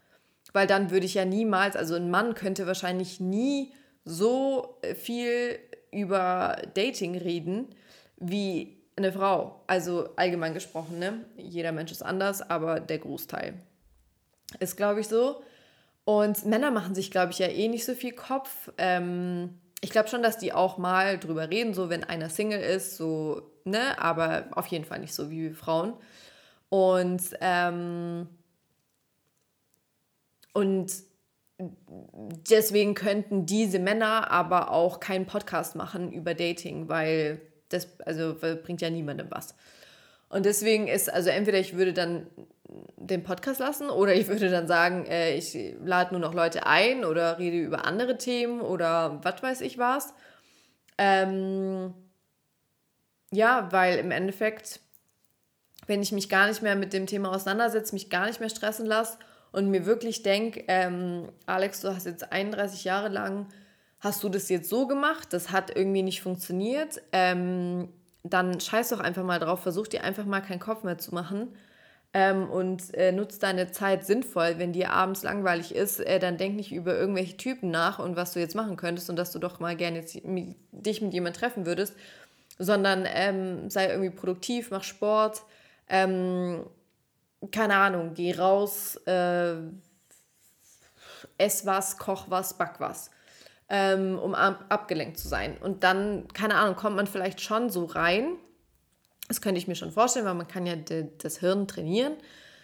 Weil 0.53 0.67
dann 0.67 0.91
würde 0.91 1.07
ich 1.07 1.15
ja 1.15 1.25
niemals, 1.25 1.77
also 1.77 1.95
ein 1.95 2.11
Mann 2.11 2.35
könnte 2.35 2.67
wahrscheinlich 2.67 3.21
nie 3.21 3.73
so 4.05 4.79
viel 4.95 5.59
über 5.91 6.61
Dating 6.75 7.17
reden 7.17 7.69
wie 8.17 8.77
eine 8.97 9.13
Frau. 9.13 9.63
Also 9.67 10.11
allgemein 10.17 10.55
gesprochen, 10.55 10.99
ne? 10.99 11.25
Jeder 11.37 11.73
Mensch 11.73 11.91
ist 11.91 12.03
anders, 12.03 12.43
aber 12.43 12.81
der 12.81 12.99
Großteil 12.99 13.55
ist, 14.61 14.77
glaube 14.77 15.01
ich, 15.01 15.09
so. 15.09 15.43
Und 16.05 16.45
Männer 16.47 16.71
machen 16.71 16.95
sich, 16.95 17.11
glaube 17.11 17.33
ich, 17.33 17.39
ja 17.39 17.49
eh 17.49 17.69
nicht 17.69 17.85
so 17.85 17.95
viel 17.95 18.13
Kopf. 18.13 18.71
Ähm, 18.77 19.59
ich 19.83 19.91
glaube 19.91 20.09
schon, 20.09 20.23
dass 20.23 20.39
die 20.39 20.53
auch 20.53 20.79
mal 20.79 21.19
drüber 21.19 21.51
reden, 21.51 21.75
so 21.75 21.91
wenn 21.91 22.05
einer 22.05 22.31
Single 22.31 22.61
ist, 22.61 22.97
so, 22.97 23.43
ne? 23.65 23.99
Aber 24.01 24.47
auf 24.53 24.69
jeden 24.69 24.85
Fall 24.85 25.01
nicht 25.01 25.13
so 25.13 25.29
wie 25.29 25.51
Frauen. 25.51 25.95
Und, 26.69 27.23
ähm, 27.41 28.29
und 30.55 30.93
deswegen 32.49 32.95
könnten 32.95 33.45
diese 33.45 33.81
Männer 33.81 34.31
aber 34.31 34.71
auch 34.71 35.01
keinen 35.01 35.27
Podcast 35.27 35.75
machen 35.75 36.13
über 36.13 36.35
Dating, 36.35 36.89
weil 36.89 37.41
das 37.69 37.89
also 38.01 38.35
bringt 38.35 38.81
ja 38.81 38.91
niemandem 38.91 39.31
was. 39.31 39.55
Und 40.33 40.47
deswegen 40.47 40.89
ist, 40.89 41.13
also 41.13 41.29
entweder 41.29 41.59
ich 41.59 41.77
würde 41.77 41.93
dann 41.93 42.27
den 42.97 43.23
Podcast 43.23 43.61
lassen 43.61 43.91
oder 43.91 44.15
ich 44.15 44.29
würde 44.29 44.49
dann 44.49 44.67
sagen, 44.67 45.05
äh, 45.05 45.35
ich 45.37 45.55
lade 45.85 46.15
nur 46.15 46.21
noch 46.21 46.33
Leute 46.33 46.67
ein 46.67 47.05
oder 47.05 47.39
rede 47.39 47.59
über 47.59 47.85
andere 47.85 48.17
Themen 48.17 48.63
oder 48.63 49.23
was 49.23 49.43
weiß 49.43 49.61
ich 49.61 49.77
was. 49.77 50.15
Ähm, 50.97 51.93
ja, 53.31 53.69
weil 53.73 53.99
im 53.99 54.11
Endeffekt, 54.11 54.81
wenn 55.87 56.01
ich 56.01 56.13
mich 56.13 56.31
gar 56.31 56.47
nicht 56.49 56.63
mehr 56.63 56.77
mit 56.77 56.95
dem 56.95 57.07
Thema 57.07 57.31
auseinandersetze, 57.31 57.93
mich 57.93 58.09
gar 58.09 58.25
nicht 58.25 58.41
mehr 58.41 58.49
stressen 58.49 58.87
lasse 58.87 59.19
und 59.53 59.71
mir 59.71 59.85
wirklich 59.85 60.23
denke, 60.23 60.65
ähm, 60.67 61.29
Alex, 61.45 61.83
du 61.83 61.95
hast 61.95 62.07
jetzt 62.07 62.33
31 62.33 62.85
Jahre 62.85 63.11
lang, 63.11 63.49
hast 64.01 64.25
du 64.25 64.31
das 64.31 64.49
jetzt 64.49 64.71
so 64.71 64.87
gemacht, 64.87 65.35
das 65.35 65.51
hat 65.51 65.77
irgendwie 65.77 66.03
nicht 66.03 66.23
funktioniert, 66.23 67.03
ähm, 67.13 67.91
dann 68.23 68.61
scheiß 68.61 68.91
doch 68.91 69.01
einfach 69.01 69.25
mal 69.25 69.39
drauf, 69.39 69.61
versuch 69.61 69.89
dir 69.89 70.05
einfach 70.05 70.25
mal 70.25 70.41
keinen 70.41 70.61
Kopf 70.61 70.85
mehr 70.85 70.99
zu 70.99 71.15
machen 71.15 71.49
ähm, 72.15 72.49
und 72.51 72.95
äh, 72.95 73.13
nutz 73.13 73.39
deine 73.39 73.73
Zeit 73.73 74.05
sinnvoll. 74.05 74.55
Wenn 74.59 74.73
dir 74.73 74.91
abends 74.91 75.23
langweilig 75.23 75.75
ist, 75.75 76.01
äh, 76.01 76.19
dann 76.19 76.37
denk 76.37 76.57
nicht 76.57 76.73
über 76.73 76.95
irgendwelche 76.95 77.37
Typen 77.37 77.71
nach 77.71 77.99
und 77.99 78.17
was 78.17 78.33
du 78.33 78.41
jetzt 78.41 78.55
machen 78.55 78.77
könntest 78.77 79.11
und 79.11 79.17
dass 79.17 79.33
du 79.33 79.39
doch 79.39 79.61
mal 79.61 79.77
gerne 79.77 79.99
jetzt 79.99 80.25
mit, 80.25 80.57
dich 80.73 81.01
mit 81.01 81.13
jemandem 81.15 81.41
treffen 81.41 81.67
würdest, 81.67 81.95
sondern 82.59 83.07
ähm, 83.07 83.71
sei 83.71 83.89
irgendwie 83.89 84.11
produktiv, 84.11 84.71
mach 84.71 84.85
Sport, 84.85 85.43
ähm, 85.89 86.65
keine 87.51 87.77
Ahnung, 87.77 88.13
geh 88.15 88.35
raus, 88.35 88.97
äh, 89.07 89.55
ess 91.39 91.67
was, 91.67 91.99
koch 91.99 92.27
was, 92.29 92.57
back 92.57 92.79
was, 92.79 93.11
ähm, 93.73 94.19
um 94.19 94.35
ab 94.35 94.67
abgelenkt 94.69 95.19
zu 95.19 95.27
sein. 95.27 95.57
Und 95.57 95.83
dann, 95.83 96.29
keine 96.35 96.57
Ahnung, 96.57 96.77
kommt 96.77 96.95
man 96.95 97.07
vielleicht 97.07 97.41
schon 97.41 97.71
so 97.71 97.87
rein. 97.87 98.37
Das 99.29 99.41
könnte 99.41 99.59
ich 99.59 99.67
mir 99.67 99.75
schon 99.75 99.91
vorstellen, 99.91 100.27
weil 100.27 100.35
man 100.35 100.47
kann 100.47 100.67
ja 100.67 100.75
das 100.77 101.39
Hirn 101.39 101.67
trainieren, 101.67 102.13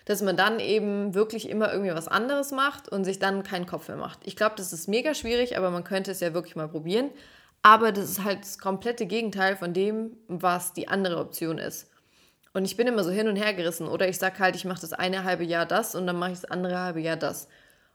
dass 0.05 0.21
man 0.21 0.37
dann 0.37 0.61
eben 0.61 1.15
wirklich 1.15 1.49
immer 1.49 1.73
irgendwie 1.73 1.95
was 1.95 2.09
anderes 2.09 2.53
macht 2.53 2.91
und 2.91 3.05
sich 3.05 3.19
dann 3.19 3.43
keinen 3.43 3.65
Kopf 3.65 3.89
mehr 3.89 3.97
macht. 3.97 4.19
Ich 4.25 4.37
glaube, 4.37 4.57
das 4.59 4.75
ist 4.75 4.87
mega 4.87 5.15
schwierig, 5.15 5.57
aber 5.57 5.71
man 5.71 5.83
könnte 5.83 6.11
es 6.11 6.21
ja 6.21 6.35
wirklich 6.35 6.57
mal 6.57 6.69
probieren. 6.69 7.09
Aber 7.63 7.91
das 7.91 8.11
ist 8.11 8.25
halt 8.25 8.43
das 8.43 8.59
komplette 8.59 9.07
Gegenteil 9.07 9.57
von 9.57 9.73
dem, 9.73 10.13
was 10.29 10.75
die 10.75 10.89
andere 10.89 11.17
Option 11.17 11.57
ist. 11.57 11.91
Und 12.53 12.67
ich 12.67 12.77
bin 12.77 12.87
immer 12.87 13.03
so 13.03 13.11
hin 13.11 13.29
und 13.29 13.37
her 13.37 13.55
gerissen. 13.55 13.89
Oder 13.89 14.09
ich 14.09 14.19
sage 14.19 14.39
halt, 14.41 14.57
ich 14.57 14.67
mache 14.67 14.83
das 14.83 14.93
eine 14.93 15.25
halbe 15.25 15.45
Jahr 15.45 15.65
das 15.65 15.95
und 15.95 16.07
dann 16.07 16.19
mache 16.19 16.33
ich 16.33 16.41
das 16.41 16.51
andere 16.51 16.79
halbe 16.79 17.01
Jahr 17.01 17.17
das. 17.17 17.49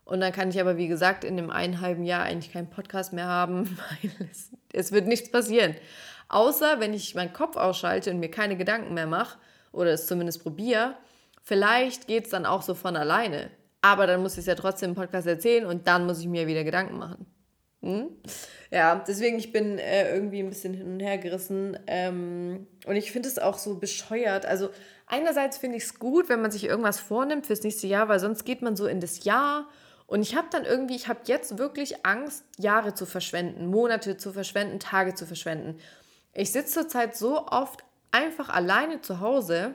Und 0.06 0.20
dann 0.20 0.34
kann 0.34 0.50
ich 0.50 0.60
aber, 0.60 0.78
wie 0.78 0.88
gesagt, 0.88 1.24
in 1.24 1.38
dem 1.38 1.50
einen 1.50 1.82
halben 1.82 2.04
Jahr 2.04 2.24
eigentlich 2.24 2.52
keinen 2.52 2.70
Podcast 2.70 3.14
mehr 3.14 3.28
haben, 3.28 3.78
weil 4.02 4.28
es, 4.30 4.52
es 4.72 4.92
wird 4.92 5.08
nichts 5.08 5.32
passieren. 5.32 5.76
Außer 6.30 6.80
wenn 6.80 6.94
ich 6.94 7.16
meinen 7.16 7.34
Kopf 7.34 7.58
ausschalte 7.58 8.12
und 8.12 8.20
mir 8.20 8.32
keine 8.32 8.58
Gedanken 8.58 8.94
mehr 8.94 9.08
mache 9.08 9.38
oder 9.72 9.92
es 9.92 10.08
zumindest 10.08 10.44
probiere, 10.44 10.96
vielleicht 11.42 12.08
geht 12.08 12.26
es 12.26 12.32
dann 12.32 12.46
auch 12.46 12.62
so 12.62 12.74
von 12.74 12.96
alleine. 12.96 13.50
Aber 13.82 14.08
dann 14.08 14.22
muss 14.22 14.34
ich 14.34 14.40
es 14.40 14.46
ja 14.46 14.56
trotzdem 14.56 14.92
im 14.92 14.96
Podcast 14.96 15.28
erzählen 15.28 15.66
und 15.66 15.88
dann 15.88 16.06
muss 16.06 16.20
ich 16.20 16.28
mir 16.28 16.48
wieder 16.48 16.64
Gedanken 16.64 16.98
machen. 16.98 17.26
Hm? 17.82 18.08
Ja, 18.72 19.04
deswegen, 19.06 19.38
ich 19.38 19.52
bin 19.52 19.78
äh, 19.78 20.14
irgendwie 20.16 20.40
ein 20.40 20.50
bisschen 20.50 20.74
hin 20.74 20.94
und 20.94 21.00
her 21.02 21.18
gerissen. 21.18 21.78
Ähm, 21.86 22.66
und 22.86 22.96
ich 22.96 23.12
finde 23.12 23.28
es 23.28 23.38
auch 23.38 23.58
so 23.58 23.76
bescheuert. 23.76 24.46
Also, 24.46 24.70
einerseits 25.06 25.58
finde 25.58 25.78
ich 25.78 25.84
es 25.84 26.00
gut, 26.00 26.30
wenn 26.30 26.42
man 26.42 26.50
sich 26.50 26.64
irgendwas 26.64 27.02
vornimmt 27.02 27.46
fürs 27.46 27.62
nächste 27.62 27.88
Jahr, 27.88 28.08
weil 28.08 28.20
sonst 28.20 28.46
geht 28.46 28.62
man 28.62 28.78
so 28.78 28.88
in 28.88 29.02
das 29.02 29.26
Jahr. 29.26 29.68
Und 30.14 30.22
ich 30.22 30.36
habe 30.36 30.48
dann 30.52 30.64
irgendwie, 30.64 30.96
ich 30.96 31.08
habe 31.08 31.22
jetzt 31.26 31.58
wirklich 31.58 32.06
Angst, 32.06 32.46
Jahre 32.60 32.94
zu 32.94 33.08
verschwenden, 33.08 33.66
Monate 33.66 34.16
zu 34.16 34.32
verschwenden, 34.32 34.80
Tage 34.80 35.16
zu 35.16 35.26
verschwenden. 35.26 35.80
Ich 36.34 36.52
sitze 36.52 36.82
zurzeit 36.82 37.18
so 37.18 37.48
oft 37.48 37.84
einfach 38.12 38.50
alleine 38.50 39.02
zu 39.02 39.22
Hause, 39.22 39.74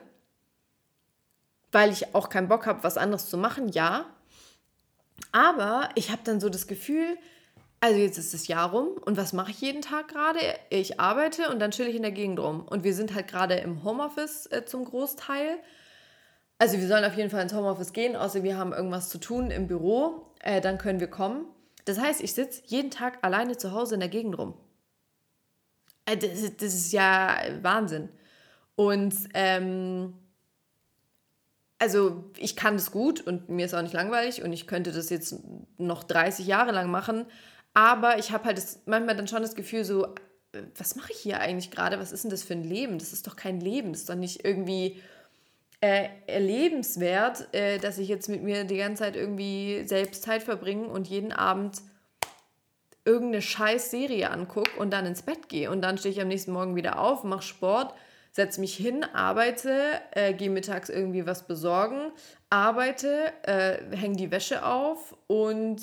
weil 1.72 1.90
ich 1.90 2.14
auch 2.14 2.29
keinen 2.29 2.46
Bock 2.46 2.66
habe, 2.66 2.85
was 2.85 2.96
anderes 2.96 3.29
zu 3.29 3.37
machen, 3.37 3.66
ja. 3.70 4.07
Aber 5.33 5.88
ich 5.96 6.12
habe 6.12 6.22
dann 6.22 6.38
so 6.38 6.48
das 6.48 6.68
Gefühl, 6.68 7.18
also 7.81 7.98
jetzt 7.98 8.16
ist 8.16 8.33
das 8.33 8.46
Jahr 8.46 8.70
rum 8.70 8.90
und 9.07 9.16
was 9.16 9.33
mache 9.33 9.51
ich 9.51 9.61
jeden 9.61 9.83
Tag 9.83 10.07
gerade? 10.07 10.38
Ich 10.70 11.01
arbeite 11.01 11.51
und 11.51 11.59
dann 11.59 11.72
chill 11.72 11.88
ich 11.88 11.96
in 11.96 12.03
der 12.03 12.12
Gegend 12.12 12.38
rum. 12.38 12.62
Und 12.62 12.85
wir 12.85 12.94
sind 12.94 13.12
halt 13.12 13.27
gerade 13.27 13.57
im 13.57 13.83
Homeoffice 13.83 14.46
äh, 14.53 14.64
zum 14.64 14.85
Großteil. 14.85 15.59
Also 16.59 16.79
wir 16.79 16.87
sollen 16.87 17.05
auf 17.05 17.16
jeden 17.16 17.31
Fall 17.31 17.42
ins 17.42 17.55
Homeoffice 17.55 17.92
gehen, 17.92 18.14
außer 18.14 18.44
wir 18.44 18.57
haben 18.57 18.72
irgendwas 18.72 19.09
zu 19.09 19.18
tun 19.18 19.51
im 19.51 19.66
Büro. 19.66 20.28
Äh, 20.40 20.61
dann 20.61 20.79
können 20.79 21.01
wir 21.01 21.09
kommen. 21.09 21.46
Das 21.85 21.98
heißt, 21.98 22.20
ich 22.20 22.35
sitze 22.35 22.62
jeden 22.66 22.90
Tag 22.90 23.18
alleine 23.22 23.57
zu 23.57 23.72
Hause 23.72 23.94
in 23.94 24.01
der 24.01 24.09
Gegend 24.09 24.37
rum. 24.38 24.55
Äh, 26.07 26.16
das, 26.16 26.57
das, 26.57 26.74
ist 26.74 26.92
ja 26.92 27.38
Wahnsinn. 27.62 28.09
Und 28.77 29.14
ähm, 29.35 30.14
also 31.79 32.31
ich 32.37 32.57
kann 32.57 32.74
das 32.74 32.90
gut 32.90 33.20
und 33.20 33.48
mir 33.48 33.66
ist 33.66 33.74
auch 33.74 33.83
nicht 33.83 33.94
langweilig 33.94 34.42
und 34.42 34.53
ich 34.53 34.66
könnte 34.66 34.92
das 34.92 35.11
jetzt 35.11 35.37
noch 35.79 36.05
30 36.05 36.46
Jahre 36.46 36.72
lang 36.72 36.90
machen. 36.90 37.27
Aber 37.74 38.18
ich 38.18 38.33
habe 38.33 38.44
halt 38.44 38.59
das, 38.59 38.81
manchmal 38.87 39.16
dann 39.16 39.29
schon 39.29 39.42
das 39.42 39.55
Gefühl, 39.55 39.85
so, 39.85 40.07
äh, 40.53 40.62
was 40.77 40.96
mache 40.96 41.12
ich 41.12 41.18
hier 41.18 41.40
eigentlich 41.40 41.70
gerade? 41.70 41.98
Was 41.98 42.12
ist 42.12 42.24
denn 42.24 42.31
das 42.31 42.42
für 42.42 42.55
ein 42.55 42.64
Leben? 42.64 42.98
Das 42.98 43.12
ist 43.12 43.27
doch 43.27 43.37
kein 43.37 43.61
Leben. 43.61 43.92
Das 43.92 44.01
ist 44.01 44.11
doch 44.11 44.14
nicht 44.14 44.44
irgendwie 44.44 45.01
äh, 45.81 46.09
erlebenswert, 46.27 47.53
äh, 47.55 47.79
dass 47.79 47.99
ich 47.99 48.09
jetzt 48.09 48.29
mit 48.29 48.43
mir 48.43 48.64
die 48.64 48.79
ganze 48.79 49.05
Zeit 49.05 49.17
irgendwie 49.17 49.83
selbst 49.87 50.23
Zeit 50.23 50.43
verbringe 50.43 50.88
und 50.88 51.07
jeden 51.07 51.33
Abend 51.33 51.83
irgendeine 53.05 53.43
scheiß 53.43 53.91
Serie 53.91 54.31
angucke 54.31 54.79
und 54.79 54.93
dann 54.93 55.07
ins 55.07 55.23
Bett 55.23 55.49
gehe. 55.49 55.71
Und 55.71 55.81
dann 55.83 55.97
stehe 55.97 56.12
ich 56.12 56.21
am 56.21 56.29
nächsten 56.29 56.53
Morgen 56.53 56.77
wieder 56.77 56.99
auf, 56.99 57.25
mache 57.25 57.43
Sport, 57.43 57.95
setze 58.33 58.61
mich 58.61 58.75
hin, 58.75 59.05
arbeite, 59.05 59.81
äh, 60.12 60.35
gehe 60.35 60.51
mittags 60.51 60.91
irgendwie 60.91 61.27
was 61.27 61.47
besorgen, 61.47 62.12
arbeite, 62.51 63.33
äh, 63.45 63.97
hänge 63.97 64.17
die 64.17 64.31
Wäsche 64.31 64.64
auf 64.64 65.17
und 65.27 65.81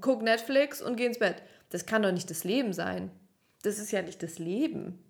guck 0.00 0.22
Netflix 0.22 0.82
und 0.82 0.96
geh 0.96 1.06
ins 1.06 1.18
Bett. 1.18 1.42
Das 1.70 1.86
kann 1.86 2.02
doch 2.02 2.12
nicht 2.12 2.28
das 2.28 2.44
Leben 2.44 2.72
sein. 2.72 3.10
Das 3.62 3.78
ist 3.78 3.92
ja 3.92 4.02
nicht 4.02 4.22
das 4.22 4.38
Leben. 4.38 5.02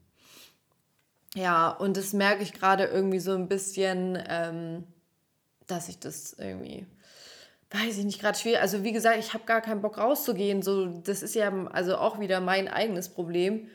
Ja, 1.34 1.70
und 1.70 1.96
das 1.96 2.12
merke 2.12 2.42
ich 2.42 2.52
gerade 2.52 2.84
irgendwie 2.84 3.20
so 3.20 3.32
ein 3.32 3.48
bisschen, 3.48 4.22
ähm, 4.28 4.84
dass 5.66 5.88
ich 5.88 5.98
das 5.98 6.34
irgendwie, 6.34 6.86
weiß 7.70 7.98
ich 7.98 8.04
nicht, 8.04 8.20
gerade 8.20 8.38
schwierig. 8.38 8.60
Also 8.60 8.84
wie 8.84 8.92
gesagt, 8.92 9.18
ich 9.18 9.32
habe 9.32 9.44
gar 9.44 9.62
keinen 9.62 9.80
Bock 9.80 9.96
rauszugehen. 9.98 10.62
So, 10.62 10.86
das 10.86 11.22
ist 11.22 11.34
ja 11.34 11.50
also 11.72 11.96
auch 11.96 12.20
wieder 12.20 12.40
mein 12.40 12.68
eigenes 12.68 13.08
Problem, 13.08 13.68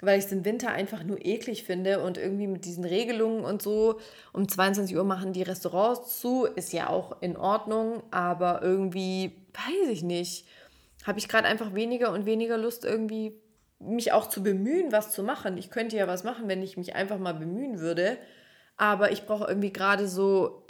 weil 0.00 0.20
ich 0.20 0.26
es 0.26 0.32
im 0.32 0.44
Winter 0.44 0.70
einfach 0.70 1.02
nur 1.02 1.24
eklig 1.24 1.64
finde 1.64 2.00
und 2.00 2.16
irgendwie 2.16 2.46
mit 2.46 2.64
diesen 2.64 2.84
Regelungen 2.84 3.44
und 3.44 3.60
so. 3.60 3.98
Um 4.32 4.48
22 4.48 4.96
Uhr 4.96 5.04
machen 5.04 5.32
die 5.32 5.42
Restaurants 5.42 6.20
zu, 6.20 6.44
ist 6.44 6.72
ja 6.72 6.88
auch 6.88 7.20
in 7.22 7.36
Ordnung, 7.36 8.04
aber 8.12 8.62
irgendwie 8.62 9.32
weiß 9.52 9.88
ich 9.90 10.04
nicht, 10.04 10.46
habe 11.04 11.18
ich 11.18 11.28
gerade 11.28 11.48
einfach 11.48 11.74
weniger 11.74 12.12
und 12.12 12.24
weniger 12.24 12.56
Lust, 12.56 12.84
irgendwie 12.84 13.34
mich 13.80 14.12
auch 14.12 14.28
zu 14.28 14.42
bemühen, 14.42 14.92
was 14.92 15.10
zu 15.10 15.22
machen. 15.22 15.56
Ich 15.56 15.70
könnte 15.70 15.96
ja 15.96 16.06
was 16.06 16.22
machen, 16.22 16.48
wenn 16.48 16.62
ich 16.62 16.76
mich 16.76 16.94
einfach 16.94 17.18
mal 17.18 17.34
bemühen 17.34 17.80
würde. 17.80 18.18
Aber 18.76 19.10
ich 19.10 19.26
brauche 19.26 19.48
irgendwie 19.48 19.72
gerade 19.72 20.06
so, 20.06 20.64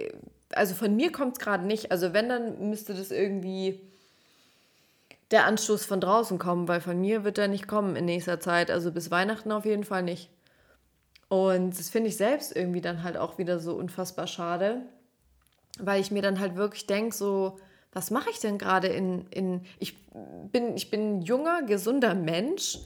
also 0.52 0.74
von 0.74 0.94
mir 0.96 1.12
kommt 1.12 1.34
es 1.34 1.44
gerade 1.44 1.66
nicht. 1.66 1.92
Also 1.92 2.12
wenn, 2.12 2.28
dann 2.28 2.70
müsste 2.70 2.94
das 2.94 3.10
irgendwie 3.10 3.80
der 5.30 5.44
Anstoß 5.46 5.84
von 5.84 6.00
draußen 6.00 6.38
kommen, 6.38 6.66
weil 6.68 6.80
von 6.80 7.00
mir 7.00 7.24
wird 7.24 7.38
er 7.38 7.48
nicht 7.48 7.68
kommen 7.68 7.96
in 7.96 8.04
nächster 8.04 8.40
Zeit. 8.40 8.70
Also 8.70 8.92
bis 8.92 9.10
Weihnachten 9.10 9.52
auf 9.52 9.64
jeden 9.64 9.84
Fall 9.84 10.02
nicht. 10.02 10.30
Und 11.28 11.78
das 11.78 11.90
finde 11.90 12.08
ich 12.08 12.16
selbst 12.16 12.56
irgendwie 12.56 12.80
dann 12.80 13.04
halt 13.04 13.16
auch 13.16 13.38
wieder 13.38 13.60
so 13.60 13.74
unfassbar 13.74 14.26
schade, 14.26 14.82
weil 15.78 16.00
ich 16.00 16.10
mir 16.10 16.22
dann 16.22 16.40
halt 16.40 16.56
wirklich 16.56 16.88
denke, 16.88 17.14
so, 17.14 17.58
was 17.92 18.10
mache 18.10 18.30
ich 18.30 18.40
denn 18.40 18.58
gerade 18.58 18.88
in, 18.88 19.26
in 19.30 19.64
ich 19.78 20.04
bin, 20.50 20.76
ich 20.76 20.90
bin 20.90 21.18
ein 21.18 21.22
junger, 21.22 21.62
gesunder 21.62 22.16
Mensch, 22.16 22.80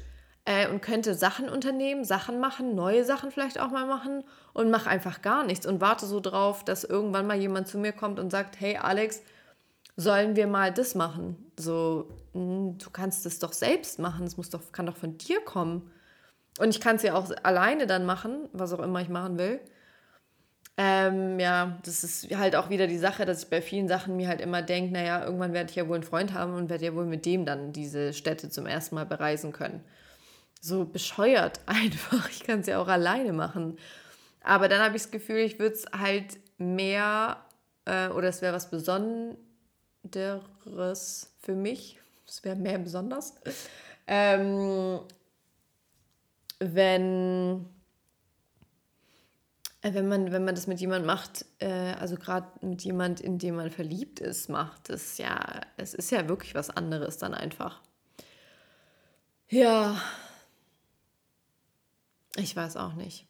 äh, 0.45 0.69
und 0.69 0.83
könnte 0.83 1.15
Sachen 1.15 1.49
unternehmen, 1.49 2.05
Sachen 2.05 2.41
machen, 2.41 2.75
neue 2.75 3.05
Sachen 3.05 3.31
vielleicht 3.31 3.59
auch 3.59 3.71
mal 3.71 3.87
machen 3.87 4.25
und 4.53 4.71
mache 4.71 4.91
einfach 4.91 5.23
gar 5.23 5.45
nichts 5.45 5.67
und 5.67 5.81
warte 5.81 6.07
so 6.07 6.21
drauf, 6.21 6.65
dass 6.65 6.85
irgendwann 6.85 7.27
mal 7.27 7.37
jemand 7.37 7.69
zu 7.69 7.79
mir 7.79 7.93
kommt 7.93 8.19
und 8.19 8.31
sagt, 8.31 8.61
hey 8.61 8.77
Alex, 8.77 9.23
sollen 9.97 10.37
wir 10.37 10.47
mal 10.47 10.73
das 10.73 10.95
machen? 10.95 11.51
So, 11.59 12.09
hm, 12.33 12.79
du 12.79 12.91
kannst 12.91 13.27
es 13.27 13.39
doch 13.39 13.53
selbst 13.53 13.99
machen, 13.99 14.27
es 14.27 14.37
muss 14.37 14.51
doch, 14.51 14.73
kann 14.73 14.87
doch 14.87 14.97
von 14.97 15.17
dir 15.19 15.41
kommen. 15.41 15.91
Und 16.59 16.71
ich 16.71 16.81
kann 16.81 16.97
es 16.97 17.03
ja 17.03 17.15
auch 17.15 17.31
alleine 17.43 17.87
dann 17.87 18.07
machen, 18.07 18.49
was 18.53 18.73
auch 18.73 18.81
immer 18.81 19.01
ich 19.01 19.09
machen 19.09 19.39
will. 19.39 19.61
Ähm, 20.77 21.39
ja, 21.39 21.79
das 21.85 22.03
ist 22.03 22.37
halt 22.37 22.57
auch 22.57 22.69
wieder 22.69 22.89
die 22.89 22.99
Sache, 22.99 23.25
dass 23.25 23.45
ich 23.45 23.51
bei 23.51 23.63
vielen 23.63 23.87
Sachen 23.87 24.17
mir 24.17 24.29
halt 24.29 24.41
immer 24.41 24.61
denke, 24.61 24.93
naja, 24.93 25.25
irgendwann 25.25 25.53
werde 25.53 25.71
ich 25.71 25.77
ja 25.77 25.87
wohl 25.87 25.95
einen 25.95 26.05
Freund 26.05 26.35
haben 26.35 26.55
und 26.55 26.69
werde 26.69 26.85
ja 26.85 26.95
wohl 26.95 27.07
mit 27.07 27.27
dem 27.27 27.45
dann 27.45 27.73
diese 27.73 28.13
Städte 28.13 28.51
zum 28.51 28.67
ersten 28.67 28.97
Mal 28.97 29.07
bereisen 29.07 29.53
können. 29.53 29.85
So 30.65 30.87
bescheuert 30.87 31.61
einfach. 31.67 32.31
Ich 32.31 32.41
kann 32.45 32.61
es 32.61 32.67
ja 32.67 32.79
auch 32.81 32.89
alleine 32.89 33.35
machen. 33.35 33.79
Aber 34.43 34.69
dann 34.69 34.81
habe 34.81 34.97
ich 34.97 35.03
das 35.03 35.11
Gefühl, 35.11 35.41
ich 35.41 35.59
würde 35.59 35.75
es 35.75 35.85
halt 35.93 36.39
mehr 36.57 37.45
äh, 37.85 38.09
oder 38.09 38.29
es 38.29 38.41
wäre 38.41 38.55
was 38.55 38.71
Besonderes 38.71 39.37
für 41.43 41.55
mich. 41.55 42.01
Es 42.27 42.43
wäre 42.45 42.57
mehr 42.57 42.79
besonders. 42.79 43.35
Ähm, 44.07 45.01
wenn 46.61 47.67
äh, 49.83 49.93
wenn 49.93 50.09
man, 50.09 50.33
wenn 50.33 50.47
man 50.47 50.55
das 50.55 50.67
mit 50.67 50.81
jemandem 50.81 51.07
macht, 51.07 51.45
äh, 51.59 51.93
also 52.01 52.17
gerade 52.17 52.47
mit 52.63 52.83
jemand, 52.85 53.21
in 53.21 53.37
dem 53.37 53.57
man 53.57 53.71
verliebt 53.71 54.19
ist, 54.19 54.49
macht, 54.49 54.89
es 54.89 55.19
ja, 55.19 55.61
es 55.77 55.93
ist 55.93 56.11
ja 56.11 56.27
wirklich 56.27 56.55
was 56.55 56.71
anderes 56.71 57.19
dann 57.19 57.35
einfach. 57.35 57.83
Ja, 59.51 60.01
ich 62.37 62.55
weiß 62.55 62.77
auch 62.77 62.95
nicht. 62.95 63.27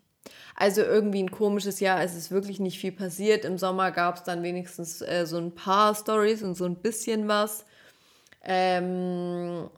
Also 0.56 0.82
irgendwie 0.82 1.22
ein 1.22 1.30
komisches 1.30 1.80
Jahr, 1.80 2.02
es 2.02 2.14
ist 2.14 2.30
wirklich 2.30 2.60
nicht 2.60 2.78
viel 2.78 2.92
passiert. 2.92 3.44
Im 3.44 3.58
Sommer 3.58 3.90
gab 3.90 4.16
es 4.16 4.22
dann 4.22 4.42
wenigstens 4.42 5.02
äh, 5.02 5.26
so 5.26 5.36
ein 5.38 5.54
paar 5.54 5.94
Stories 5.94 6.42
und 6.42 6.54
so 6.54 6.64
ein 6.64 6.76
bisschen 6.76 7.28
was. 7.28 7.64
Ähm, 8.42 9.68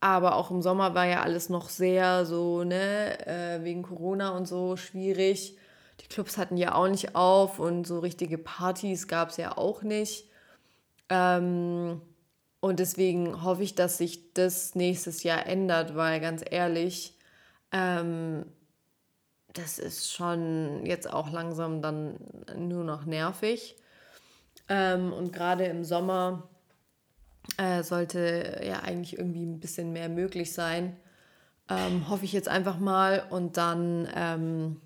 aber 0.00 0.36
auch 0.36 0.50
im 0.50 0.62
Sommer 0.62 0.94
war 0.94 1.06
ja 1.06 1.22
alles 1.22 1.48
noch 1.48 1.68
sehr 1.68 2.24
so, 2.26 2.62
ne, 2.62 3.26
äh, 3.26 3.64
wegen 3.64 3.82
Corona 3.82 4.30
und 4.36 4.46
so 4.46 4.76
schwierig. 4.76 5.56
Die 6.00 6.06
Clubs 6.06 6.38
hatten 6.38 6.56
ja 6.56 6.74
auch 6.74 6.88
nicht 6.88 7.16
auf 7.16 7.58
und 7.58 7.86
so 7.86 7.98
richtige 7.98 8.38
Partys 8.38 9.08
gab 9.08 9.30
es 9.30 9.36
ja 9.38 9.56
auch 9.56 9.82
nicht. 9.82 10.28
Ähm, 11.08 12.00
und 12.60 12.80
deswegen 12.80 13.42
hoffe 13.42 13.62
ich, 13.62 13.74
dass 13.74 13.98
sich 13.98 14.34
das 14.34 14.74
nächstes 14.74 15.22
Jahr 15.22 15.46
ändert, 15.46 15.96
weil 15.96 16.20
ganz 16.20 16.44
ehrlich, 16.48 17.16
ähm, 17.72 18.44
das 19.58 19.78
ist 19.78 20.12
schon 20.12 20.84
jetzt 20.86 21.12
auch 21.12 21.30
langsam 21.30 21.82
dann 21.82 22.16
nur 22.56 22.84
noch 22.84 23.04
nervig. 23.04 23.76
Ähm, 24.68 25.12
und 25.12 25.32
gerade 25.32 25.64
im 25.64 25.84
Sommer 25.84 26.48
äh, 27.56 27.82
sollte 27.82 28.60
ja 28.64 28.80
eigentlich 28.80 29.18
irgendwie 29.18 29.44
ein 29.44 29.60
bisschen 29.60 29.92
mehr 29.92 30.08
möglich 30.08 30.52
sein. 30.52 30.96
Ähm, 31.68 32.08
hoffe 32.08 32.24
ich 32.24 32.32
jetzt 32.32 32.48
einfach 32.48 32.78
mal 32.78 33.24
und 33.30 33.56
dann 33.56 34.08
ähm, 34.14 34.80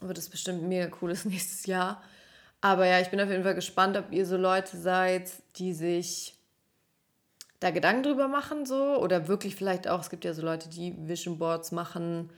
wird 0.00 0.18
es 0.18 0.28
bestimmt 0.28 0.62
ein 0.62 0.68
mega 0.68 0.86
cooles 0.86 1.24
nächstes 1.26 1.66
Jahr. 1.66 2.02
Aber 2.60 2.86
ja, 2.86 3.00
ich 3.00 3.10
bin 3.10 3.20
auf 3.20 3.28
jeden 3.28 3.42
Fall 3.42 3.54
gespannt, 3.54 3.96
ob 3.96 4.12
ihr 4.12 4.26
so 4.26 4.36
Leute 4.36 4.76
seid, 4.76 5.30
die 5.56 5.74
sich 5.74 6.38
da 7.60 7.70
Gedanken 7.70 8.02
drüber 8.02 8.28
machen, 8.28 8.66
so 8.66 8.98
oder 9.00 9.28
wirklich 9.28 9.56
vielleicht 9.56 9.88
auch, 9.88 10.00
es 10.00 10.10
gibt 10.10 10.24
ja 10.24 10.34
so 10.34 10.42
Leute, 10.42 10.68
die 10.68 10.94
Vision 11.08 11.38
Boards 11.38 11.72
machen, 11.72 12.30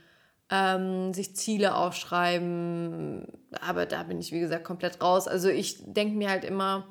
ähm, 0.51 1.13
sich 1.13 1.37
Ziele 1.37 1.75
aufschreiben, 1.75 3.27
aber 3.61 3.87
da 3.87 4.03
bin 4.03 4.19
ich, 4.19 4.33
wie 4.33 4.41
gesagt, 4.41 4.65
komplett 4.65 5.03
raus. 5.03 5.29
Also 5.29 5.49
ich 5.49 5.83
denke 5.85 6.17
mir 6.17 6.31
halt 6.31 6.45
immer, 6.45 6.87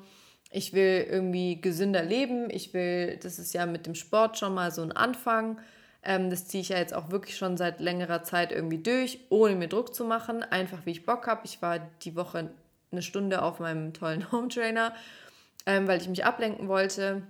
ich 0.50 0.72
will 0.72 1.06
irgendwie 1.10 1.60
gesünder 1.60 2.02
leben, 2.02 2.48
ich 2.50 2.72
will, 2.72 3.18
das 3.22 3.38
ist 3.38 3.54
ja 3.54 3.66
mit 3.66 3.86
dem 3.86 3.94
Sport 3.94 4.38
schon 4.38 4.54
mal 4.54 4.70
so 4.70 4.82
ein 4.82 4.92
Anfang, 4.92 5.58
ähm, 6.02 6.30
das 6.30 6.46
ziehe 6.46 6.62
ich 6.62 6.70
ja 6.70 6.78
jetzt 6.78 6.94
auch 6.94 7.10
wirklich 7.10 7.36
schon 7.36 7.56
seit 7.56 7.80
längerer 7.80 8.22
Zeit 8.22 8.52
irgendwie 8.52 8.78
durch, 8.78 9.18
ohne 9.30 9.56
mir 9.56 9.68
Druck 9.68 9.94
zu 9.94 10.04
machen. 10.04 10.42
Einfach 10.42 10.86
wie 10.86 10.92
ich 10.92 11.04
Bock 11.04 11.26
habe. 11.26 11.42
Ich 11.44 11.60
war 11.60 11.80
die 12.02 12.16
Woche 12.16 12.50
eine 12.90 13.02
Stunde 13.02 13.42
auf 13.42 13.60
meinem 13.60 13.92
tollen 13.92 14.30
Home 14.32 14.48
Trainer, 14.48 14.94
ähm, 15.66 15.86
weil 15.86 16.00
ich 16.00 16.08
mich 16.08 16.24
ablenken 16.24 16.68
wollte. 16.68 17.22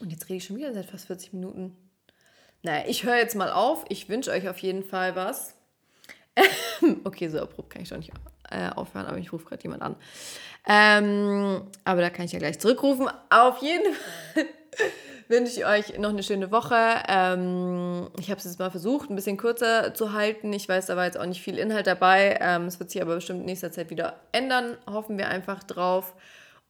Und 0.00 0.10
jetzt 0.10 0.24
rede 0.24 0.36
ich 0.36 0.44
schon 0.44 0.56
wieder 0.56 0.72
seit 0.74 0.86
fast 0.86 1.06
40 1.06 1.32
Minuten. 1.32 1.76
Naja, 2.62 2.84
ich 2.86 3.04
höre 3.04 3.16
jetzt 3.16 3.34
mal 3.34 3.50
auf. 3.50 3.84
Ich 3.88 4.08
wünsche 4.08 4.30
euch 4.30 4.48
auf 4.48 4.58
jeden 4.58 4.84
Fall 4.84 5.16
was. 5.16 5.54
okay, 7.04 7.28
so 7.28 7.40
abrupt 7.40 7.70
kann 7.70 7.82
ich 7.82 7.88
doch 7.88 7.96
nicht 7.96 8.12
äh, 8.50 8.70
aufhören, 8.70 9.06
aber 9.06 9.18
ich 9.18 9.32
rufe 9.32 9.44
gerade 9.44 9.62
jemand 9.62 9.82
an. 9.82 9.96
Ähm, 10.66 11.62
aber 11.84 12.00
da 12.00 12.10
kann 12.10 12.24
ich 12.24 12.32
ja 12.32 12.38
gleich 12.38 12.60
zurückrufen. 12.60 13.08
Auf 13.30 13.58
jeden 13.58 13.94
Fall 14.34 14.46
wünsche 15.28 15.52
ich 15.58 15.66
euch 15.66 15.98
noch 15.98 16.10
eine 16.10 16.22
schöne 16.22 16.52
Woche. 16.52 17.02
Ähm, 17.08 18.10
ich 18.20 18.30
habe 18.30 18.38
es 18.38 18.44
jetzt 18.44 18.58
mal 18.58 18.70
versucht, 18.70 19.10
ein 19.10 19.16
bisschen 19.16 19.38
kürzer 19.38 19.94
zu 19.94 20.12
halten. 20.12 20.52
Ich 20.52 20.68
weiß, 20.68 20.86
da 20.86 20.96
war 20.96 21.06
jetzt 21.06 21.18
auch 21.18 21.26
nicht 21.26 21.42
viel 21.42 21.58
Inhalt 21.58 21.86
dabei. 21.86 22.38
Ähm, 22.40 22.66
es 22.66 22.78
wird 22.78 22.90
sich 22.90 23.02
aber 23.02 23.16
bestimmt 23.16 23.40
in 23.40 23.46
nächster 23.46 23.72
Zeit 23.72 23.90
wieder 23.90 24.20
ändern. 24.30 24.76
Hoffen 24.86 25.18
wir 25.18 25.28
einfach 25.28 25.64
drauf. 25.64 26.14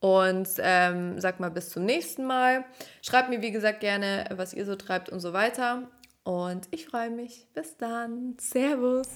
Und 0.02 0.48
ähm, 0.58 1.20
sag 1.20 1.38
mal 1.38 1.52
bis 1.52 1.70
zum 1.70 1.84
nächsten 1.84 2.26
Mal. 2.26 2.64
Schreibt 3.02 3.30
mir, 3.30 3.40
wie 3.40 3.52
gesagt, 3.52 3.78
gerne, 3.78 4.24
was 4.34 4.52
ihr 4.52 4.66
so 4.66 4.74
treibt 4.74 5.10
und 5.10 5.20
so 5.20 5.32
weiter. 5.32 5.88
Und 6.24 6.66
ich 6.72 6.86
freue 6.86 7.10
mich. 7.10 7.46
Bis 7.54 7.76
dann. 7.76 8.34
Servus. 8.36 9.06